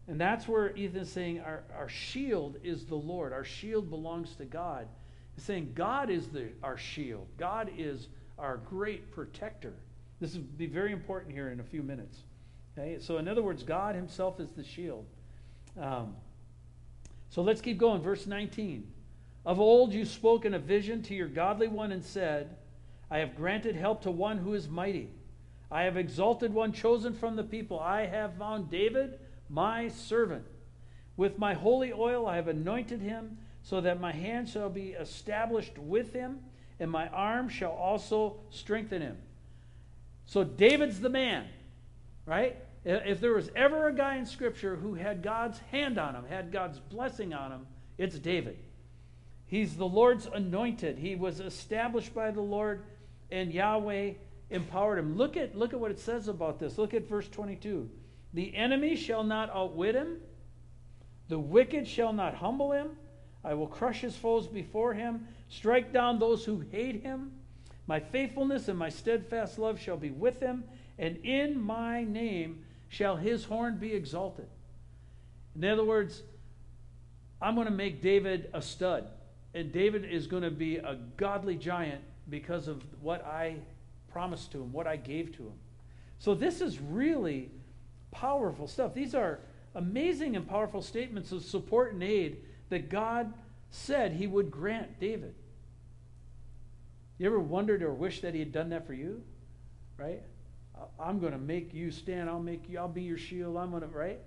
And 0.09 0.19
that's 0.19 0.47
where 0.47 0.75
Ethan's 0.75 1.11
saying 1.11 1.41
our, 1.41 1.61
our 1.77 1.87
shield 1.87 2.57
is 2.63 2.83
the 2.85 2.95
Lord. 2.95 3.31
Our 3.31 3.43
shield 3.43 3.91
belongs 3.91 4.35
to 4.37 4.45
God. 4.45 4.87
He's 5.35 5.45
saying 5.45 5.73
God 5.75 6.09
is 6.09 6.27
the, 6.29 6.49
our 6.63 6.77
shield. 6.77 7.27
God 7.37 7.69
is 7.77 8.07
our 8.39 8.57
great 8.57 9.11
protector. 9.11 9.73
This 10.19 10.33
will 10.33 10.41
be 10.41 10.65
very 10.65 10.91
important 10.91 11.31
here 11.31 11.51
in 11.51 11.59
a 11.59 11.63
few 11.63 11.83
minutes. 11.83 12.17
Okay? 12.75 12.97
So, 12.99 13.19
in 13.19 13.27
other 13.27 13.43
words, 13.43 13.61
God 13.61 13.93
Himself 13.93 14.39
is 14.39 14.49
the 14.49 14.63
shield. 14.63 15.05
Um, 15.79 16.15
so 17.29 17.43
let's 17.43 17.61
keep 17.61 17.77
going. 17.77 18.01
Verse 18.01 18.25
19. 18.25 18.91
Of 19.45 19.59
old 19.59 19.93
you 19.93 20.05
spoke 20.05 20.43
in 20.43 20.55
a 20.55 20.59
vision 20.59 21.03
to 21.03 21.13
your 21.13 21.27
godly 21.27 21.67
one 21.67 21.91
and 21.91 22.03
said, 22.03 22.57
I 23.11 23.19
have 23.19 23.35
granted 23.35 23.75
help 23.75 24.01
to 24.03 24.11
one 24.11 24.39
who 24.39 24.55
is 24.55 24.67
mighty. 24.67 25.11
I 25.71 25.83
have 25.83 25.97
exalted 25.97 26.51
one 26.51 26.73
chosen 26.73 27.13
from 27.13 27.35
the 27.35 27.43
people. 27.43 27.79
I 27.79 28.07
have 28.07 28.33
found 28.37 28.71
David 28.71 29.19
my 29.49 29.87
servant. 29.89 30.45
With 31.17 31.37
my 31.37 31.53
holy 31.53 31.91
oil 31.91 32.27
I 32.27 32.37
have 32.37 32.47
anointed 32.47 33.01
him, 33.01 33.37
so 33.61 33.81
that 33.81 33.99
my 33.99 34.11
hand 34.11 34.47
shall 34.47 34.69
be 34.69 34.91
established 34.91 35.77
with 35.77 36.13
him, 36.13 36.39
and 36.79 36.89
my 36.89 37.07
arm 37.09 37.49
shall 37.49 37.71
also 37.71 38.37
strengthen 38.49 39.01
him. 39.01 39.17
So 40.25 40.43
David's 40.43 40.99
the 40.99 41.09
man, 41.09 41.47
right? 42.25 42.55
If 42.85 43.19
there 43.19 43.33
was 43.33 43.49
ever 43.55 43.87
a 43.87 43.93
guy 43.93 44.15
in 44.15 44.25
Scripture 44.25 44.75
who 44.75 44.93
had 44.93 45.21
God's 45.21 45.59
hand 45.71 45.97
on 45.97 46.15
him, 46.15 46.23
had 46.29 46.51
God's 46.51 46.79
blessing 46.79 47.33
on 47.33 47.51
him, 47.51 47.67
it's 47.97 48.17
David. 48.17 48.57
He's 49.45 49.75
the 49.75 49.87
Lord's 49.87 50.27
anointed. 50.27 50.97
He 50.97 51.15
was 51.15 51.39
established 51.39 52.13
by 52.13 52.31
the 52.31 52.41
Lord, 52.41 52.83
and 53.31 53.51
Yahweh 53.51 54.13
empowered 54.49 54.99
him. 54.99 55.17
Look 55.17 55.35
at, 55.35 55.55
look 55.55 55.73
at 55.73 55.79
what 55.79 55.91
it 55.91 55.99
says 55.99 56.27
about 56.27 56.59
this. 56.59 56.77
Look 56.77 56.93
at 56.93 57.09
verse 57.09 57.27
22. 57.27 57.89
The 58.33 58.55
enemy 58.55 58.95
shall 58.95 59.23
not 59.23 59.49
outwit 59.49 59.95
him, 59.95 60.17
the 61.29 61.39
wicked 61.39 61.87
shall 61.87 62.11
not 62.11 62.35
humble 62.35 62.71
him. 62.71 62.89
I 63.43 63.53
will 63.53 63.67
crush 63.67 64.01
his 64.01 64.15
foes 64.15 64.47
before 64.47 64.93
him, 64.93 65.27
strike 65.47 65.93
down 65.93 66.19
those 66.19 66.43
who 66.43 66.63
hate 66.71 67.01
him. 67.01 67.31
My 67.87 67.99
faithfulness 67.99 68.67
and 68.67 68.77
my 68.77 68.89
steadfast 68.89 69.57
love 69.57 69.79
shall 69.79 69.95
be 69.97 70.11
with 70.11 70.39
him, 70.39 70.63
and 70.97 71.17
in 71.17 71.59
my 71.59 72.03
name 72.03 72.65
shall 72.89 73.15
his 73.15 73.45
horn 73.45 73.77
be 73.77 73.93
exalted. 73.93 74.47
In 75.55 75.65
other 75.65 75.85
words, 75.85 76.23
I'm 77.41 77.55
going 77.55 77.67
to 77.67 77.73
make 77.73 78.01
David 78.01 78.49
a 78.53 78.61
stud, 78.61 79.07
and 79.53 79.71
David 79.71 80.05
is 80.05 80.27
going 80.27 80.43
to 80.43 80.51
be 80.51 80.77
a 80.77 80.97
godly 81.15 81.55
giant 81.55 82.01
because 82.29 82.67
of 82.67 82.83
what 83.01 83.25
I 83.25 83.55
promised 84.11 84.51
to 84.51 84.61
him, 84.61 84.73
what 84.73 84.87
I 84.87 84.97
gave 84.97 85.35
to 85.37 85.43
him. 85.43 85.53
So 86.17 86.35
this 86.35 86.59
is 86.59 86.79
really 86.79 87.49
powerful 88.11 88.67
stuff. 88.67 88.93
These 88.93 89.15
are 89.15 89.39
amazing 89.75 90.35
and 90.35 90.47
powerful 90.47 90.81
statements 90.81 91.31
of 91.31 91.43
support 91.43 91.93
and 91.93 92.03
aid 92.03 92.37
that 92.69 92.89
God 92.89 93.33
said 93.69 94.13
he 94.13 94.27
would 94.27 94.51
grant 94.51 94.99
David. 94.99 95.35
You 97.17 97.27
ever 97.27 97.39
wondered 97.39 97.83
or 97.83 97.93
wished 97.93 98.21
that 98.21 98.33
he 98.33 98.39
had 98.39 98.51
done 98.51 98.69
that 98.69 98.87
for 98.87 98.93
you? 98.93 99.21
Right? 99.97 100.21
I'm 100.99 101.19
going 101.19 101.33
to 101.33 101.37
make 101.37 101.73
you 101.73 101.91
stand. 101.91 102.29
I'll 102.29 102.39
make 102.39 102.69
you, 102.69 102.79
I'll 102.79 102.87
be 102.87 103.03
your 103.03 103.17
shield. 103.17 103.57
I'm 103.57 103.71
going 103.71 103.81
to, 103.81 103.87
right? 103.87 104.19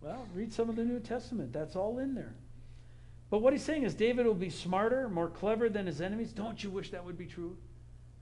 Well, 0.00 0.26
read 0.32 0.52
some 0.52 0.68
of 0.68 0.76
the 0.76 0.84
New 0.84 1.00
Testament. 1.00 1.52
That's 1.52 1.74
all 1.74 1.98
in 1.98 2.14
there. 2.14 2.34
But 3.28 3.42
what 3.42 3.52
he's 3.52 3.64
saying 3.64 3.82
is 3.82 3.94
David 3.94 4.24
will 4.24 4.34
be 4.34 4.50
smarter, 4.50 5.08
more 5.08 5.28
clever 5.28 5.68
than 5.68 5.86
his 5.86 6.00
enemies. 6.00 6.32
Don't 6.32 6.62
you 6.62 6.70
wish 6.70 6.92
that 6.92 7.04
would 7.04 7.18
be 7.18 7.26
true? 7.26 7.56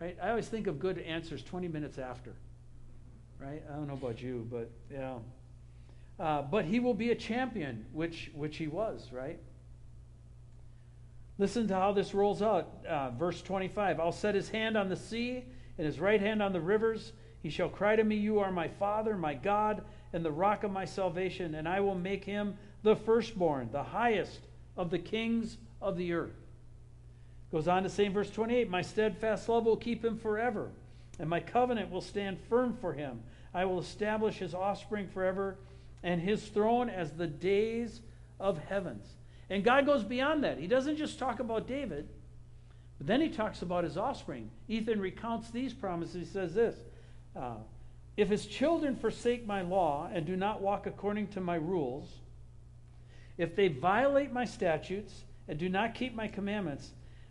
Right? 0.01 0.17
I 0.23 0.31
always 0.31 0.49
think 0.49 0.67
of 0.67 0.79
good 0.79 0.99
answers 0.99 1.43
20 1.43 1.69
minutes 1.69 1.99
after. 1.99 2.35
Right? 3.45 3.63
I 3.71 3.77
don't 3.77 3.87
know 3.87 3.95
about 3.95 4.23
you, 4.23 4.49
but 4.51 4.71
yeah. 4.91 5.19
Uh, 6.19 6.43
but 6.43 6.65
he 6.65 6.81
will 6.81 6.95
be 6.95 7.11
a 7.11 7.15
champion, 7.15 7.85
which 7.93 8.31
which 8.35 8.57
he 8.57 8.69
was, 8.69 9.09
right? 9.13 9.39
Listen 11.37 11.67
to 11.69 11.75
how 11.75 11.93
this 11.93 12.15
rolls 12.15 12.41
out. 12.41 12.69
Uh, 12.89 13.11
verse 13.11 13.43
25 13.43 14.01
I'll 14.01 14.13
set 14.13 14.35
his 14.35 14.49
hand 14.49 14.77
on 14.77 14.89
the 14.89 14.97
sea 14.97 15.45
and 15.77 15.87
his 15.87 16.01
right 16.01 16.21
hand 16.21 16.43
on 16.43 16.53
the 16.53 16.61
rivers. 16.61 17.13
He 17.43 17.51
shall 17.51 17.69
cry 17.69 17.97
to 17.97 18.05
me, 18.05 18.17
You 18.17 18.39
are 18.39 18.51
my 18.51 18.69
Father, 18.69 19.17
my 19.19 19.35
God, 19.35 19.83
and 20.15 20.25
the 20.25 20.33
rock 20.33 20.65
of 20.65 20.71
my 20.71 20.87
salvation, 20.87 21.55
and 21.55 21.69
I 21.69 21.81
will 21.81 21.95
make 21.95 22.25
him 22.25 22.57
the 22.83 22.97
firstborn, 22.97 23.69
the 23.71 23.83
highest 23.83 24.41
of 24.77 24.91
the 24.91 24.99
kings 24.99 25.59
of 25.83 25.99
the 25.99 26.15
earth. 26.15 26.37
Goes 27.53 27.69
on 27.69 27.83
to 27.83 27.91
say 27.91 28.07
in 28.07 28.13
verse 28.15 28.31
28 28.31 28.71
My 28.71 28.81
steadfast 28.81 29.49
love 29.49 29.67
will 29.67 29.77
keep 29.77 30.03
him 30.03 30.17
forever, 30.17 30.71
and 31.19 31.29
my 31.29 31.41
covenant 31.41 31.91
will 31.91 32.01
stand 32.01 32.39
firm 32.49 32.77
for 32.81 32.95
him. 32.95 33.23
I 33.55 33.65
will 33.65 33.79
establish 33.79 34.39
his 34.39 34.55
offspring 34.55 35.09
forever, 35.09 35.57
and 36.03 36.21
his 36.21 36.45
throne 36.49 36.91
as 36.91 37.13
the 37.13 37.27
days 37.27 38.01
of 38.41 38.59
heavens. 38.59 39.07
And 39.49 39.65
God 39.65 39.87
goes 39.87 40.03
beyond 40.03 40.45
that. 40.45 40.59
He 40.59 40.67
doesn't 40.67 40.97
just 40.97 41.19
talk 41.19 41.41
about 41.41 41.69
David, 41.69 42.09
but 42.99 43.07
then 43.07 43.21
he 43.21 43.29
talks 43.29 43.63
about 43.63 43.85
his 43.85 43.97
offspring. 43.97 44.51
Ethan 44.69 45.01
recounts 45.01 45.51
these 45.51 45.73
promises. 45.73 46.15
He 46.15 46.25
says 46.25 46.55
this 46.55 46.77
uh, 47.37 47.57
If 48.17 48.29
his 48.29 48.47
children 48.47 48.97
forsake 48.97 49.47
my 49.47 49.63
law 49.63 50.11
and 50.13 50.27
do 50.27 50.37
not 50.37 50.61
walk 50.61 50.87
according 50.87 51.29
to 51.29 51.41
my 51.41 51.57
rules, 51.57 52.09
if 53.39 53.57
they 53.57 53.69
violate 53.69 54.33
my 54.33 54.45
statutes 54.45 55.25
and 55.49 55.59
do 55.59 55.69
not 55.69 55.95
keep 55.95 56.15
my 56.15 56.29
commandments, 56.29 56.91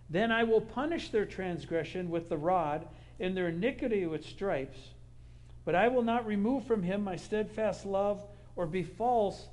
then 0.10 0.32
I 0.32 0.44
will 0.44 0.62
punish 0.62 1.10
their 1.10 1.26
transgression 1.26 2.10
with 2.10 2.30
the 2.30 2.38
rod 2.38 2.88
and 3.20 3.36
their 3.36 3.50
iniquity 3.50 4.06
with 4.06 4.26
stripes. 4.26 4.78
But 5.66 5.76
I 5.76 5.88
will 5.88 6.04
not 6.04 6.26
remove 6.26 6.66
from 6.66 6.84
him 6.84 7.04
my 7.04 7.16
steadfast 7.16 7.86
love 7.86 8.24
or 8.56 8.66
be 8.66 8.84
false 8.84 9.48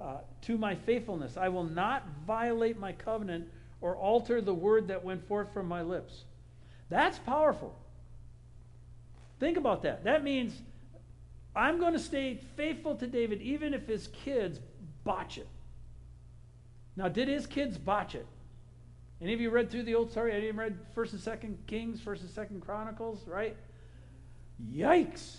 uh, 0.00 0.18
to 0.42 0.58
my 0.58 0.74
faithfulness. 0.74 1.36
I 1.36 1.48
will 1.48 1.64
not 1.64 2.06
violate 2.26 2.78
my 2.78 2.92
covenant 2.92 3.48
or 3.80 3.96
alter 3.96 4.40
the 4.40 4.54
word 4.54 4.88
that 4.88 5.04
went 5.04 5.26
forth 5.26 5.52
from 5.52 5.66
my 5.66 5.82
lips. 5.82 6.24
That's 6.90 7.18
powerful. 7.18 7.74
Think 9.40 9.56
about 9.56 9.82
that. 9.82 10.04
That 10.04 10.22
means 10.22 10.60
I'm 11.56 11.78
going 11.78 11.92
to 11.92 11.98
stay 11.98 12.40
faithful 12.56 12.94
to 12.96 13.06
David 13.06 13.40
even 13.42 13.74
if 13.74 13.86
his 13.86 14.08
kids 14.08 14.60
botch 15.04 15.38
it. 15.38 15.48
Now, 16.96 17.08
did 17.08 17.28
his 17.28 17.46
kids 17.46 17.76
botch 17.76 18.14
it? 18.14 18.26
Any 19.20 19.32
of 19.32 19.40
you 19.40 19.50
read 19.50 19.70
through 19.70 19.84
the 19.84 19.94
old 19.94 20.10
story? 20.10 20.32
Any 20.32 20.48
of 20.48 20.54
you 20.54 20.60
read 20.60 20.78
First 20.94 21.12
and 21.12 21.20
Second 21.22 21.58
Kings, 21.66 22.00
First 22.00 22.22
and 22.22 22.30
Second 22.30 22.60
Chronicles, 22.60 23.26
right? 23.26 23.56
Yikes. 24.72 25.36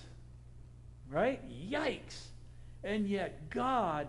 Right? 1.09 1.41
Yikes. 1.49 2.27
And 2.83 3.07
yet 3.07 3.49
God 3.49 4.07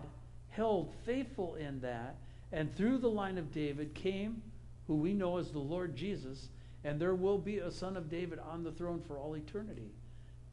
held 0.49 0.91
faithful 1.05 1.55
in 1.55 1.79
that, 1.81 2.15
and 2.51 2.75
through 2.75 2.97
the 2.99 3.09
line 3.09 3.37
of 3.37 3.51
David 3.51 3.93
came 3.93 4.41
who 4.87 4.95
we 4.95 5.13
know 5.13 5.37
as 5.37 5.51
the 5.51 5.59
Lord 5.59 5.95
Jesus, 5.95 6.47
and 6.83 6.99
there 6.99 7.15
will 7.15 7.37
be 7.37 7.57
a 7.57 7.69
son 7.69 7.97
of 7.97 8.09
David 8.09 8.39
on 8.39 8.63
the 8.63 8.71
throne 8.71 9.01
for 9.05 9.17
all 9.17 9.35
eternity 9.35 9.91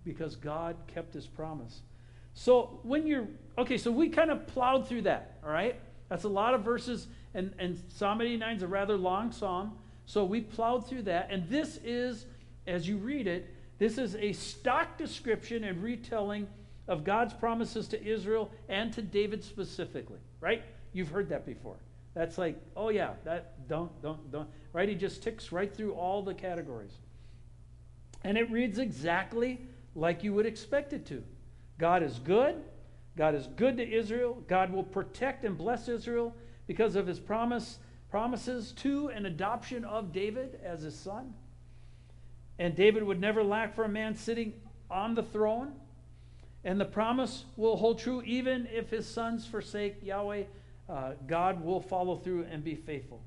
because 0.04 0.36
God 0.36 0.76
kept 0.86 1.14
his 1.14 1.26
promise. 1.26 1.82
So 2.34 2.80
when 2.82 3.06
you're 3.06 3.28
okay, 3.56 3.78
so 3.78 3.90
we 3.92 4.08
kind 4.08 4.30
of 4.30 4.46
plowed 4.48 4.88
through 4.88 5.02
that, 5.02 5.38
all 5.44 5.50
right? 5.50 5.78
That's 6.08 6.24
a 6.24 6.28
lot 6.28 6.54
of 6.54 6.62
verses 6.62 7.06
and, 7.34 7.52
and 7.58 7.80
Psalm 7.88 8.20
89 8.20 8.56
is 8.56 8.62
a 8.62 8.68
rather 8.68 8.96
long 8.96 9.32
psalm. 9.32 9.72
So 10.06 10.24
we 10.24 10.40
plowed 10.40 10.86
through 10.88 11.02
that. 11.02 11.28
And 11.30 11.48
this 11.48 11.78
is, 11.84 12.26
as 12.66 12.88
you 12.88 12.96
read 12.96 13.26
it, 13.26 13.52
this 13.78 13.98
is 13.98 14.16
a 14.16 14.32
stock 14.32 14.96
description 14.96 15.64
and 15.64 15.82
retelling 15.82 16.46
of 16.86 17.04
God's 17.04 17.34
promises 17.34 17.88
to 17.88 18.04
Israel 18.04 18.50
and 18.68 18.92
to 18.92 19.02
David 19.02 19.42
specifically, 19.42 20.20
right? 20.40 20.62
You've 20.92 21.08
heard 21.08 21.28
that 21.30 21.46
before. 21.46 21.76
That's 22.14 22.38
like, 22.38 22.60
oh 22.76 22.90
yeah, 22.90 23.14
that 23.24 23.68
don't, 23.68 23.90
don't, 24.00 24.30
don't, 24.30 24.48
right? 24.72 24.88
He 24.88 24.94
just 24.94 25.22
ticks 25.22 25.50
right 25.50 25.74
through 25.74 25.94
all 25.94 26.22
the 26.22 26.34
categories. 26.34 26.92
And 28.22 28.38
it 28.38 28.50
reads 28.50 28.78
exactly 28.78 29.60
like 29.94 30.22
you 30.22 30.32
would 30.32 30.46
expect 30.46 30.92
it 30.92 31.04
to. 31.06 31.22
God 31.78 32.02
is 32.02 32.18
good. 32.20 32.62
God 33.16 33.34
is 33.34 33.48
good 33.56 33.76
to 33.78 33.88
Israel. 33.88 34.42
God 34.48 34.72
will 34.72 34.84
protect 34.84 35.44
and 35.44 35.58
bless 35.58 35.88
Israel 35.88 36.34
because 36.66 36.96
of 36.96 37.06
his 37.06 37.18
promise, 37.18 37.78
promises 38.10 38.72
to 38.72 39.08
an 39.08 39.26
adoption 39.26 39.84
of 39.84 40.12
David 40.12 40.60
as 40.64 40.82
his 40.82 40.98
son. 40.98 41.34
And 42.58 42.74
David 42.74 43.02
would 43.02 43.20
never 43.20 43.42
lack 43.42 43.74
for 43.74 43.84
a 43.84 43.88
man 43.88 44.14
sitting 44.14 44.54
on 44.90 45.14
the 45.14 45.22
throne. 45.22 45.72
And 46.64 46.80
the 46.80 46.84
promise 46.84 47.44
will 47.56 47.76
hold 47.76 47.98
true 47.98 48.22
even 48.22 48.66
if 48.72 48.90
his 48.90 49.06
sons 49.06 49.46
forsake 49.46 49.96
Yahweh. 50.02 50.44
Uh, 50.88 51.12
God 51.26 51.64
will 51.64 51.80
follow 51.80 52.16
through 52.16 52.44
and 52.44 52.62
be 52.62 52.74
faithful. 52.74 53.22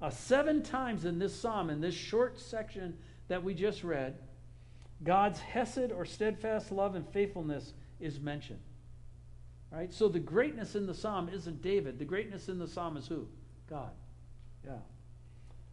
Uh, 0.00 0.10
seven 0.10 0.62
times 0.62 1.04
in 1.04 1.18
this 1.18 1.34
psalm, 1.34 1.70
in 1.70 1.80
this 1.80 1.94
short 1.94 2.38
section 2.38 2.96
that 3.28 3.42
we 3.42 3.54
just 3.54 3.84
read, 3.84 4.18
God's 5.04 5.40
hesed 5.40 5.92
or 5.92 6.04
steadfast 6.04 6.72
love 6.72 6.94
and 6.94 7.08
faithfulness 7.08 7.72
is 8.00 8.20
mentioned. 8.20 8.60
Right? 9.70 9.92
So 9.92 10.08
the 10.08 10.18
greatness 10.18 10.74
in 10.74 10.86
the 10.86 10.94
psalm 10.94 11.30
isn't 11.32 11.62
David. 11.62 11.98
The 11.98 12.04
greatness 12.04 12.48
in 12.48 12.58
the 12.58 12.68
psalm 12.68 12.96
is 12.96 13.06
who? 13.06 13.26
God. 13.70 13.90
Yeah. 14.64 14.72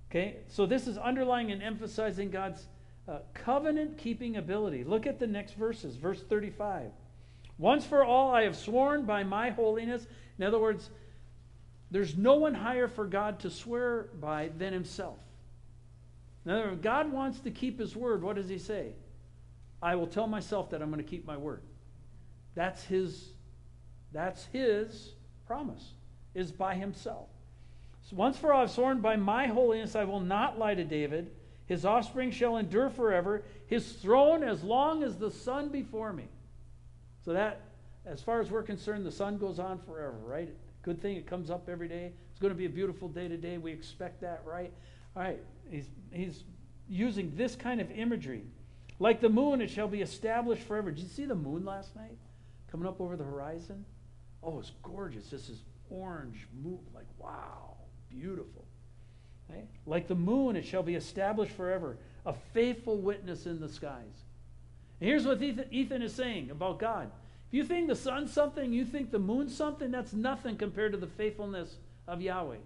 Okay? 0.09 0.37
So 0.47 0.65
this 0.65 0.87
is 0.87 0.97
underlying 0.97 1.51
and 1.51 1.61
emphasizing 1.61 2.29
God's 2.29 2.65
uh, 3.09 3.19
covenant 3.33 3.97
keeping 3.97 4.37
ability. 4.37 4.83
Look 4.83 5.07
at 5.07 5.19
the 5.19 5.27
next 5.27 5.53
verses. 5.53 5.95
Verse 5.95 6.21
35. 6.21 6.91
Once 7.57 7.85
for 7.85 8.03
all 8.03 8.33
I 8.33 8.43
have 8.43 8.55
sworn 8.55 9.05
by 9.05 9.23
my 9.23 9.49
holiness. 9.49 10.05
In 10.37 10.45
other 10.45 10.59
words, 10.59 10.89
there's 11.91 12.15
no 12.15 12.35
one 12.35 12.53
higher 12.53 12.87
for 12.87 13.05
God 13.05 13.39
to 13.39 13.49
swear 13.49 14.09
by 14.19 14.51
than 14.57 14.73
himself. 14.73 15.17
In 16.45 16.51
other 16.51 16.69
words, 16.69 16.81
God 16.81 17.11
wants 17.11 17.39
to 17.41 17.51
keep 17.51 17.79
his 17.79 17.95
word. 17.95 18.21
What 18.21 18.35
does 18.35 18.47
he 18.47 18.59
say? 18.59 18.93
I 19.81 19.95
will 19.95 20.07
tell 20.07 20.27
myself 20.27 20.69
that 20.69 20.81
I'm 20.81 20.91
going 20.91 21.03
to 21.03 21.09
keep 21.09 21.25
my 21.25 21.37
word. 21.37 21.61
That's 22.55 22.83
his 22.83 23.29
that's 24.11 24.45
his 24.45 25.13
promise, 25.45 25.93
is 26.33 26.51
by 26.51 26.75
himself. 26.75 27.27
So 28.09 28.15
once 28.15 28.37
for 28.37 28.53
all 28.53 28.63
I've 28.63 28.71
sworn 28.71 29.01
by 29.01 29.15
my 29.15 29.47
holiness, 29.47 29.95
I 29.95 30.03
will 30.03 30.19
not 30.19 30.57
lie 30.57 30.75
to 30.75 30.83
David. 30.83 31.31
His 31.69 31.85
offspring 31.85 32.31
shall 32.31 32.57
endure 32.57 32.89
forever, 32.89 33.43
his 33.67 33.93
throne 33.93 34.43
as 34.43 34.63
long 34.63 35.03
as 35.03 35.17
the 35.17 35.29
sun 35.29 35.69
before 35.69 36.11
me. 36.11 36.25
So 37.23 37.33
that, 37.33 37.61
as 38.07 38.23
far 38.23 38.41
as 38.41 38.49
we're 38.49 38.63
concerned, 38.63 39.05
the 39.05 39.11
sun 39.11 39.37
goes 39.37 39.59
on 39.59 39.77
forever, 39.77 40.17
right? 40.25 40.49
Good 40.81 40.99
thing 40.99 41.15
it 41.15 41.27
comes 41.27 41.51
up 41.51 41.69
every 41.69 41.87
day. 41.87 42.11
It's 42.31 42.39
going 42.39 42.51
to 42.51 42.57
be 42.57 42.65
a 42.65 42.69
beautiful 42.69 43.07
day 43.07 43.27
today. 43.27 43.59
We 43.59 43.71
expect 43.71 44.19
that, 44.21 44.41
right? 44.47 44.73
All 45.15 45.21
right. 45.21 45.39
He's, 45.69 45.85
he's 46.11 46.43
using 46.89 47.33
this 47.35 47.55
kind 47.55 47.79
of 47.79 47.91
imagery. 47.91 48.45
Like 48.97 49.21
the 49.21 49.29
moon, 49.29 49.61
it 49.61 49.69
shall 49.69 49.87
be 49.87 50.01
established 50.01 50.63
forever. 50.63 50.89
Did 50.89 51.03
you 51.03 51.07
see 51.07 51.25
the 51.25 51.35
moon 51.35 51.65
last 51.65 51.95
night 51.95 52.17
coming 52.71 52.87
up 52.87 52.99
over 52.99 53.15
the 53.15 53.23
horizon? 53.23 53.85
Oh, 54.41 54.57
it's 54.57 54.71
gorgeous. 54.81 55.29
This 55.29 55.49
is 55.49 55.61
orange 55.91 56.47
moon. 56.63 56.79
Like, 56.95 57.05
wow, 57.19 57.75
beautiful. 58.09 58.65
Right? 59.49 59.67
Like 59.85 60.07
the 60.07 60.15
moon, 60.15 60.55
it 60.55 60.65
shall 60.65 60.83
be 60.83 60.95
established 60.95 61.53
forever, 61.53 61.97
a 62.25 62.33
faithful 62.53 62.97
witness 62.97 63.45
in 63.45 63.59
the 63.59 63.69
skies. 63.69 64.23
And 64.99 65.09
here's 65.09 65.25
what 65.25 65.41
Ethan, 65.41 65.65
Ethan 65.71 66.01
is 66.01 66.13
saying 66.13 66.51
about 66.51 66.79
God. 66.79 67.09
If 67.47 67.53
you 67.53 67.63
think 67.63 67.87
the 67.87 67.95
sun's 67.95 68.31
something, 68.31 68.71
you 68.71 68.85
think 68.85 69.11
the 69.11 69.19
moon's 69.19 69.55
something, 69.55 69.89
that's 69.89 70.13
nothing 70.13 70.55
compared 70.55 70.91
to 70.91 70.97
the 70.97 71.07
faithfulness 71.07 71.77
of 72.07 72.21
Yahweh. 72.21 72.57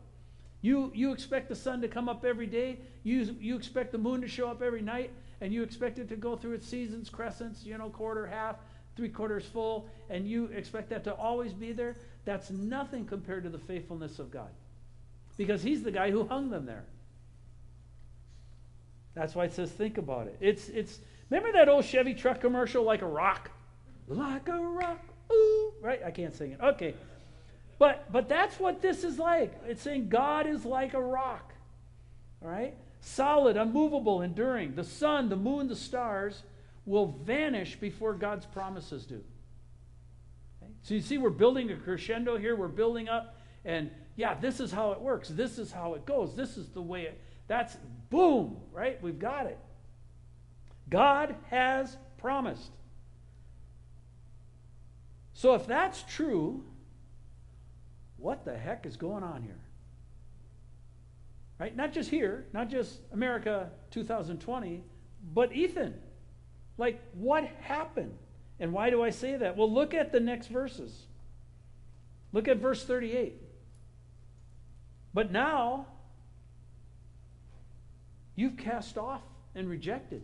You, 0.61 0.91
you 0.93 1.11
expect 1.11 1.49
the 1.49 1.55
sun 1.55 1.81
to 1.81 1.87
come 1.87 2.09
up 2.09 2.25
every 2.25 2.47
day. 2.47 2.79
You, 3.03 3.35
you 3.39 3.55
expect 3.55 3.91
the 3.91 3.97
moon 3.97 4.21
to 4.21 4.27
show 4.27 4.49
up 4.49 4.61
every 4.61 4.81
night. 4.81 5.11
And 5.41 5.53
you 5.53 5.61
expect 5.63 5.99
it 5.99 6.07
to 6.09 6.15
go 6.15 6.37
through 6.37 6.53
its 6.53 6.67
seasons, 6.67 7.09
crescents, 7.09 7.65
you 7.65 7.77
know, 7.77 7.89
quarter, 7.89 8.25
half 8.25 8.55
three 8.95 9.09
quarters 9.09 9.45
full, 9.45 9.89
and 10.09 10.27
you 10.27 10.45
expect 10.45 10.89
that 10.89 11.03
to 11.03 11.13
always 11.15 11.53
be 11.53 11.73
there, 11.73 11.95
that's 12.25 12.51
nothing 12.51 13.05
compared 13.05 13.43
to 13.43 13.49
the 13.49 13.57
faithfulness 13.57 14.19
of 14.19 14.31
God. 14.31 14.49
Because 15.37 15.63
He's 15.63 15.83
the 15.83 15.91
guy 15.91 16.11
who 16.11 16.25
hung 16.27 16.49
them 16.49 16.65
there. 16.65 16.85
That's 19.15 19.35
why 19.35 19.45
it 19.45 19.53
says, 19.53 19.71
think 19.71 19.97
about 19.97 20.27
it. 20.27 20.37
It's, 20.39 20.69
it's, 20.69 20.99
remember 21.29 21.51
that 21.53 21.69
old 21.69 21.85
Chevy 21.85 22.13
truck 22.13 22.41
commercial, 22.41 22.83
like 22.83 23.01
a 23.01 23.07
rock? 23.07 23.51
Like 24.07 24.47
a 24.47 24.59
rock, 24.59 24.99
ooh, 25.31 25.73
right? 25.81 26.01
I 26.03 26.11
can't 26.11 26.33
sing 26.33 26.51
it. 26.51 26.59
Okay. 26.61 26.95
But, 27.79 28.11
but 28.11 28.27
that's 28.27 28.59
what 28.59 28.81
this 28.81 29.03
is 29.03 29.19
like. 29.19 29.53
It's 29.67 29.81
saying 29.81 30.09
God 30.09 30.47
is 30.47 30.65
like 30.65 30.93
a 30.93 31.01
rock, 31.01 31.53
all 32.41 32.49
right? 32.49 32.75
Solid, 33.01 33.57
unmovable, 33.57 34.21
enduring. 34.21 34.75
The 34.75 34.83
sun, 34.83 35.29
the 35.29 35.35
moon, 35.35 35.67
the 35.67 35.75
stars 35.75 36.43
will 36.85 37.17
vanish 37.23 37.75
before 37.75 38.13
God's 38.13 38.45
promises 38.45 39.05
do. 39.05 39.21
Okay? 40.61 40.71
So 40.83 40.93
you 40.93 41.01
see, 41.01 41.17
we're 41.17 41.29
building 41.29 41.71
a 41.71 41.75
crescendo 41.75 42.37
here, 42.37 42.55
we're 42.55 42.67
building 42.67 43.09
up, 43.09 43.37
and 43.65 43.89
yeah, 44.15 44.35
this 44.35 44.59
is 44.59 44.71
how 44.71 44.91
it 44.91 45.01
works. 45.01 45.29
This 45.29 45.57
is 45.57 45.71
how 45.71 45.95
it 45.95 46.05
goes. 46.05 46.35
This 46.35 46.57
is 46.57 46.69
the 46.69 46.81
way 46.81 47.03
it, 47.03 47.21
that's 47.47 47.77
boom, 48.09 48.57
right? 48.71 49.01
We've 49.01 49.19
got 49.19 49.47
it. 49.47 49.57
God 50.89 51.35
has 51.49 51.97
promised. 52.17 52.71
So 55.33 55.55
if 55.55 55.65
that's 55.65 56.03
true, 56.03 56.63
what 58.17 58.45
the 58.45 58.55
heck 58.55 58.85
is 58.85 58.95
going 58.95 59.23
on 59.23 59.41
here? 59.41 59.59
Right? 61.59 61.75
Not 61.75 61.93
just 61.93 62.09
here, 62.09 62.45
not 62.53 62.69
just 62.69 62.99
America 63.11 63.69
2020, 63.91 64.83
but 65.33 65.53
Ethan, 65.53 65.95
like, 66.77 66.99
what 67.13 67.45
happened? 67.61 68.17
And 68.59 68.73
why 68.73 68.89
do 68.89 69.03
I 69.03 69.09
say 69.09 69.35
that? 69.37 69.57
Well, 69.57 69.71
look 69.71 69.93
at 69.93 70.11
the 70.11 70.19
next 70.19 70.47
verses. 70.47 71.05
Look 72.31 72.47
at 72.47 72.57
verse 72.57 72.83
38. 72.83 73.42
But 75.13 75.31
now, 75.31 75.87
you've 78.35 78.57
cast 78.57 78.97
off 78.97 79.21
and 79.53 79.69
rejected. 79.69 80.23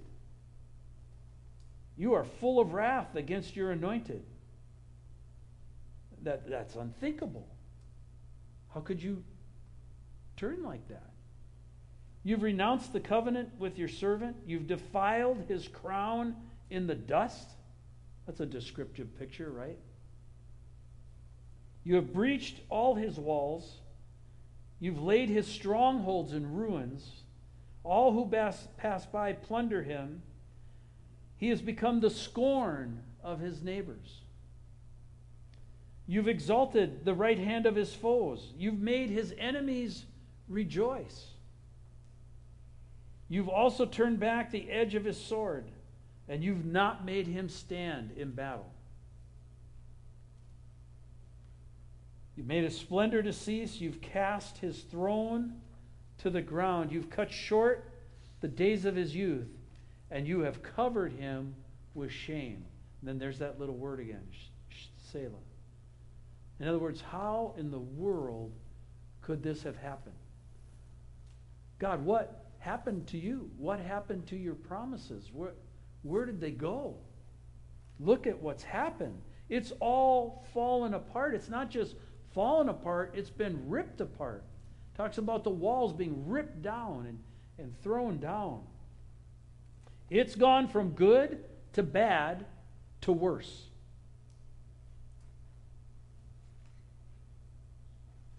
You 1.97 2.13
are 2.13 2.23
full 2.23 2.59
of 2.59 2.73
wrath 2.73 3.15
against 3.15 3.55
your 3.55 3.71
anointed. 3.71 4.23
That, 6.23 6.49
that's 6.49 6.75
unthinkable. 6.75 7.47
How 8.73 8.79
could 8.81 9.01
you 9.01 9.23
turn 10.37 10.63
like 10.63 10.87
that? 10.87 11.11
You've 12.23 12.43
renounced 12.43 12.93
the 12.93 12.99
covenant 12.99 13.49
with 13.59 13.77
your 13.77 13.87
servant. 13.87 14.35
You've 14.45 14.67
defiled 14.67 15.45
his 15.47 15.67
crown 15.67 16.35
in 16.69 16.87
the 16.87 16.95
dust. 16.95 17.49
That's 18.25 18.39
a 18.39 18.45
descriptive 18.45 19.17
picture, 19.17 19.49
right? 19.49 19.77
You 21.83 21.95
have 21.95 22.13
breached 22.13 22.59
all 22.69 22.95
his 22.95 23.17
walls. 23.17 23.79
You've 24.79 25.01
laid 25.01 25.29
his 25.29 25.47
strongholds 25.47 26.33
in 26.33 26.53
ruins. 26.53 27.23
All 27.83 28.11
who 28.13 28.29
pass, 28.29 29.05
by 29.05 29.33
plunder 29.33 29.83
him. 29.83 30.21
He 31.37 31.49
has 31.49 31.61
become 31.61 31.99
the 31.99 32.09
scorn 32.09 33.01
of 33.23 33.39
his 33.39 33.61
neighbors. 33.61 34.21
You've 36.07 36.27
exalted 36.27 37.05
the 37.05 37.13
right 37.13 37.37
hand 37.37 37.65
of 37.65 37.75
his 37.75 37.93
foes. 37.93 38.53
You've 38.57 38.79
made 38.79 39.09
his 39.09 39.33
enemies 39.37 40.05
rejoice. 40.47 41.27
You've 43.29 43.49
also 43.49 43.85
turned 43.85 44.19
back 44.19 44.49
the 44.49 44.69
edge 44.71 44.95
of 44.95 45.05
his 45.05 45.23
sword, 45.23 45.69
and 46.27 46.43
you've 46.43 46.65
not 46.65 47.05
made 47.05 47.27
him 47.27 47.47
stand 47.47 48.11
in 48.17 48.31
battle. 48.31 48.71
You've 52.39 52.47
made 52.47 52.63
his 52.63 52.77
splendor 52.77 53.21
to 53.21 53.33
cease. 53.33 53.81
You've 53.81 53.99
cast 53.99 54.59
his 54.59 54.83
throne 54.83 55.55
to 56.19 56.29
the 56.29 56.41
ground. 56.41 56.89
You've 56.89 57.09
cut 57.09 57.29
short 57.29 57.91
the 58.39 58.47
days 58.47 58.85
of 58.85 58.95
his 58.95 59.13
youth, 59.13 59.49
and 60.09 60.25
you 60.25 60.39
have 60.39 60.63
covered 60.63 61.11
him 61.11 61.53
with 61.93 62.13
shame. 62.13 62.63
And 63.01 63.09
then 63.09 63.19
there's 63.19 63.39
that 63.39 63.59
little 63.59 63.75
word 63.75 63.99
again, 63.99 64.25
Selah. 65.11 65.33
In 66.61 66.67
other 66.69 66.79
words, 66.79 67.01
how 67.01 67.55
in 67.57 67.71
the 67.71 67.79
world 67.79 68.53
could 69.21 69.43
this 69.43 69.61
have 69.63 69.75
happened? 69.75 70.15
God, 71.77 72.05
what 72.05 72.45
happened 72.59 73.05
to 73.07 73.17
you? 73.17 73.51
What 73.57 73.81
happened 73.81 74.27
to 74.27 74.37
your 74.37 74.55
promises? 74.55 75.29
Where, 75.33 75.55
where 76.03 76.25
did 76.25 76.39
they 76.39 76.51
go? 76.51 76.95
Look 77.99 78.27
at 78.27 78.41
what's 78.41 78.63
happened. 78.63 79.19
It's 79.49 79.73
all 79.81 80.45
fallen 80.53 80.93
apart. 80.93 81.35
It's 81.35 81.49
not 81.49 81.69
just 81.69 81.95
fallen 82.33 82.69
apart, 82.69 83.13
it's 83.15 83.29
been 83.29 83.69
ripped 83.69 84.01
apart. 84.01 84.43
Talks 84.95 85.17
about 85.17 85.43
the 85.43 85.49
walls 85.49 85.93
being 85.93 86.27
ripped 86.27 86.61
down 86.61 87.05
and, 87.07 87.19
and 87.57 87.81
thrown 87.81 88.19
down. 88.19 88.61
It's 90.09 90.35
gone 90.35 90.67
from 90.67 90.91
good 90.91 91.43
to 91.73 91.83
bad 91.83 92.45
to 93.01 93.11
worse. 93.11 93.65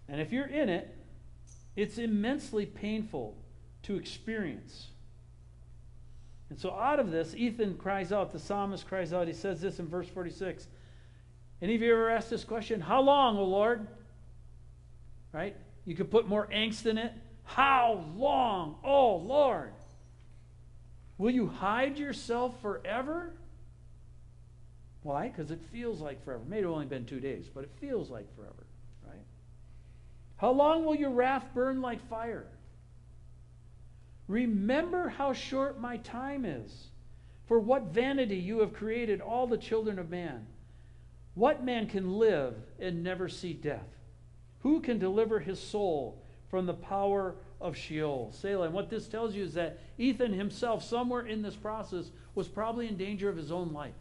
And 0.07 0.19
if 0.19 0.31
you're 0.33 0.47
in 0.47 0.69
it, 0.69 0.93
it's 1.75 1.97
immensely 1.97 2.65
painful 2.65 3.35
to 3.83 3.95
experience. 3.95 4.87
And 6.49 6.59
so, 6.59 6.71
out 6.71 6.99
of 6.99 7.11
this, 7.11 7.33
Ethan 7.33 7.77
cries 7.77 8.11
out, 8.11 8.33
the 8.33 8.39
psalmist 8.39 8.85
cries 8.85 9.13
out, 9.13 9.27
he 9.27 9.33
says 9.33 9.61
this 9.61 9.79
in 9.79 9.87
verse 9.87 10.07
46. 10.09 10.67
Any 11.61 11.75
of 11.75 11.81
you 11.81 11.91
ever 11.93 12.09
asked 12.09 12.29
this 12.29 12.43
question? 12.43 12.81
How 12.81 13.01
long, 13.01 13.37
O 13.37 13.43
Lord? 13.43 13.87
Right? 15.31 15.55
You 15.85 15.95
could 15.95 16.09
put 16.09 16.27
more 16.27 16.47
angst 16.47 16.85
in 16.85 16.97
it. 16.97 17.13
How 17.43 18.05
long, 18.15 18.77
O 18.83 19.17
Lord? 19.17 19.73
Will 21.17 21.31
you 21.31 21.47
hide 21.47 21.97
yourself 21.99 22.59
forever? 22.61 23.33
Why? 25.03 25.27
Because 25.27 25.51
it 25.51 25.59
feels 25.71 26.01
like 26.01 26.23
forever. 26.23 26.43
Maybe 26.47 26.63
it 26.63 26.65
only 26.65 26.85
been 26.85 27.05
two 27.05 27.19
days, 27.19 27.45
but 27.53 27.63
it 27.63 27.71
feels 27.79 28.09
like 28.09 28.33
forever, 28.35 28.65
right? 29.07 29.23
How 30.37 30.51
long 30.51 30.85
will 30.85 30.95
your 30.95 31.11
wrath 31.11 31.45
burn 31.53 31.81
like 31.81 32.07
fire? 32.09 32.47
Remember 34.27 35.09
how 35.09 35.33
short 35.33 35.79
my 35.79 35.97
time 35.97 36.45
is. 36.45 36.87
For 37.47 37.59
what 37.59 37.93
vanity 37.93 38.37
you 38.37 38.59
have 38.59 38.73
created 38.73 39.19
all 39.19 39.45
the 39.45 39.57
children 39.57 39.99
of 39.99 40.09
man. 40.09 40.47
What 41.33 41.63
man 41.63 41.87
can 41.87 42.17
live 42.17 42.55
and 42.79 43.03
never 43.03 43.29
see 43.29 43.53
death? 43.53 43.87
Who 44.59 44.81
can 44.81 44.99
deliver 44.99 45.39
his 45.39 45.59
soul 45.59 46.21
from 46.49 46.65
the 46.65 46.73
power 46.73 47.35
of 47.59 47.77
Sheol? 47.77 48.31
Selah. 48.33 48.65
And 48.65 48.73
what 48.73 48.89
this 48.89 49.07
tells 49.07 49.33
you 49.33 49.43
is 49.43 49.53
that 49.53 49.79
Ethan 49.97 50.33
himself, 50.33 50.83
somewhere 50.83 51.25
in 51.25 51.41
this 51.41 51.55
process, 51.55 52.11
was 52.35 52.47
probably 52.47 52.87
in 52.87 52.97
danger 52.97 53.29
of 53.29 53.37
his 53.37 53.51
own 53.51 53.71
life. 53.71 53.93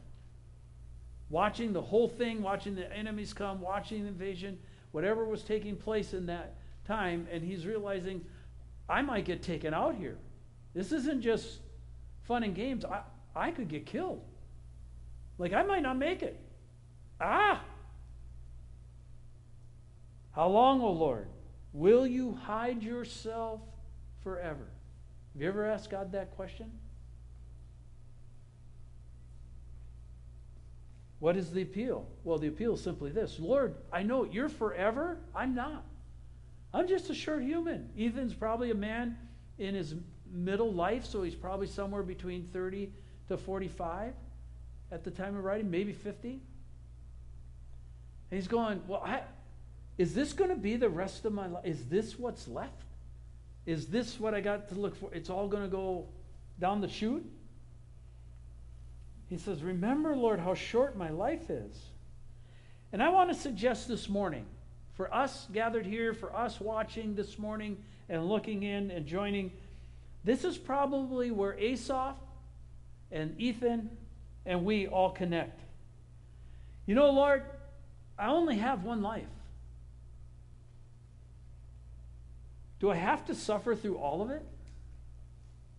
Watching 1.28 1.72
the 1.72 1.82
whole 1.82 2.08
thing, 2.08 2.42
watching 2.42 2.74
the 2.74 2.92
enemies 2.92 3.32
come, 3.32 3.60
watching 3.60 4.02
the 4.02 4.08
invasion, 4.08 4.58
whatever 4.90 5.24
was 5.24 5.42
taking 5.42 5.76
place 5.76 6.12
in 6.12 6.26
that 6.26 6.56
time, 6.84 7.28
and 7.30 7.44
he's 7.44 7.64
realizing, 7.64 8.24
I 8.88 9.02
might 9.02 9.24
get 9.24 9.42
taken 9.42 9.72
out 9.72 9.94
here. 9.94 10.18
This 10.74 10.90
isn't 10.90 11.22
just 11.22 11.60
fun 12.24 12.42
and 12.42 12.54
games. 12.54 12.84
I, 12.84 13.02
I 13.34 13.52
could 13.52 13.68
get 13.68 13.86
killed. 13.86 14.22
Like, 15.38 15.52
I 15.52 15.62
might 15.62 15.82
not 15.82 15.96
make 15.96 16.22
it. 16.22 16.38
Ah! 17.20 17.62
How 20.32 20.48
long, 20.48 20.80
O 20.80 20.86
oh 20.86 20.92
Lord, 20.92 21.28
will 21.72 22.06
you 22.06 22.34
hide 22.34 22.82
yourself 22.82 23.60
forever? 24.22 24.66
Have 25.34 25.42
you 25.42 25.48
ever 25.48 25.66
asked 25.66 25.90
God 25.90 26.12
that 26.12 26.30
question? 26.36 26.70
What 31.18 31.36
is 31.36 31.50
the 31.50 31.62
appeal? 31.62 32.06
Well, 32.24 32.38
the 32.38 32.48
appeal 32.48 32.74
is 32.74 32.82
simply 32.82 33.10
this 33.10 33.38
Lord, 33.38 33.74
I 33.92 34.02
know 34.02 34.24
you're 34.24 34.48
forever. 34.48 35.18
I'm 35.34 35.54
not. 35.54 35.84
I'm 36.72 36.88
just 36.88 37.10
a 37.10 37.14
short 37.14 37.42
human. 37.42 37.90
Ethan's 37.98 38.34
probably 38.34 38.70
a 38.70 38.74
man 38.74 39.18
in 39.58 39.74
his 39.74 39.94
middle 40.32 40.72
life, 40.72 41.04
so 41.04 41.22
he's 41.22 41.34
probably 41.34 41.66
somewhere 41.66 42.02
between 42.02 42.44
30 42.44 42.90
to 43.28 43.36
45 43.36 44.14
at 44.92 45.04
the 45.04 45.10
time 45.10 45.36
of 45.36 45.44
writing, 45.44 45.70
maybe 45.70 45.92
50. 45.92 46.40
He's 48.30 48.48
going, 48.48 48.82
Well, 48.86 49.02
I, 49.04 49.22
is 49.98 50.14
this 50.14 50.32
going 50.32 50.50
to 50.50 50.56
be 50.56 50.76
the 50.76 50.88
rest 50.88 51.24
of 51.24 51.32
my 51.32 51.46
life? 51.46 51.64
Is 51.64 51.86
this 51.86 52.18
what's 52.18 52.48
left? 52.48 52.84
Is 53.66 53.88
this 53.88 54.18
what 54.18 54.34
I 54.34 54.40
got 54.40 54.68
to 54.70 54.74
look 54.74 54.96
for? 54.96 55.12
It's 55.12 55.28
all 55.30 55.48
going 55.48 55.62
to 55.62 55.68
go 55.68 56.06
down 56.58 56.80
the 56.80 56.88
chute? 56.88 57.24
He 59.28 59.36
says, 59.38 59.62
Remember, 59.62 60.16
Lord, 60.16 60.40
how 60.40 60.54
short 60.54 60.96
my 60.96 61.10
life 61.10 61.50
is. 61.50 61.76
And 62.92 63.02
I 63.02 63.10
want 63.10 63.30
to 63.30 63.34
suggest 63.34 63.86
this 63.86 64.08
morning, 64.08 64.46
for 64.94 65.12
us 65.14 65.46
gathered 65.52 65.86
here, 65.86 66.12
for 66.12 66.34
us 66.34 66.60
watching 66.60 67.14
this 67.14 67.38
morning 67.38 67.76
and 68.08 68.26
looking 68.26 68.64
in 68.64 68.90
and 68.90 69.06
joining, 69.06 69.52
this 70.24 70.44
is 70.44 70.58
probably 70.58 71.30
where 71.30 71.58
Asaph 71.58 72.16
and 73.12 73.40
Ethan 73.40 73.90
and 74.44 74.64
we 74.64 74.86
all 74.86 75.10
connect. 75.10 75.60
You 76.86 76.94
know, 76.94 77.10
Lord, 77.10 77.44
I 78.20 78.28
only 78.28 78.58
have 78.58 78.84
one 78.84 79.00
life. 79.00 79.24
Do 82.78 82.90
I 82.90 82.96
have 82.96 83.24
to 83.26 83.34
suffer 83.34 83.74
through 83.74 83.96
all 83.96 84.20
of 84.22 84.30
it? 84.30 84.42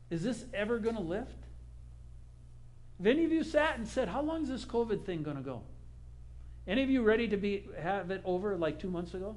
Is 0.09 0.23
this 0.23 0.43
ever 0.53 0.79
going 0.79 0.95
to 0.95 1.01
lift? 1.01 1.37
Have 2.97 3.07
any 3.07 3.25
of 3.25 3.31
you 3.31 3.43
sat 3.43 3.77
and 3.77 3.87
said, 3.87 4.07
How 4.07 4.21
long 4.21 4.43
is 4.43 4.49
this 4.49 4.65
COVID 4.65 5.05
thing 5.05 5.23
going 5.23 5.37
to 5.37 5.43
go? 5.43 5.61
Any 6.67 6.83
of 6.83 6.89
you 6.89 7.01
ready 7.03 7.27
to 7.27 7.37
be 7.37 7.67
have 7.79 8.11
it 8.11 8.21
over 8.25 8.55
like 8.57 8.79
two 8.79 8.89
months 8.89 9.13
ago? 9.13 9.35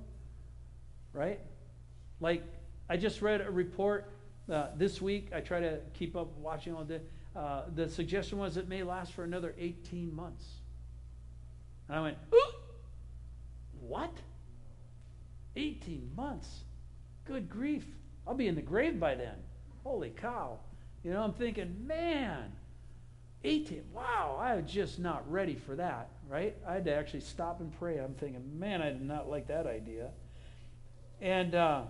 Right? 1.13 1.41
Like 2.21 2.43
I 2.89 2.97
just 2.97 3.23
read 3.23 3.41
a 3.41 3.51
report 3.51 4.11
uh, 4.51 4.69
this 4.77 5.01
week. 5.01 5.29
I 5.35 5.41
try 5.41 5.61
to 5.61 5.79
keep 5.95 6.17
up 6.17 6.37
watching 6.39 6.75
all 6.75 6.85
day. 6.85 7.01
Uh, 7.37 7.63
the 7.75 7.89
suggestion 7.89 8.39
was 8.39 8.57
it 8.57 8.69
may 8.69 8.83
last 8.83 9.13
for 9.13 9.25
another 9.25 9.55
18 9.59 10.15
months. 10.15 10.45
And 11.89 11.99
I 11.99 12.03
went, 12.03 12.19
Ooh! 12.35 12.54
What? 13.89 14.13
18 15.57 16.11
months? 16.17 16.61
Good 17.25 17.49
grief. 17.49 17.85
I'll 18.27 18.35
be 18.35 18.49
in 18.49 18.55
the 18.55 18.63
grave 18.63 18.99
by 18.99 19.15
then. 19.15 19.37
Holy 19.83 20.11
cow. 20.11 20.59
You 21.03 21.13
know, 21.13 21.23
I'm 21.23 21.33
thinking, 21.35 21.87
man, 21.87 22.53
18, 23.45 23.83
wow, 23.93 24.39
I 24.41 24.57
was 24.57 24.71
just 24.71 24.99
not 24.99 25.31
ready 25.31 25.55
for 25.55 25.77
that, 25.77 26.09
right? 26.29 26.57
I 26.67 26.75
had 26.75 26.85
to 26.87 26.95
actually 26.95 27.21
stop 27.21 27.61
and 27.61 27.71
pray. 27.79 27.99
I'm 27.99 28.15
thinking, 28.15 28.59
man, 28.59 28.81
I 28.81 28.89
did 28.89 29.03
not 29.03 29.29
like 29.29 29.47
that 29.49 29.67
idea. 29.67 30.09
And 31.21 31.55
uh, 31.55 31.83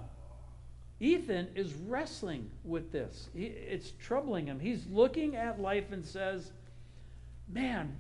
Ethan 1.01 1.49
is 1.55 1.75
wrestling 1.75 2.51
with 2.65 2.91
this. 2.91 3.29
He, 3.35 3.45
it's 3.45 3.93
troubling 3.93 4.47
him. 4.47 4.59
He's 4.59 4.85
looking 4.91 5.37
at 5.37 5.61
life 5.61 5.93
and 5.93 6.05
says, 6.05 6.51
Man, 7.47 7.95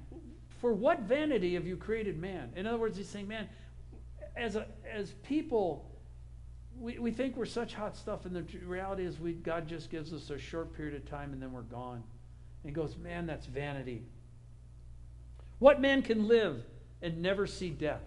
for 0.61 0.73
what 0.73 1.01
vanity 1.01 1.55
have 1.55 1.67
you 1.67 1.77
created 1.77 2.19
man? 2.19 2.51
In 2.57 2.67
other 2.67 2.79
words, 2.79 2.97
he's 2.97 3.09
saying, 3.09 3.29
Man, 3.29 3.49
as, 4.37 4.57
a, 4.57 4.67
as 4.93 5.13
people, 5.23 5.91
we, 6.79 6.99
we 6.99 7.11
think 7.11 7.37
we're 7.37 7.45
such 7.45 7.75
hot 7.75 7.97
stuff, 7.97 8.25
and 8.25 8.35
the 8.35 8.45
reality 8.67 9.05
is 9.05 9.21
we, 9.21 9.33
God 9.33 9.69
just 9.69 9.91
gives 9.91 10.13
us 10.13 10.31
a 10.31 10.39
short 10.39 10.75
period 10.75 10.95
of 10.95 11.09
time 11.09 11.33
and 11.33 11.41
then 11.41 11.53
we're 11.53 11.63
gone. 11.63 12.03
And 12.63 12.71
he 12.71 12.73
goes, 12.73 12.97
Man, 12.97 13.27
that's 13.27 13.47
vanity. 13.47 14.03
What 15.59 15.81
man 15.81 16.03
can 16.03 16.27
live 16.27 16.65
and 17.01 17.23
never 17.23 17.47
see 17.47 17.71
death? 17.71 18.03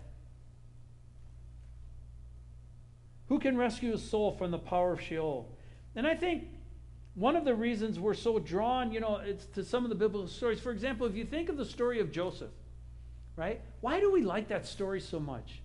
Who 3.30 3.40
can 3.40 3.58
rescue 3.58 3.92
his 3.92 4.08
soul 4.08 4.32
from 4.32 4.52
the 4.52 4.58
power 4.58 4.94
of 4.94 5.02
Sheol? 5.02 5.50
And 5.96 6.08
I 6.08 6.16
think 6.16 6.46
one 7.16 7.36
of 7.36 7.46
the 7.46 7.56
reasons 7.56 8.00
we're 8.00 8.14
so 8.14 8.40
drawn, 8.40 8.92
you 8.92 9.00
know, 9.00 9.18
it's 9.18 9.46
to 9.48 9.64
some 9.64 9.84
of 9.84 9.90
the 9.90 9.96
biblical 9.96 10.28
stories. 10.28 10.60
For 10.60 10.72
example, 10.72 11.08
if 11.08 11.16
you 11.16 11.26
think 11.26 11.50
of 11.50 11.58
the 11.58 11.66
story 11.66 12.00
of 12.00 12.12
Joseph, 12.12 12.52
right? 13.36 13.62
Why 13.82 14.00
do 14.00 14.12
we 14.12 14.22
like 14.22 14.48
that 14.50 14.66
story 14.66 15.02
so 15.02 15.20
much? 15.20 15.62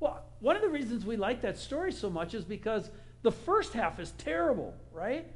Well, 0.00 0.22
one 0.40 0.56
of 0.56 0.62
the 0.62 0.68
reasons 0.68 1.04
we 1.04 1.16
like 1.16 1.40
that 1.42 1.58
story 1.58 1.92
so 1.92 2.10
much 2.10 2.34
is 2.34 2.44
because 2.44 2.90
the 3.22 3.32
first 3.32 3.72
half 3.72 3.98
is 3.98 4.12
terrible, 4.12 4.74
right? 4.92 5.26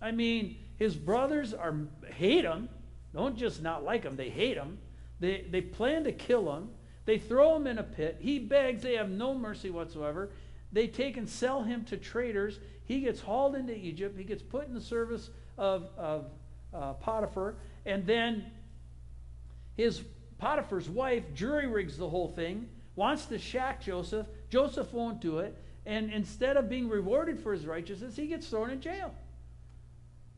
I 0.00 0.10
mean, 0.10 0.56
his 0.76 0.94
brothers 0.94 1.54
are 1.54 1.74
hate 2.06 2.44
him. 2.44 2.68
Don't 3.14 3.36
just 3.36 3.62
not 3.62 3.84
like 3.84 4.04
him, 4.04 4.16
they 4.16 4.28
hate 4.28 4.56
him. 4.56 4.78
They, 5.20 5.44
they 5.50 5.60
plan 5.60 6.04
to 6.04 6.12
kill 6.12 6.54
him. 6.54 6.70
They 7.04 7.18
throw 7.18 7.56
him 7.56 7.66
in 7.66 7.78
a 7.78 7.82
pit. 7.82 8.18
He 8.20 8.38
begs. 8.38 8.82
They 8.82 8.94
have 8.94 9.10
no 9.10 9.34
mercy 9.34 9.70
whatsoever. 9.70 10.30
They 10.72 10.86
take 10.86 11.16
and 11.16 11.28
sell 11.28 11.62
him 11.62 11.84
to 11.86 11.96
traders. 11.96 12.58
He 12.84 13.00
gets 13.00 13.20
hauled 13.20 13.54
into 13.54 13.76
Egypt. 13.76 14.16
He 14.16 14.24
gets 14.24 14.42
put 14.42 14.66
in 14.66 14.74
the 14.74 14.80
service 14.80 15.30
of, 15.58 15.88
of 15.96 16.30
uh, 16.72 16.94
Potiphar. 16.94 17.56
And 17.84 18.06
then 18.06 18.46
his 19.76 20.02
Potiphar's 20.38 20.88
wife 20.88 21.24
jury 21.34 21.66
rigs 21.66 21.96
the 21.96 22.08
whole 22.08 22.28
thing, 22.28 22.68
wants 23.00 23.24
to 23.24 23.38
shack 23.38 23.82
Joseph. 23.82 24.26
Joseph 24.50 24.92
won't 24.92 25.22
do 25.22 25.38
it. 25.38 25.56
And 25.86 26.12
instead 26.12 26.58
of 26.58 26.68
being 26.68 26.86
rewarded 26.86 27.40
for 27.40 27.54
his 27.54 27.66
righteousness, 27.66 28.14
he 28.14 28.26
gets 28.26 28.46
thrown 28.46 28.68
in 28.68 28.82
jail. 28.82 29.14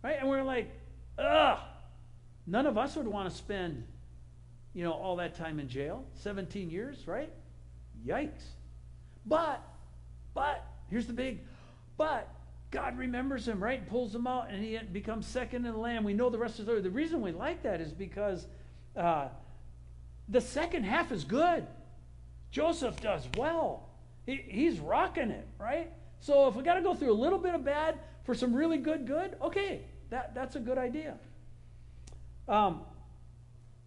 Right? 0.00 0.16
And 0.20 0.28
we're 0.28 0.44
like, 0.44 0.70
ugh. 1.18 1.58
None 2.46 2.66
of 2.66 2.78
us 2.78 2.94
would 2.94 3.08
want 3.08 3.28
to 3.28 3.36
spend, 3.36 3.84
you 4.74 4.84
know, 4.84 4.92
all 4.92 5.16
that 5.16 5.34
time 5.34 5.58
in 5.58 5.68
jail. 5.68 6.04
17 6.14 6.70
years, 6.70 7.08
right? 7.08 7.32
Yikes. 8.06 8.44
But 9.26 9.60
but, 10.34 10.64
here's 10.88 11.06
the 11.06 11.12
big, 11.12 11.40
but 11.96 12.28
God 12.70 12.96
remembers 12.96 13.46
him, 13.46 13.62
right? 13.62 13.86
Pulls 13.86 14.14
him 14.14 14.26
out, 14.26 14.50
and 14.50 14.64
he 14.64 14.78
becomes 14.78 15.26
second 15.26 15.66
in 15.66 15.72
the 15.72 15.78
land. 15.78 16.04
We 16.04 16.14
know 16.14 16.30
the 16.30 16.38
rest 16.38 16.58
of 16.58 16.66
the 16.66 16.72
story. 16.72 16.80
The 16.80 16.90
reason 16.90 17.20
we 17.20 17.32
like 17.32 17.64
that 17.64 17.80
is 17.80 17.92
because 17.92 18.46
uh, 18.96 19.28
the 20.28 20.40
second 20.40 20.84
half 20.84 21.12
is 21.12 21.24
good. 21.24 21.66
Joseph 22.52 23.00
does 23.00 23.26
well. 23.36 23.88
He, 24.26 24.36
he's 24.46 24.78
rocking 24.78 25.30
it, 25.30 25.48
right? 25.58 25.90
So 26.20 26.46
if 26.46 26.54
we 26.54 26.62
got 26.62 26.74
to 26.74 26.82
go 26.82 26.94
through 26.94 27.10
a 27.10 27.14
little 27.14 27.38
bit 27.38 27.54
of 27.54 27.64
bad 27.64 27.98
for 28.24 28.34
some 28.34 28.54
really 28.54 28.78
good 28.78 29.06
good, 29.06 29.36
okay, 29.42 29.80
that, 30.10 30.34
that's 30.34 30.54
a 30.54 30.60
good 30.60 30.78
idea. 30.78 31.16
Um, 32.46 32.82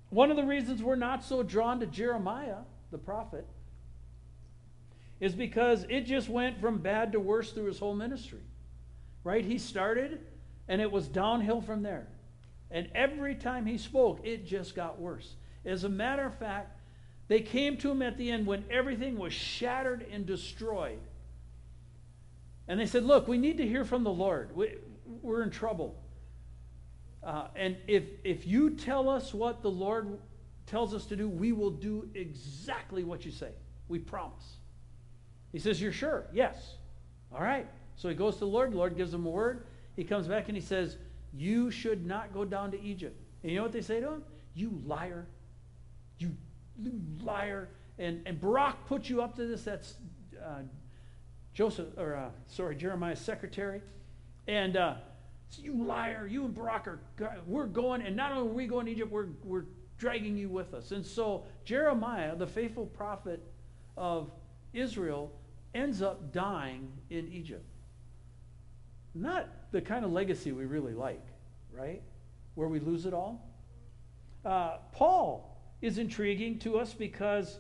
one 0.09 0.32
of 0.32 0.38
the 0.38 0.43
reasons 0.43 0.84
we're 0.84 0.95
not 0.95 1.24
so 1.24 1.43
drawn 1.43 1.80
to 1.80 1.86
Jeremiah, 1.86 2.57
the 2.91 2.97
prophet, 2.97 3.47
is 5.20 5.34
because 5.34 5.86
it 5.88 6.01
just 6.01 6.28
went 6.28 6.59
from 6.59 6.80
bad 6.80 7.13
to 7.13 7.20
worse 7.20 7.51
through 7.51 7.66
his 7.66 7.80
whole 7.80 7.95
ministry. 7.95 8.41
Right? 9.24 9.45
He 9.45 9.57
started, 9.57 10.20
and 10.68 10.82
it 10.82 10.91
was 10.91 11.07
downhill 11.07 11.61
from 11.61 11.84
there. 11.84 12.07
And 12.72 12.89
every 12.95 13.36
time 13.36 13.66
he 13.66 13.78
spoke, 13.78 14.26
it 14.26 14.45
just 14.45 14.76
got 14.76 14.99
worse. 14.99 15.36
As 15.63 15.84
a 15.84 15.89
matter 15.89 16.26
of 16.26 16.38
fact, 16.38 16.74
they 17.28 17.41
came 17.41 17.78
to 17.78 17.91
him 17.91 18.01
at 18.01 18.17
the 18.17 18.30
end 18.30 18.45
when 18.45 18.65
everything 18.69 19.17
was 19.17 19.34
shattered 19.34 20.05
and 20.11 20.26
destroyed. 20.26 20.99
And 22.67 22.80
they 22.80 22.86
said, 22.86 23.03
Look, 23.03 23.28
we 23.28 23.38
need 23.38 23.57
to 23.57 23.67
hear 23.67 23.86
from 23.86 24.03
the 24.03 24.11
Lord. 24.11 24.55
We, 24.55 24.76
are 25.26 25.41
in 25.41 25.51
trouble. 25.51 25.95
Uh, 27.23 27.47
and 27.55 27.78
if, 27.88 28.03
if 28.23 28.45
you 28.45 28.71
tell 28.71 29.09
us 29.09 29.34
what 29.34 29.61
the 29.61 29.69
Lord 29.69 30.19
tells 30.67 30.93
us 30.93 31.05
to 31.05 31.15
do, 31.15 31.28
we 31.28 31.51
will 31.51 31.71
do 31.71 32.07
exactly 32.13 33.03
what 33.03 33.26
you 33.26 33.32
say. 33.32 33.49
We 33.88 33.99
promise. 33.99 34.57
He 35.51 35.59
says, 35.59 35.82
You're 35.82 35.91
sure? 35.91 36.28
Yes. 36.34 36.76
All 37.34 37.41
right. 37.41 37.67
So 37.95 38.09
he 38.09 38.15
goes 38.15 38.36
to 38.36 38.41
the 38.41 38.47
Lord. 38.47 38.71
The 38.71 38.78
Lord 38.78 38.97
gives 38.97 39.13
him 39.13 39.26
a 39.26 39.30
word. 39.30 39.65
He 39.95 40.03
comes 40.03 40.28
back 40.28 40.47
and 40.47 40.57
he 40.57 40.61
says, 40.61 40.97
You 41.34 41.71
should 41.71 42.05
not 42.05 42.34
go 42.34 42.45
down 42.45 42.71
to 42.71 42.82
Egypt. 42.82 43.19
And 43.41 43.51
you 43.51 43.57
know 43.57 43.63
what 43.63 43.71
they 43.71 43.82
say 43.82 43.99
to 43.99 44.07
him? 44.07 44.23
You 44.53 44.82
liar. 44.86 45.28
Liar. 47.21 47.69
And, 47.97 48.21
and 48.26 48.39
Baruch 48.39 48.86
put 48.88 49.09
you 49.09 49.21
up 49.21 49.36
to 49.36 49.45
this. 49.45 49.63
That's 49.63 49.95
uh, 50.43 50.61
Joseph, 51.53 51.97
or 51.97 52.15
uh, 52.15 52.30
sorry, 52.47 52.76
Jeremiah's 52.76 53.19
secretary. 53.19 53.82
And 54.47 54.76
uh, 54.76 54.95
so 55.49 55.61
you 55.61 55.84
liar. 55.84 56.28
You 56.28 56.45
and 56.45 56.53
Baruch 56.53 56.88
are, 56.88 56.99
we're 57.47 57.67
going, 57.67 58.01
and 58.01 58.15
not 58.15 58.32
only 58.34 58.49
are 58.49 58.53
we 58.53 58.67
going 58.67 58.86
to 58.88 58.91
Egypt, 58.91 59.11
we're, 59.11 59.28
we're 59.43 59.65
dragging 59.97 60.38
you 60.38 60.49
with 60.49 60.73
us. 60.73 60.91
And 60.91 61.05
so 61.05 61.45
Jeremiah, 61.63 62.36
the 62.36 62.47
faithful 62.47 62.86
prophet 62.86 63.41
of 63.95 64.30
Israel, 64.73 65.32
ends 65.73 66.01
up 66.01 66.34
dying 66.34 66.91
in 67.09 67.32
Egypt. 67.32 67.65
Not 69.13 69.47
the 69.71 69.82
kind 69.82 70.03
of 70.03 70.11
legacy 70.11 70.51
we 70.51 70.65
really 70.65 70.93
like, 70.93 71.26
right? 71.71 72.01
Where 72.55 72.67
we 72.67 72.80
lose 72.80 73.05
it 73.05 73.13
all. 73.13 73.49
Uh, 74.43 74.78
Paul 74.91 75.55
is 75.82 75.97
intriguing 75.97 76.59
to 76.59 76.78
us 76.78 76.93
because 76.93 77.59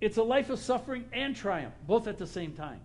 it's 0.00 0.16
a 0.16 0.22
life 0.22 0.50
of 0.50 0.58
suffering 0.58 1.04
and 1.12 1.34
triumph, 1.34 1.74
both 1.86 2.06
at 2.06 2.18
the 2.18 2.26
same 2.26 2.52
time. 2.52 2.80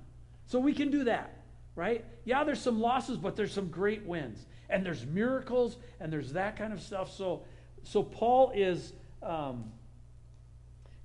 So 0.45 0.59
we 0.59 0.73
can 0.73 0.89
do 0.89 1.03
that, 1.05 1.43
right? 1.75 2.05
Yeah, 2.25 2.43
there's 2.43 2.61
some 2.61 2.79
losses, 2.79 3.17
but 3.17 3.35
there's 3.35 3.53
some 3.53 3.69
great 3.69 4.05
wins. 4.05 4.45
And 4.69 4.85
there's 4.85 5.05
miracles, 5.05 5.77
and 5.99 6.13
there's 6.13 6.33
that 6.33 6.55
kind 6.57 6.73
of 6.73 6.81
stuff. 6.81 7.11
So, 7.11 7.43
so 7.83 8.03
Paul 8.03 8.51
is 8.55 8.93
um, 9.23 9.71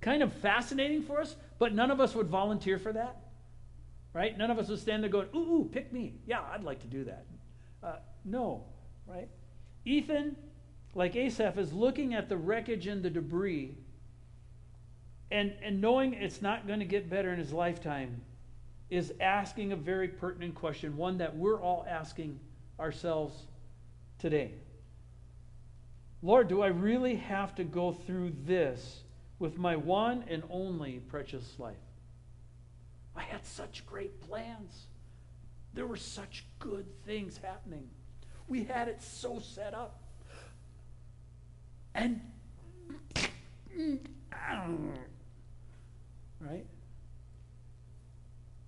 kind 0.01 0.23
of 0.23 0.31
fascinating 0.33 1.03
for 1.03 1.19
us, 1.19 1.35
but 1.57 1.73
none 1.73 1.91
of 1.91 1.99
us 1.99 2.15
would 2.15 2.27
volunteer 2.27 2.77
for 2.77 2.93
that 2.93 3.17
right? 4.15 4.35
None 4.37 4.49
of 4.49 4.57
us 4.57 4.69
would 4.69 4.79
stand 4.79 5.03
there 5.03 5.09
going, 5.09 5.27
ooh, 5.35 5.37
ooh 5.37 5.69
pick 5.71 5.91
me. 5.91 6.13
Yeah, 6.25 6.39
I'd 6.49 6.63
like 6.63 6.79
to 6.81 6.87
do 6.87 7.03
that. 7.03 7.25
Uh, 7.83 7.97
no, 8.23 8.63
right? 9.05 9.27
Ethan, 9.83 10.37
like 10.95 11.15
Asaph, 11.15 11.57
is 11.57 11.73
looking 11.73 12.15
at 12.15 12.29
the 12.29 12.37
wreckage 12.37 12.87
and 12.87 13.03
the 13.03 13.09
debris 13.09 13.77
and, 15.29 15.53
and 15.61 15.81
knowing 15.81 16.13
it's 16.13 16.41
not 16.41 16.65
going 16.65 16.79
to 16.79 16.85
get 16.85 17.09
better 17.09 17.31
in 17.31 17.39
his 17.39 17.51
lifetime 17.51 18.21
is 18.89 19.13
asking 19.19 19.71
a 19.71 19.75
very 19.75 20.07
pertinent 20.07 20.55
question, 20.55 20.95
one 20.95 21.17
that 21.17 21.35
we're 21.35 21.59
all 21.59 21.85
asking 21.89 22.39
ourselves 22.79 23.35
today. 24.19 24.53
Lord, 26.21 26.47
do 26.47 26.61
I 26.61 26.67
really 26.67 27.15
have 27.15 27.55
to 27.55 27.63
go 27.63 27.91
through 27.91 28.33
this 28.45 29.03
with 29.39 29.57
my 29.57 29.75
one 29.75 30.23
and 30.29 30.43
only 30.49 30.99
precious 30.99 31.59
life? 31.59 31.75
I 33.15 33.23
had 33.23 33.45
such 33.45 33.85
great 33.85 34.21
plans. 34.21 34.87
There 35.73 35.87
were 35.87 35.97
such 35.97 36.45
good 36.59 36.85
things 37.05 37.39
happening. 37.43 37.89
We 38.47 38.63
had 38.63 38.87
it 38.87 39.01
so 39.01 39.39
set 39.39 39.73
up. 39.73 40.04
And, 41.95 42.19
right? 46.41 46.65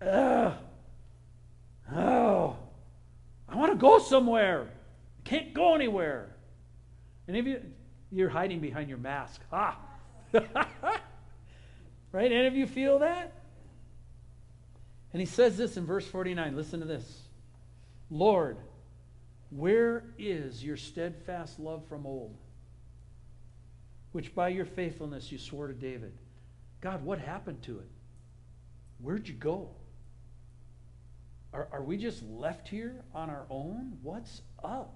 Ugh. 0.02 0.54
Oh, 1.94 2.56
I 3.48 3.56
want 3.56 3.72
to 3.74 3.78
go 3.78 4.00
somewhere. 4.00 4.64
I 4.64 5.30
Can't 5.30 5.54
go 5.54 5.76
anywhere. 5.76 6.30
Any 7.28 7.40
of 7.40 7.48
you, 7.48 7.62
you're 8.12 8.30
hiding 8.30 8.60
behind 8.60 8.90
your 8.90 8.98
mask. 8.98 9.42
Ah. 9.52 9.78
right? 10.34 12.32
Any 12.32 12.48
of 12.48 12.56
you 12.56 12.66
feel 12.66 13.00
that? 13.00 13.34
And 15.14 15.20
he 15.20 15.26
says 15.26 15.58
this 15.58 15.78
in 15.78 15.86
verse 15.86 16.08
49. 16.08 16.56
Listen 16.56 16.80
to 16.80 16.86
this 16.86 17.24
Lord, 18.10 18.58
where 19.50 20.04
is 20.18 20.64
your 20.64 20.78
steadfast 20.78 21.60
love 21.60 21.86
from 21.88 22.06
old, 22.06 22.38
which 24.12 24.34
by 24.34 24.50
your 24.50 24.66
faithfulness 24.66 25.32
you 25.32 25.38
swore 25.38 25.68
to 25.68 25.74
David? 25.74 26.14
God, 26.82 27.04
what 27.04 27.20
happened 27.20 27.62
to 27.64 27.80
it? 27.80 27.90
Where'd 29.00 29.28
you 29.28 29.36
go? 29.36 29.70
Are, 31.54 31.68
are 31.72 31.84
we 31.84 31.98
just 31.98 32.24
left 32.24 32.68
here 32.68 33.04
on 33.14 33.30
our 33.30 33.46
own? 33.50 33.98
What's 34.02 34.42
up? 34.64 34.96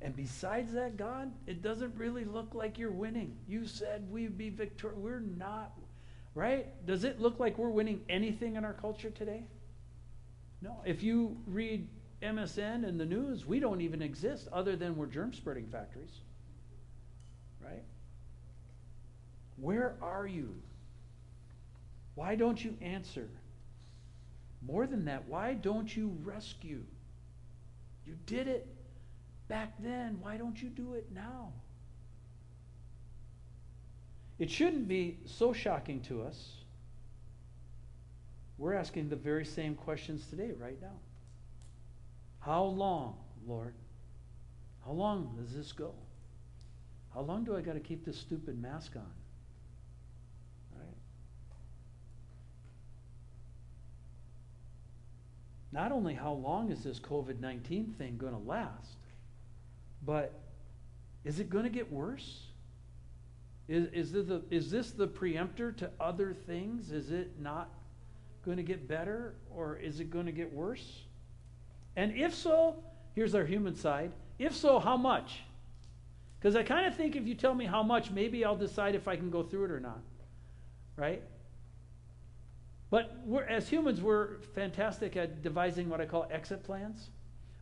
And 0.00 0.14
besides 0.14 0.72
that, 0.74 0.96
God, 0.98 1.32
it 1.46 1.62
doesn't 1.62 1.96
really 1.96 2.24
look 2.24 2.54
like 2.54 2.78
you're 2.78 2.90
winning. 2.90 3.38
You 3.48 3.66
said 3.66 4.10
we'd 4.10 4.36
be 4.36 4.50
victorious. 4.50 4.98
We're 4.98 5.20
not 5.20 5.72
right? 6.34 6.66
Does 6.86 7.04
it 7.04 7.20
look 7.20 7.38
like 7.38 7.58
we're 7.58 7.70
winning 7.70 8.02
anything 8.08 8.56
in 8.56 8.64
our 8.64 8.72
culture 8.72 9.10
today? 9.10 9.44
No. 10.60 10.80
If 10.84 11.02
you 11.02 11.36
read 11.46 11.88
MSN 12.24 12.86
and 12.88 12.98
the 12.98 13.04
news, 13.04 13.46
we 13.46 13.60
don't 13.60 13.80
even 13.80 14.02
exist 14.02 14.48
other 14.52 14.76
than 14.76 14.96
we're 14.96 15.06
germ 15.06 15.32
spreading 15.32 15.66
factories. 15.66 16.20
Right? 17.62 17.82
Where 19.56 19.94
are 20.02 20.26
you? 20.26 20.54
Why 22.14 22.34
don't 22.34 22.62
you 22.62 22.76
answer? 22.80 23.28
More 24.66 24.86
than 24.86 25.04
that, 25.04 25.28
why 25.28 25.54
don't 25.54 25.94
you 25.94 26.16
rescue? 26.24 26.82
You 28.06 28.16
did 28.26 28.48
it 28.48 28.66
back 29.48 29.74
then. 29.82 30.18
Why 30.20 30.36
don't 30.36 30.60
you 30.60 30.68
do 30.68 30.94
it 30.94 31.06
now? 31.14 31.52
It 34.38 34.50
shouldn't 34.50 34.88
be 34.88 35.18
so 35.26 35.52
shocking 35.52 36.00
to 36.02 36.22
us. 36.22 36.52
We're 38.58 38.74
asking 38.74 39.08
the 39.08 39.16
very 39.16 39.44
same 39.44 39.74
questions 39.74 40.26
today, 40.28 40.52
right 40.58 40.80
now. 40.80 40.96
How 42.44 42.64
long, 42.64 43.16
Lord? 43.46 43.74
How 44.84 44.92
long 44.92 45.34
does 45.40 45.54
this 45.54 45.72
go? 45.72 45.94
How 47.14 47.20
long 47.20 47.44
do 47.44 47.56
I 47.56 47.62
got 47.62 47.72
to 47.72 47.80
keep 47.80 48.04
this 48.04 48.18
stupid 48.18 48.60
mask 48.60 48.96
on? 48.96 49.10
Right? 50.76 50.96
Not 55.72 55.90
only 55.90 56.12
how 56.12 56.32
long 56.32 56.70
is 56.70 56.84
this 56.84 57.00
COVID 57.00 57.40
19 57.40 57.94
thing 57.96 58.18
going 58.18 58.34
to 58.34 58.48
last, 58.48 58.96
but 60.04 60.34
is 61.24 61.40
it 61.40 61.48
going 61.48 61.64
to 61.64 61.70
get 61.70 61.90
worse? 61.90 62.42
Is, 63.68 63.88
is, 63.94 64.12
this 64.12 64.26
the, 64.26 64.42
is 64.50 64.70
this 64.70 64.90
the 64.90 65.08
preemptor 65.08 65.74
to 65.78 65.90
other 65.98 66.34
things? 66.34 66.92
Is 66.92 67.10
it 67.10 67.40
not 67.40 67.70
going 68.44 68.58
to 68.58 68.62
get 68.62 68.86
better 68.86 69.34
or 69.50 69.78
is 69.78 70.00
it 70.00 70.10
going 70.10 70.26
to 70.26 70.32
get 70.32 70.52
worse? 70.52 71.04
And 71.96 72.16
if 72.16 72.34
so, 72.34 72.76
here's 73.14 73.34
our 73.34 73.44
human 73.44 73.76
side. 73.76 74.12
If 74.38 74.54
so, 74.54 74.78
how 74.78 74.96
much? 74.96 75.42
Because 76.38 76.56
I 76.56 76.62
kind 76.62 76.86
of 76.86 76.94
think 76.94 77.16
if 77.16 77.26
you 77.26 77.34
tell 77.34 77.54
me 77.54 77.64
how 77.64 77.82
much, 77.82 78.10
maybe 78.10 78.44
I'll 78.44 78.56
decide 78.56 78.94
if 78.94 79.08
I 79.08 79.16
can 79.16 79.30
go 79.30 79.42
through 79.42 79.66
it 79.66 79.70
or 79.70 79.80
not. 79.80 80.00
Right? 80.96 81.22
But 82.90 83.16
as 83.48 83.68
humans, 83.68 84.00
we're 84.00 84.40
fantastic 84.54 85.16
at 85.16 85.42
devising 85.42 85.88
what 85.88 86.00
I 86.00 86.06
call 86.06 86.26
exit 86.30 86.62
plans. 86.62 87.08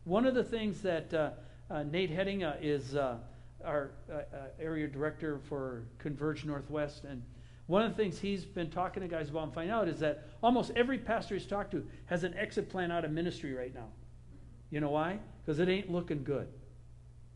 One 0.03 0.25
of 0.25 0.35
the 0.35 0.43
things 0.43 0.81
that 0.81 1.13
uh, 1.13 1.31
uh, 1.69 1.83
Nate 1.83 2.09
Heading 2.09 2.43
uh, 2.43 2.57
is 2.61 2.95
uh, 2.95 3.17
our 3.63 3.91
uh, 4.11 4.15
uh, 4.15 4.21
area 4.59 4.87
director 4.87 5.39
for 5.47 5.83
Converge 5.97 6.45
Northwest, 6.45 7.05
and 7.05 7.23
one 7.67 7.83
of 7.83 7.95
the 7.95 8.03
things 8.03 8.19
he's 8.19 8.43
been 8.43 8.69
talking 8.69 9.01
to 9.01 9.07
guys 9.07 9.29
about 9.29 9.43
and 9.43 9.53
finding 9.53 9.73
out 9.73 9.87
is 9.87 9.99
that 9.99 10.27
almost 10.43 10.71
every 10.75 10.97
pastor 10.97 11.35
he's 11.35 11.47
talked 11.47 11.71
to 11.71 11.87
has 12.07 12.23
an 12.23 12.35
exit 12.37 12.69
plan 12.69 12.91
out 12.91 13.05
of 13.05 13.11
ministry 13.11 13.53
right 13.53 13.73
now. 13.73 13.87
You 14.73 14.79
know 14.79 14.89
why? 14.89 15.19
Because 15.45 15.59
it 15.59 15.69
ain't 15.69 15.91
looking 15.91 16.23
good. 16.23 16.47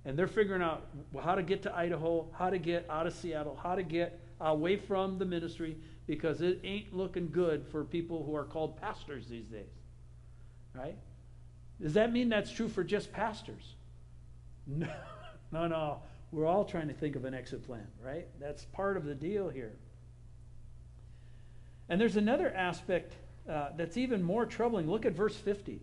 And 0.06 0.18
they're 0.18 0.26
figuring 0.26 0.64
out 0.64 0.88
how 1.22 1.36
to 1.36 1.44
get 1.44 1.62
to 1.64 1.76
Idaho, 1.76 2.28
how 2.36 2.50
to 2.50 2.58
get 2.58 2.88
out 2.90 3.06
of 3.06 3.14
Seattle, 3.14 3.56
how 3.62 3.76
to 3.76 3.84
get 3.84 4.20
away 4.42 4.76
from 4.76 5.20
the 5.20 5.26
ministry 5.26 5.78
because 6.08 6.42
it 6.42 6.60
ain't 6.64 6.96
looking 6.96 7.30
good 7.30 7.64
for 7.68 7.84
people 7.84 8.24
who 8.26 8.36
are 8.36 8.44
called 8.44 8.82
pastors 8.82 9.28
these 9.28 9.46
days. 9.46 9.70
Right? 10.74 10.98
Does 11.80 11.94
that 11.94 12.12
mean 12.12 12.28
that's 12.28 12.50
true 12.50 12.68
for 12.68 12.84
just 12.84 13.14
pastors? 13.14 13.76
No, 14.70 14.90
no, 15.52 15.68
no. 15.68 16.02
We're 16.34 16.46
all 16.46 16.66
trying 16.66 16.90
to 16.90 16.94
think 16.94 17.16
of 17.16 17.24
an 17.24 17.34
exit 17.34 17.66
plan, 17.66 17.88
right? 18.04 18.28
That's 18.38 18.66
part 18.66 18.98
of 18.98 19.06
the 19.06 19.16
deal 19.16 19.48
here. 19.48 19.78
And 21.88 22.02
there's 22.02 22.18
another 22.18 22.54
aspect 22.54 23.14
uh, 23.50 23.70
that's 23.78 23.96
even 23.96 24.22
more 24.22 24.46
troubling. 24.46 24.90
Look 24.90 25.06
at 25.06 25.14
verse 25.14 25.38
50. 25.38 25.80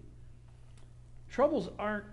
Troubles 1.30 1.68
aren't, 1.78 2.04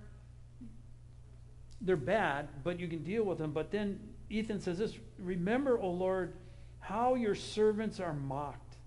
they're 1.82 1.96
bad, 1.96 2.48
but 2.64 2.80
you 2.80 2.88
can 2.88 3.04
deal 3.04 3.24
with 3.24 3.38
them. 3.38 3.52
But 3.52 3.72
then 3.72 4.00
Ethan 4.30 4.62
says 4.62 4.78
this 4.78 4.98
Remember, 5.20 5.80
O 5.80 5.90
Lord, 5.90 6.34
how 6.80 7.16
your 7.16 7.36
servants 7.36 8.00
are 8.00 8.14
mocked, 8.14 8.78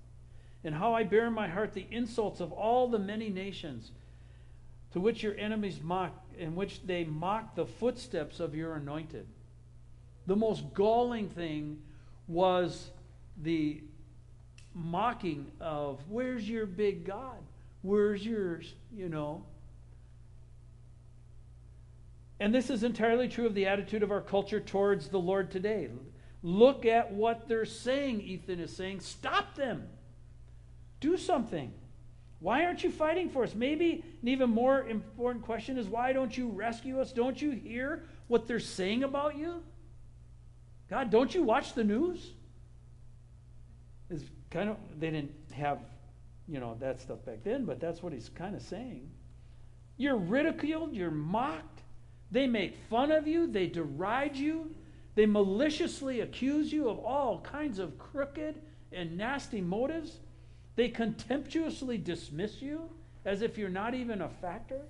and 0.64 0.74
how 0.74 0.94
I 0.94 1.04
bear 1.04 1.26
in 1.26 1.32
my 1.32 1.48
heart 1.48 1.74
the 1.74 1.86
insults 1.90 2.40
of 2.40 2.52
all 2.52 2.88
the 2.88 2.98
many 2.98 3.28
nations 3.30 3.90
to 4.92 5.00
which 5.00 5.22
your 5.22 5.36
enemies 5.36 5.80
mock, 5.82 6.12
in 6.38 6.54
which 6.54 6.86
they 6.86 7.04
mock 7.04 7.56
the 7.56 7.66
footsteps 7.66 8.40
of 8.40 8.54
your 8.54 8.74
anointed. 8.74 9.26
The 10.26 10.36
most 10.36 10.72
galling 10.72 11.28
thing 11.28 11.82
was 12.28 12.90
the 13.42 13.82
mocking 14.72 15.50
of, 15.60 16.00
Where's 16.08 16.48
your 16.48 16.66
big 16.66 17.04
God? 17.04 17.38
Where's 17.82 18.24
yours? 18.24 18.72
You 18.94 19.08
know. 19.08 19.44
And 22.40 22.54
this 22.54 22.70
is 22.70 22.82
entirely 22.82 23.28
true 23.28 23.46
of 23.46 23.54
the 23.54 23.66
attitude 23.66 24.02
of 24.02 24.10
our 24.10 24.20
culture 24.20 24.60
towards 24.60 25.08
the 25.08 25.18
Lord 25.18 25.50
today. 25.50 25.88
Look 26.42 26.84
at 26.84 27.12
what 27.12 27.48
they're 27.48 27.64
saying, 27.64 28.20
Ethan 28.20 28.60
is 28.60 28.74
saying. 28.74 29.00
Stop 29.00 29.54
them. 29.54 29.88
Do 31.00 31.16
something. 31.16 31.72
Why 32.40 32.66
aren't 32.66 32.84
you 32.84 32.90
fighting 32.90 33.30
for 33.30 33.44
us? 33.44 33.54
Maybe 33.54 34.04
an 34.20 34.28
even 34.28 34.50
more 34.50 34.86
important 34.86 35.44
question 35.44 35.78
is 35.78 35.86
why 35.86 36.12
don't 36.12 36.36
you 36.36 36.50
rescue 36.50 37.00
us? 37.00 37.12
Don't 37.12 37.40
you 37.40 37.52
hear 37.52 38.04
what 38.28 38.46
they're 38.46 38.60
saying 38.60 39.04
about 39.04 39.38
you? 39.38 39.62
God, 40.90 41.10
don't 41.10 41.34
you 41.34 41.42
watch 41.42 41.72
the 41.72 41.84
news? 41.84 42.32
It's 44.10 44.24
kind 44.50 44.68
of 44.68 44.76
they 44.98 45.10
didn't 45.10 45.32
have, 45.54 45.78
you 46.46 46.60
know, 46.60 46.76
that 46.80 47.00
stuff 47.00 47.24
back 47.24 47.42
then, 47.44 47.64
but 47.64 47.80
that's 47.80 48.02
what 48.02 48.12
he's 48.12 48.28
kind 48.28 48.54
of 48.54 48.60
saying. 48.60 49.08
You're 49.96 50.18
ridiculed, 50.18 50.92
you're 50.92 51.10
mocked. 51.10 51.80
They 52.34 52.48
make 52.48 52.76
fun 52.90 53.12
of 53.12 53.28
you, 53.28 53.46
they 53.46 53.68
deride 53.68 54.36
you, 54.36 54.74
they 55.14 55.24
maliciously 55.24 56.18
accuse 56.18 56.72
you 56.72 56.88
of 56.88 56.98
all 56.98 57.40
kinds 57.42 57.78
of 57.78 57.96
crooked 57.96 58.60
and 58.90 59.16
nasty 59.16 59.60
motives. 59.60 60.18
They 60.74 60.88
contemptuously 60.88 61.96
dismiss 61.96 62.60
you 62.60 62.90
as 63.24 63.40
if 63.40 63.56
you're 63.56 63.68
not 63.68 63.94
even 63.94 64.20
a 64.20 64.28
factor. 64.28 64.80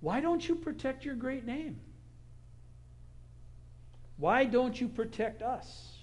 Why 0.00 0.20
don't 0.20 0.46
you 0.46 0.54
protect 0.54 1.06
your 1.06 1.14
great 1.14 1.46
name? 1.46 1.80
Why 4.18 4.44
don't 4.44 4.78
you 4.78 4.88
protect 4.88 5.40
us? 5.40 5.94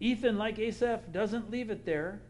Ethan, 0.00 0.36
like 0.36 0.58
Asaph, 0.58 1.12
doesn't 1.12 1.52
leave 1.52 1.70
it 1.70 1.86
there. 1.86 2.20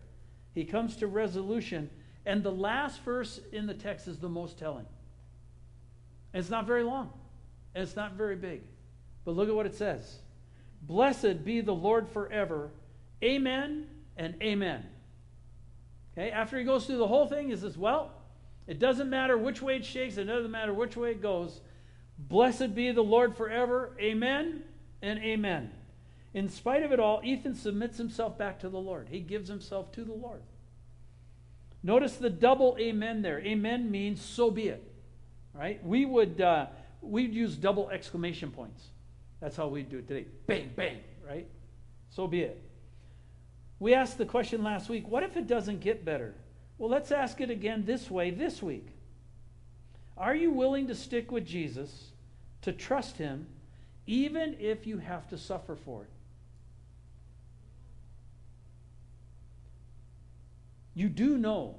He 0.55 0.64
comes 0.66 0.97
to 0.97 1.07
resolution. 1.07 1.88
And 2.26 2.43
the 2.43 2.53
last 2.53 3.01
verse 3.01 3.41
in 3.53 3.66
the 3.66 3.72
text 3.72 4.07
is 4.07 4.18
the 4.18 4.28
most 4.28 4.59
telling. 4.59 4.84
And 6.33 6.41
it's 6.41 6.51
not 6.51 6.66
very 6.66 6.83
long, 6.83 7.11
and 7.74 7.83
it's 7.83 7.97
not 7.97 8.12
very 8.12 8.37
big. 8.37 8.62
But 9.24 9.37
look 9.37 9.49
at 9.49 9.55
what 9.55 9.66
it 9.66 9.74
says 9.74 10.18
Blessed 10.83 11.45
be 11.45 11.61
the 11.61 11.74
Lord 11.74 12.09
forever. 12.09 12.70
Amen 13.22 13.87
and 14.16 14.35
amen. 14.43 14.86
Okay, 16.12 16.31
after 16.31 16.59
he 16.59 16.65
goes 16.65 16.86
through 16.86 16.98
the 16.98 17.07
whole 17.07 17.27
thing, 17.27 17.48
he 17.48 17.57
says, 17.57 17.77
Well, 17.77 18.12
it 18.66 18.78
doesn't 18.78 19.11
matter 19.11 19.36
which 19.36 19.62
way 19.62 19.77
it 19.77 19.85
shakes, 19.85 20.16
it 20.16 20.24
doesn't 20.24 20.51
matter 20.51 20.73
which 20.73 20.97
way 20.97 21.12
it 21.12 21.23
goes. 21.23 21.61
Blessed 22.19 22.74
be 22.74 22.93
the 22.93 23.02
Lord 23.02 23.36
forever. 23.36 23.97
Amen 23.98 24.62
and 25.01 25.19
amen. 25.20 25.70
In 26.32 26.48
spite 26.48 26.82
of 26.82 26.93
it 26.93 27.01
all, 27.01 27.20
Ethan 27.24 27.55
submits 27.55 27.98
himself 27.98 28.39
back 28.39 28.61
to 28.61 28.69
the 28.69 28.78
Lord. 28.78 29.09
He 29.11 29.20
gives 29.20 29.48
himself 29.48 29.90
to 29.93 30.05
the 30.05 30.12
Lord. 30.12 30.43
Notice 31.82 32.16
the 32.16 32.31
double 32.31 32.77
amen 32.78 33.23
there. 33.23 33.40
Amen 33.40 33.90
means 33.90 34.20
so 34.20 34.51
be 34.51 34.69
it. 34.69 34.89
Right? 35.55 35.85
We 35.85 36.05
would 36.05 36.40
uh, 36.40 36.66
we'd 37.02 37.35
use 37.35 37.56
double 37.56 37.90
exclamation 37.90 38.51
points. 38.51 38.85
That's 39.40 39.56
how 39.56 39.68
we 39.68 39.82
do 39.82 39.98
it 39.98 40.09
today. 40.09 40.27
Bang, 40.47 40.70
bang, 40.77 40.98
right? 41.27 41.47
So 42.10 42.27
be 42.27 42.43
it. 42.43 42.62
We 43.78 43.94
asked 43.94 44.18
the 44.18 44.27
question 44.27 44.62
last 44.62 44.89
week 44.89 45.09
what 45.09 45.22
if 45.22 45.36
it 45.36 45.47
doesn't 45.47 45.81
get 45.81 46.05
better? 46.05 46.35
Well, 46.78 46.90
let's 46.90 47.12
ask 47.12 47.40
it 47.40 47.51
again 47.51 47.85
this 47.85 48.10
way 48.10 48.31
this 48.31 48.62
week. 48.62 48.89
Are 50.16 50.35
you 50.35 50.51
willing 50.51 50.86
to 50.89 50.94
stick 50.94 51.31
with 51.31 51.47
Jesus, 51.47 52.10
to 52.62 52.72
trust 52.72 53.16
him, 53.16 53.47
even 54.06 54.56
if 54.60 54.86
you 54.86 54.98
have 54.98 55.28
to 55.28 55.39
suffer 55.39 55.77
for 55.77 56.02
it? 56.02 56.10
You 60.94 61.09
do 61.09 61.39
know 61.39 61.77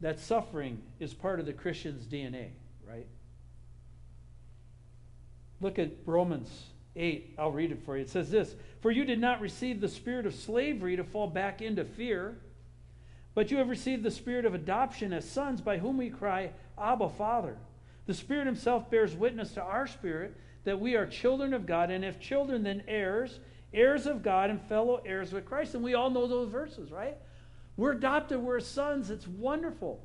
that 0.00 0.20
suffering 0.20 0.80
is 1.00 1.12
part 1.12 1.40
of 1.40 1.46
the 1.46 1.52
Christian's 1.52 2.06
DNA, 2.06 2.50
right? 2.88 3.06
Look 5.60 5.78
at 5.78 5.90
Romans 6.06 6.48
8. 6.96 7.34
I'll 7.38 7.52
read 7.52 7.72
it 7.72 7.84
for 7.84 7.96
you. 7.96 8.02
It 8.02 8.10
says 8.10 8.30
this 8.30 8.54
For 8.80 8.90
you 8.90 9.04
did 9.04 9.20
not 9.20 9.40
receive 9.40 9.80
the 9.80 9.88
spirit 9.88 10.26
of 10.26 10.34
slavery 10.34 10.96
to 10.96 11.04
fall 11.04 11.26
back 11.26 11.60
into 11.62 11.84
fear, 11.84 12.38
but 13.34 13.50
you 13.50 13.58
have 13.58 13.68
received 13.68 14.02
the 14.02 14.10
spirit 14.10 14.44
of 14.44 14.54
adoption 14.54 15.12
as 15.12 15.28
sons, 15.28 15.60
by 15.60 15.78
whom 15.78 15.98
we 15.98 16.10
cry, 16.10 16.50
Abba, 16.78 17.10
Father. 17.10 17.56
The 18.06 18.14
Spirit 18.14 18.46
Himself 18.46 18.90
bears 18.90 19.14
witness 19.14 19.52
to 19.52 19.62
our 19.62 19.86
spirit 19.86 20.34
that 20.64 20.80
we 20.80 20.96
are 20.96 21.06
children 21.06 21.54
of 21.54 21.66
God, 21.66 21.90
and 21.90 22.04
if 22.04 22.18
children, 22.20 22.62
then 22.62 22.82
heirs, 22.88 23.38
heirs 23.72 24.06
of 24.06 24.22
God 24.22 24.50
and 24.50 24.60
fellow 24.62 25.00
heirs 25.06 25.32
with 25.32 25.46
Christ. 25.46 25.74
And 25.74 25.84
we 25.84 25.94
all 25.94 26.10
know 26.10 26.26
those 26.26 26.50
verses, 26.50 26.90
right? 26.90 27.16
We're 27.76 27.92
adopted, 27.92 28.40
we're 28.40 28.60
sons. 28.60 29.10
It's 29.10 29.26
wonderful. 29.26 30.02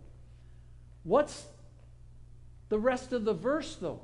What's 1.04 1.46
the 2.70 2.80
rest 2.80 3.12
of 3.12 3.26
the 3.26 3.34
verse, 3.34 3.76
though? 3.76 4.02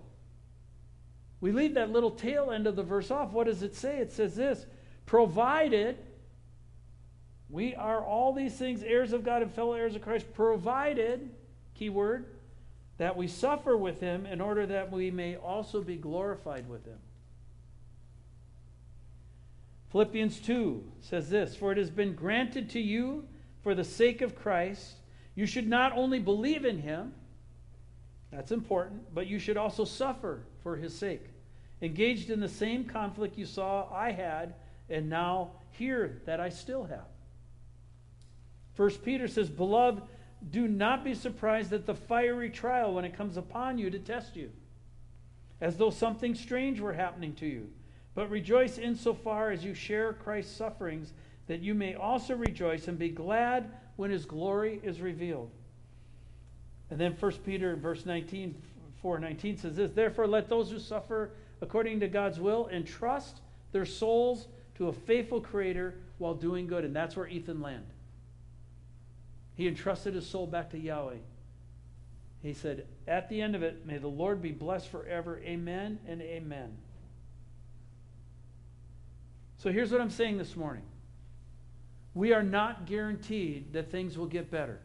We 1.42 1.52
leave 1.52 1.74
that 1.74 1.92
little 1.92 2.12
tail 2.12 2.52
end 2.52 2.68
of 2.68 2.76
the 2.76 2.84
verse 2.84 3.12
off. 3.12 3.32
What 3.32 3.48
does 3.48 3.64
it 3.64 3.76
say? 3.76 3.98
It 3.98 4.12
says 4.12 4.36
this 4.36 4.66
provided 5.06 5.98
we 7.52 7.76
are 7.76 8.02
all 8.02 8.32
these 8.32 8.56
things 8.56 8.82
heirs 8.82 9.12
of 9.12 9.26
God 9.26 9.42
and 9.42 9.52
fellow 9.52 9.74
heirs 9.74 9.96
of 9.96 10.02
Christ, 10.02 10.34
provided, 10.34 11.30
keyword, 11.76 12.26
that 12.98 13.18
we 13.18 13.28
suffer 13.28 13.76
with 13.76 14.00
him 14.00 14.26
in 14.26 14.40
order 14.40 14.66
that 14.68 14.90
we 14.90 15.12
may 15.12 15.36
also 15.36 15.82
be 15.82 15.98
glorified 15.98 16.70
with 16.70 16.86
him. 16.86 17.00
Philippians 19.92 20.40
2 20.40 20.82
says 21.02 21.30
this 21.30 21.56
For 21.56 21.74
it 21.74 21.78
has 21.78 21.90
been 21.90 22.14
granted 22.16 22.70
to 22.70 22.80
you 22.80 23.28
for 23.64 23.76
the 23.76 23.84
sake 23.84 24.22
of 24.22 24.36
Christ, 24.36 24.94
you 25.36 25.46
should 25.46 25.68
not 25.68 25.92
only 25.92 26.20
believe 26.20 26.64
in 26.64 26.80
him, 26.80 27.14
that's 28.32 28.52
important, 28.52 29.14
but 29.14 29.28
you 29.28 29.40
should 29.40 29.58
also 29.58 29.84
suffer 29.84 30.44
for 30.64 30.78
his 30.78 30.98
sake. 30.98 31.31
Engaged 31.82 32.30
in 32.30 32.40
the 32.40 32.50
same 32.50 32.86
conflict 32.86 33.38
you 33.38 33.46
saw 33.46 33.88
I 33.92 34.12
had, 34.12 34.54
and 34.90 35.10
now 35.10 35.52
hear 35.72 36.22
that 36.26 36.40
I 36.40 36.50
still 36.50 36.84
have. 36.84 37.08
First 38.74 39.04
Peter 39.04 39.28
says, 39.28 39.50
Beloved, 39.50 40.04
do 40.50 40.68
not 40.68 41.04
be 41.04 41.14
surprised 41.14 41.74
at 41.74 41.86
the 41.86 41.96
fiery 41.96 42.50
trial 42.50 42.94
when 42.94 43.06
it 43.06 43.16
comes 43.16 43.38
upon 43.38 43.78
you 43.78 43.90
to 43.90 44.00
test 44.00 44.36
you, 44.36 44.52
as 45.60 45.78
though 45.78 45.90
something 45.90 46.36
strange 46.36 46.80
were 46.80 46.94
happening 46.94 47.34
to 47.36 47.46
you. 47.46 47.70
But 48.14 48.30
rejoice 48.30 48.78
insofar 48.78 49.52
as 49.52 49.64
you 49.64 49.74
share 49.74 50.14
Christ's 50.14 50.56
sufferings, 50.56 51.14
that 51.48 51.62
you 51.62 51.74
may 51.74 51.96
also 51.96 52.36
rejoice 52.36 52.88
and 52.88 53.00
be 53.00 53.10
glad 53.10 53.72
when 53.96 54.12
his 54.12 54.26
glory 54.26 54.80
is 54.84 55.02
revealed. 55.02 55.50
And 56.90 57.00
then 57.00 57.16
1 57.18 57.32
Peter 57.46 57.76
verse 57.76 58.06
19, 58.06 58.56
4 59.02 59.20
19 59.20 59.58
says 59.58 59.76
this 59.76 59.92
Therefore, 59.92 60.28
let 60.28 60.50
those 60.50 60.70
who 60.72 60.80
suffer 60.80 61.32
according 61.62 62.00
to 62.00 62.08
God's 62.08 62.40
will 62.40 62.68
entrust 62.70 63.40
their 63.72 63.86
souls 63.86 64.48
to 64.76 64.88
a 64.88 64.94
faithful 64.94 65.40
Creator 65.40 65.96
while 66.18 66.34
doing 66.34 66.68
good. 66.68 66.84
And 66.84 66.96
that's 66.96 67.16
where 67.16 67.28
Ethan 67.28 67.62
landed. 67.62 67.94
He 69.56 69.68
entrusted 69.68 70.16
his 70.16 70.28
soul 70.28 70.48
back 70.48 70.72
to 70.72 70.80
Yahweh. 70.80 71.18
He 72.42 72.54
said, 72.54 72.88
At 73.08 73.30
the 73.30 73.42
end 73.42 73.56
of 73.56 73.64
it, 73.64 73.86
may 73.86 73.98
the 73.98 74.08
Lord 74.08 74.42
be 74.42 74.52
blessed 74.52 74.88
forever. 74.88 75.40
Amen 75.44 76.00
and 76.08 76.22
amen. 76.22 76.78
So 79.58 79.72
here's 79.72 79.92
what 79.92 80.02
I'm 80.02 80.10
saying 80.10 80.40
this 80.40 80.56
morning 80.56 80.84
we 82.14 82.34
are 82.34 82.44
not 82.44 82.86
guaranteed 82.86 83.74
that 83.74 83.92
things 83.92 84.18
will 84.18 84.26
get 84.26 84.50
better. 84.50 84.80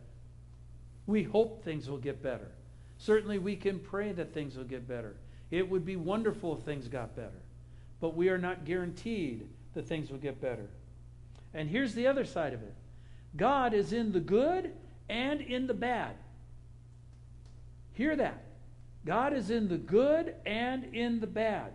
We 1.06 1.22
hope 1.22 1.64
things 1.64 1.88
will 1.88 1.98
get 1.98 2.22
better. 2.22 2.50
Certainly, 2.98 3.38
we 3.38 3.56
can 3.56 3.78
pray 3.78 4.12
that 4.12 4.32
things 4.32 4.56
will 4.56 4.64
get 4.64 4.86
better. 4.86 5.16
It 5.50 5.68
would 5.68 5.84
be 5.84 5.96
wonderful 5.96 6.56
if 6.56 6.64
things 6.64 6.88
got 6.88 7.14
better. 7.14 7.42
But 8.00 8.14
we 8.14 8.28
are 8.28 8.38
not 8.38 8.64
guaranteed 8.64 9.48
that 9.74 9.86
things 9.86 10.10
will 10.10 10.18
get 10.18 10.40
better. 10.40 10.68
And 11.54 11.68
here's 11.68 11.94
the 11.94 12.06
other 12.06 12.24
side 12.24 12.52
of 12.52 12.62
it 12.62 12.74
God 13.36 13.74
is 13.74 13.92
in 13.92 14.12
the 14.12 14.20
good 14.20 14.72
and 15.08 15.40
in 15.40 15.66
the 15.66 15.74
bad. 15.74 16.16
Hear 17.92 18.16
that. 18.16 18.42
God 19.04 19.32
is 19.32 19.50
in 19.50 19.68
the 19.68 19.78
good 19.78 20.34
and 20.44 20.94
in 20.94 21.20
the 21.20 21.26
bad. 21.26 21.72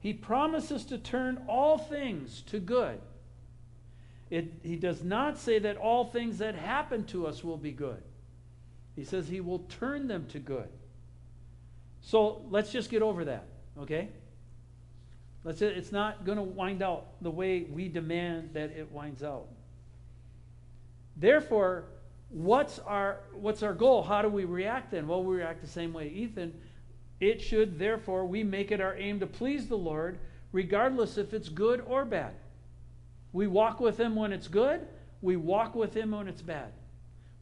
He 0.00 0.12
promises 0.12 0.84
to 0.86 0.98
turn 0.98 1.44
all 1.46 1.78
things 1.78 2.42
to 2.46 2.58
good. 2.58 3.00
It, 4.30 4.52
he 4.62 4.76
does 4.76 5.04
not 5.04 5.38
say 5.38 5.58
that 5.60 5.76
all 5.76 6.06
things 6.06 6.38
that 6.38 6.54
happen 6.54 7.04
to 7.06 7.26
us 7.26 7.44
will 7.44 7.58
be 7.58 7.70
good. 7.70 8.02
He 8.96 9.04
says 9.04 9.28
he 9.28 9.40
will 9.40 9.60
turn 9.60 10.06
them 10.08 10.26
to 10.28 10.38
good. 10.38 10.68
So 12.02 12.42
let's 12.50 12.72
just 12.72 12.90
get 12.90 13.02
over 13.02 13.24
that, 13.24 13.46
okay? 13.80 14.08
Let's, 15.44 15.62
it's 15.62 15.92
not 15.92 16.24
going 16.24 16.38
to 16.38 16.44
wind 16.44 16.82
out 16.82 17.06
the 17.22 17.30
way 17.30 17.62
we 17.62 17.88
demand 17.88 18.50
that 18.54 18.70
it 18.70 18.90
winds 18.92 19.22
out. 19.22 19.48
Therefore, 21.16 21.84
what's 22.28 22.78
our, 22.80 23.20
what's 23.34 23.62
our 23.62 23.74
goal? 23.74 24.02
How 24.02 24.22
do 24.22 24.28
we 24.28 24.44
react 24.44 24.90
then? 24.90 25.06
Well, 25.06 25.22
we 25.22 25.36
react 25.36 25.60
the 25.60 25.68
same 25.68 25.92
way 25.92 26.08
Ethan 26.08 26.52
it 27.22 27.40
should, 27.40 27.78
therefore, 27.78 28.26
we 28.26 28.42
make 28.42 28.72
it 28.72 28.80
our 28.80 28.96
aim 28.96 29.20
to 29.20 29.28
please 29.28 29.68
the 29.68 29.78
Lord, 29.78 30.18
regardless 30.50 31.16
if 31.16 31.32
it's 31.32 31.48
good 31.48 31.80
or 31.86 32.04
bad. 32.04 32.34
We 33.32 33.46
walk 33.46 33.78
with 33.78 33.98
Him 33.98 34.16
when 34.16 34.32
it's 34.32 34.48
good, 34.48 34.88
we 35.20 35.36
walk 35.36 35.76
with 35.76 35.94
Him 35.94 36.10
when 36.10 36.26
it's 36.26 36.42
bad. 36.42 36.72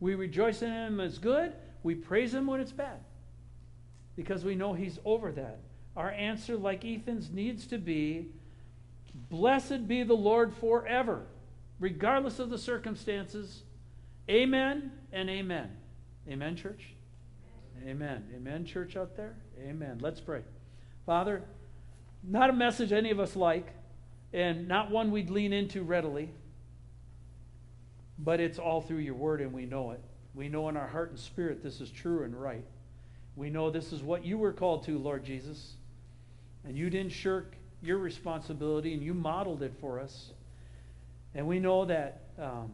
We 0.00 0.14
rejoice 0.14 0.62
in 0.62 0.72
Him 0.72 1.00
as 1.00 1.18
good, 1.18 1.52
we 1.82 1.94
praise 1.94 2.34
Him 2.34 2.46
when 2.46 2.60
it's 2.60 2.72
bad. 2.72 3.00
Because 4.16 4.44
we 4.44 4.54
know 4.54 4.72
He's 4.72 4.98
over 5.04 5.30
that. 5.32 5.60
Our 5.96 6.10
answer, 6.10 6.56
like 6.56 6.84
Ethan's, 6.84 7.30
needs 7.30 7.66
to 7.68 7.78
be 7.78 8.30
Blessed 9.14 9.88
be 9.88 10.02
the 10.02 10.14
Lord 10.14 10.54
forever, 10.54 11.26
regardless 11.78 12.38
of 12.38 12.50
the 12.50 12.58
circumstances. 12.58 13.62
Amen 14.28 14.92
and 15.12 15.28
amen. 15.28 15.76
Amen, 16.28 16.56
church? 16.56 16.94
Amen. 17.86 18.24
Amen, 18.34 18.64
church 18.64 18.96
out 18.96 19.16
there? 19.16 19.34
Amen. 19.60 19.98
Let's 20.00 20.20
pray. 20.20 20.42
Father, 21.06 21.42
not 22.22 22.50
a 22.50 22.52
message 22.52 22.92
any 22.92 23.10
of 23.10 23.18
us 23.18 23.34
like, 23.34 23.68
and 24.32 24.68
not 24.68 24.90
one 24.90 25.10
we'd 25.10 25.30
lean 25.30 25.52
into 25.52 25.82
readily, 25.82 26.30
but 28.22 28.40
it's 28.40 28.58
all 28.58 28.80
through 28.80 28.98
your 28.98 29.14
word, 29.14 29.40
and 29.40 29.52
we 29.52 29.66
know 29.66 29.92
it. 29.92 30.00
We 30.34 30.48
know 30.48 30.68
in 30.68 30.76
our 30.76 30.86
heart 30.86 31.10
and 31.10 31.18
spirit 31.18 31.62
this 31.62 31.80
is 31.80 31.90
true 31.90 32.24
and 32.24 32.40
right. 32.40 32.64
We 33.36 33.50
know 33.50 33.70
this 33.70 33.92
is 33.92 34.02
what 34.02 34.24
you 34.24 34.38
were 34.38 34.52
called 34.52 34.84
to, 34.84 34.98
Lord 34.98 35.24
Jesus, 35.24 35.74
and 36.64 36.76
you 36.76 36.90
didn't 36.90 37.12
shirk 37.12 37.54
your 37.82 37.98
responsibility, 37.98 38.92
and 38.92 39.02
you 39.02 39.14
modeled 39.14 39.62
it 39.62 39.72
for 39.80 39.98
us. 39.98 40.30
And 41.34 41.46
we 41.46 41.58
know 41.58 41.84
that 41.86 42.20
um, 42.38 42.72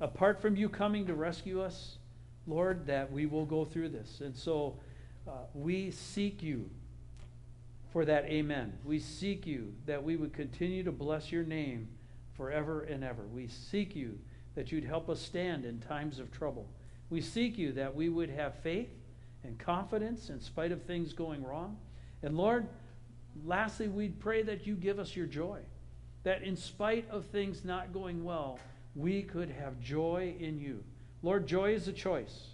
apart 0.00 0.40
from 0.42 0.56
you 0.56 0.68
coming 0.68 1.06
to 1.06 1.14
rescue 1.14 1.62
us, 1.62 1.98
Lord, 2.46 2.86
that 2.86 3.12
we 3.12 3.26
will 3.26 3.44
go 3.44 3.64
through 3.64 3.90
this. 3.90 4.20
And 4.20 4.36
so 4.36 4.74
uh, 5.28 5.32
we 5.54 5.92
seek 5.92 6.42
you 6.42 6.68
for 7.92 8.04
that 8.04 8.24
amen. 8.24 8.72
We 8.84 8.98
seek 8.98 9.46
you 9.46 9.74
that 9.86 10.02
we 10.02 10.16
would 10.16 10.32
continue 10.32 10.82
to 10.82 10.92
bless 10.92 11.30
your 11.30 11.44
name 11.44 11.86
forever 12.36 12.80
and 12.80 13.04
ever. 13.04 13.22
We 13.32 13.46
seek 13.46 13.94
you 13.94 14.18
that 14.54 14.72
you'd 14.72 14.84
help 14.84 15.08
us 15.08 15.20
stand 15.20 15.64
in 15.64 15.80
times 15.80 16.18
of 16.18 16.30
trouble. 16.30 16.68
We 17.10 17.20
seek 17.20 17.58
you 17.58 17.72
that 17.72 17.94
we 17.94 18.08
would 18.08 18.30
have 18.30 18.54
faith 18.56 18.90
and 19.44 19.58
confidence 19.58 20.30
in 20.30 20.40
spite 20.40 20.72
of 20.72 20.82
things 20.82 21.12
going 21.12 21.42
wrong. 21.44 21.76
And 22.22 22.36
Lord, 22.36 22.68
lastly, 23.44 23.88
we'd 23.88 24.20
pray 24.20 24.42
that 24.42 24.66
you 24.66 24.74
give 24.74 24.98
us 24.98 25.16
your 25.16 25.26
joy. 25.26 25.60
That 26.24 26.42
in 26.42 26.56
spite 26.56 27.08
of 27.10 27.26
things 27.26 27.64
not 27.64 27.92
going 27.92 28.22
well, 28.24 28.58
we 28.94 29.22
could 29.22 29.50
have 29.50 29.80
joy 29.80 30.34
in 30.38 30.58
you. 30.58 30.84
Lord, 31.22 31.46
joy 31.46 31.74
is 31.74 31.88
a 31.88 31.92
choice. 31.92 32.48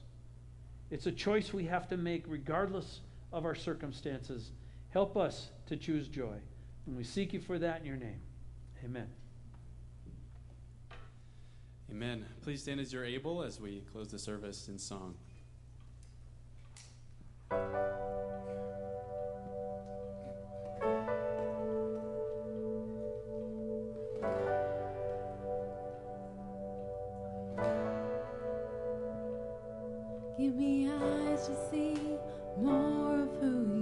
It's 0.91 1.07
a 1.07 1.13
choice 1.13 1.53
we 1.53 1.65
have 1.65 1.89
to 1.89 1.97
make 1.97 2.25
regardless 2.27 3.01
of 3.33 3.45
our 3.45 3.55
circumstances. 3.55 4.51
Help 4.91 5.17
us 5.17 5.51
to 5.67 5.77
choose 5.77 6.09
joy. 6.09 6.37
And 6.87 6.97
we 6.97 7.05
seek 7.05 7.33
you 7.33 7.41
for 7.41 7.59
that 7.59 7.81
in 7.81 7.87
your 7.87 7.97
name. 7.97 8.21
Amen. 8.85 9.18
Amen. 11.91 12.27
Please 12.43 12.63
stand 12.63 12.81
as 12.81 12.93
you're 12.93 13.05
able 13.05 13.43
as 13.43 13.61
we 13.61 13.83
close 13.93 14.09
the 14.09 14.19
service 14.19 14.69
in 14.69 14.79
song. 14.79 15.15
Give 30.39 30.55
me 30.55 30.89
eyes 30.89 31.49
to 31.49 31.57
see 31.71 31.97
more 32.59 33.23
of 33.23 33.31
who 33.41 33.75
you 33.75 33.78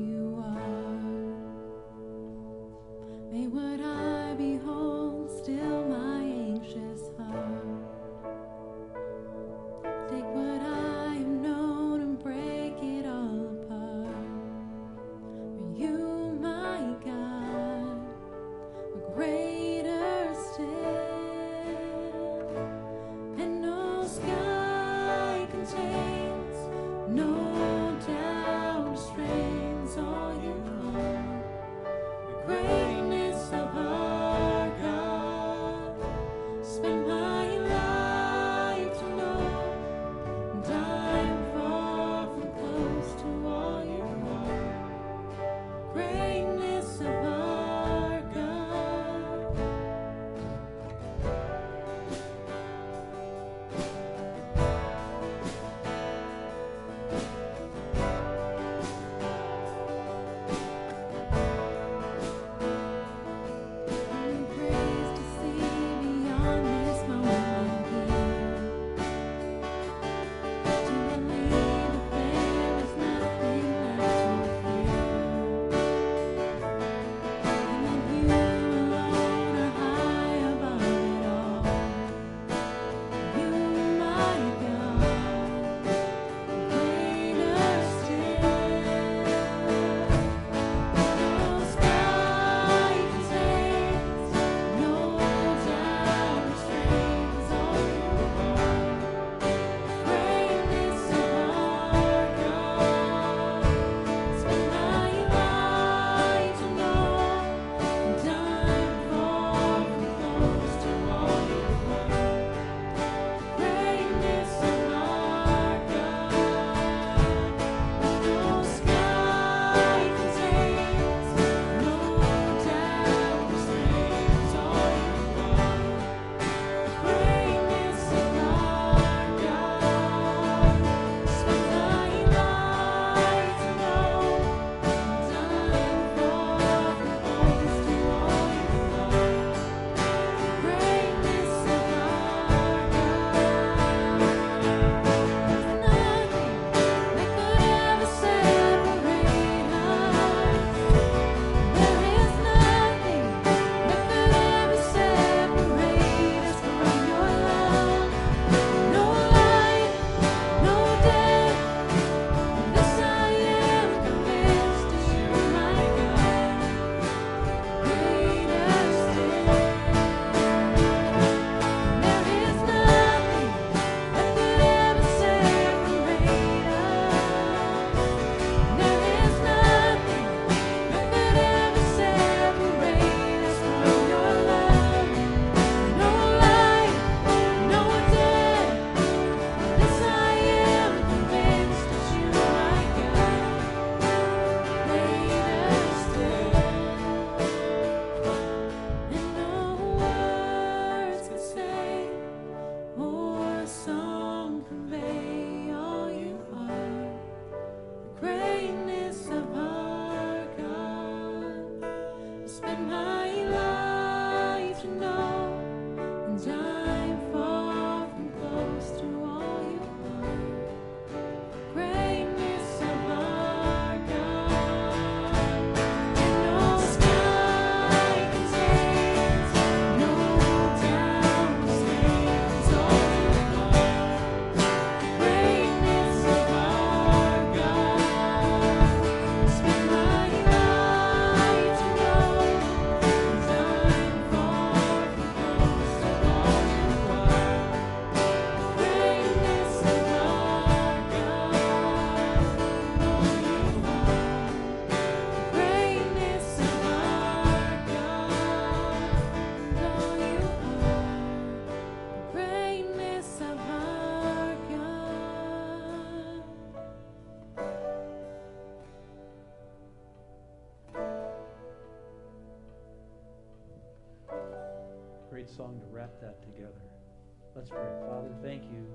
Let's 277.56 277.70
pray. 277.70 277.88
Father, 278.06 278.28
thank 278.42 278.64
you. 278.64 278.86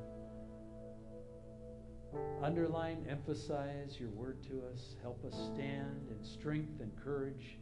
Underline, 2.43 3.03
emphasize 3.09 3.99
your 3.99 4.09
word 4.09 4.43
to 4.43 4.61
us. 4.71 4.97
Help 5.01 5.25
us 5.25 5.33
stand 5.33 6.07
in 6.11 6.23
strength 6.23 6.79
and 6.79 6.91
courage. 7.03 7.57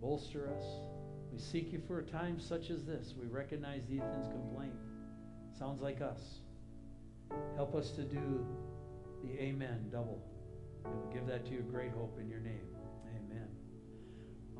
Bolster 0.00 0.48
us. 0.56 0.64
We 1.32 1.40
seek 1.40 1.72
you 1.72 1.82
for 1.84 1.98
a 1.98 2.04
time 2.04 2.38
such 2.38 2.70
as 2.70 2.84
this. 2.84 3.14
We 3.20 3.26
recognize 3.26 3.82
Ethan's 3.90 4.28
complaint. 4.28 4.74
Sounds 5.58 5.82
like 5.82 6.00
us. 6.00 6.38
Help 7.56 7.74
us 7.74 7.90
to 7.90 8.02
do 8.02 8.46
the 9.24 9.42
amen 9.42 9.88
double. 9.90 10.22
And 10.84 10.94
we 10.94 11.12
give 11.12 11.26
that 11.26 11.44
to 11.46 11.52
you, 11.54 11.62
great 11.62 11.90
hope 11.90 12.16
in 12.20 12.28
your 12.28 12.40
name. 12.40 12.68
Amen. 13.16 13.48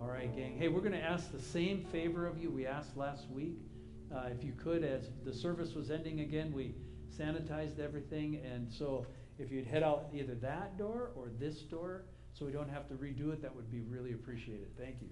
All 0.00 0.08
right, 0.08 0.34
gang. 0.34 0.56
Hey, 0.58 0.66
we're 0.66 0.80
going 0.80 0.92
to 0.92 0.98
ask 0.98 1.30
the 1.30 1.40
same 1.40 1.84
favor 1.92 2.26
of 2.26 2.42
you 2.42 2.50
we 2.50 2.66
asked 2.66 2.96
last 2.96 3.30
week. 3.30 3.69
Uh, 4.14 4.28
if 4.36 4.42
you 4.44 4.52
could, 4.52 4.82
as 4.82 5.10
the 5.24 5.32
service 5.32 5.74
was 5.74 5.90
ending 5.90 6.20
again, 6.20 6.52
we 6.52 6.74
sanitized 7.16 7.78
everything. 7.78 8.40
And 8.44 8.70
so 8.70 9.06
if 9.38 9.50
you'd 9.52 9.66
head 9.66 9.82
out 9.82 10.08
either 10.12 10.34
that 10.36 10.76
door 10.76 11.10
or 11.14 11.28
this 11.38 11.60
door 11.60 12.04
so 12.32 12.44
we 12.44 12.52
don't 12.52 12.70
have 12.70 12.88
to 12.88 12.94
redo 12.94 13.32
it, 13.32 13.42
that 13.42 13.54
would 13.54 13.70
be 13.70 13.80
really 13.80 14.12
appreciated. 14.12 14.68
Thank 14.76 14.96
you. 15.00 15.08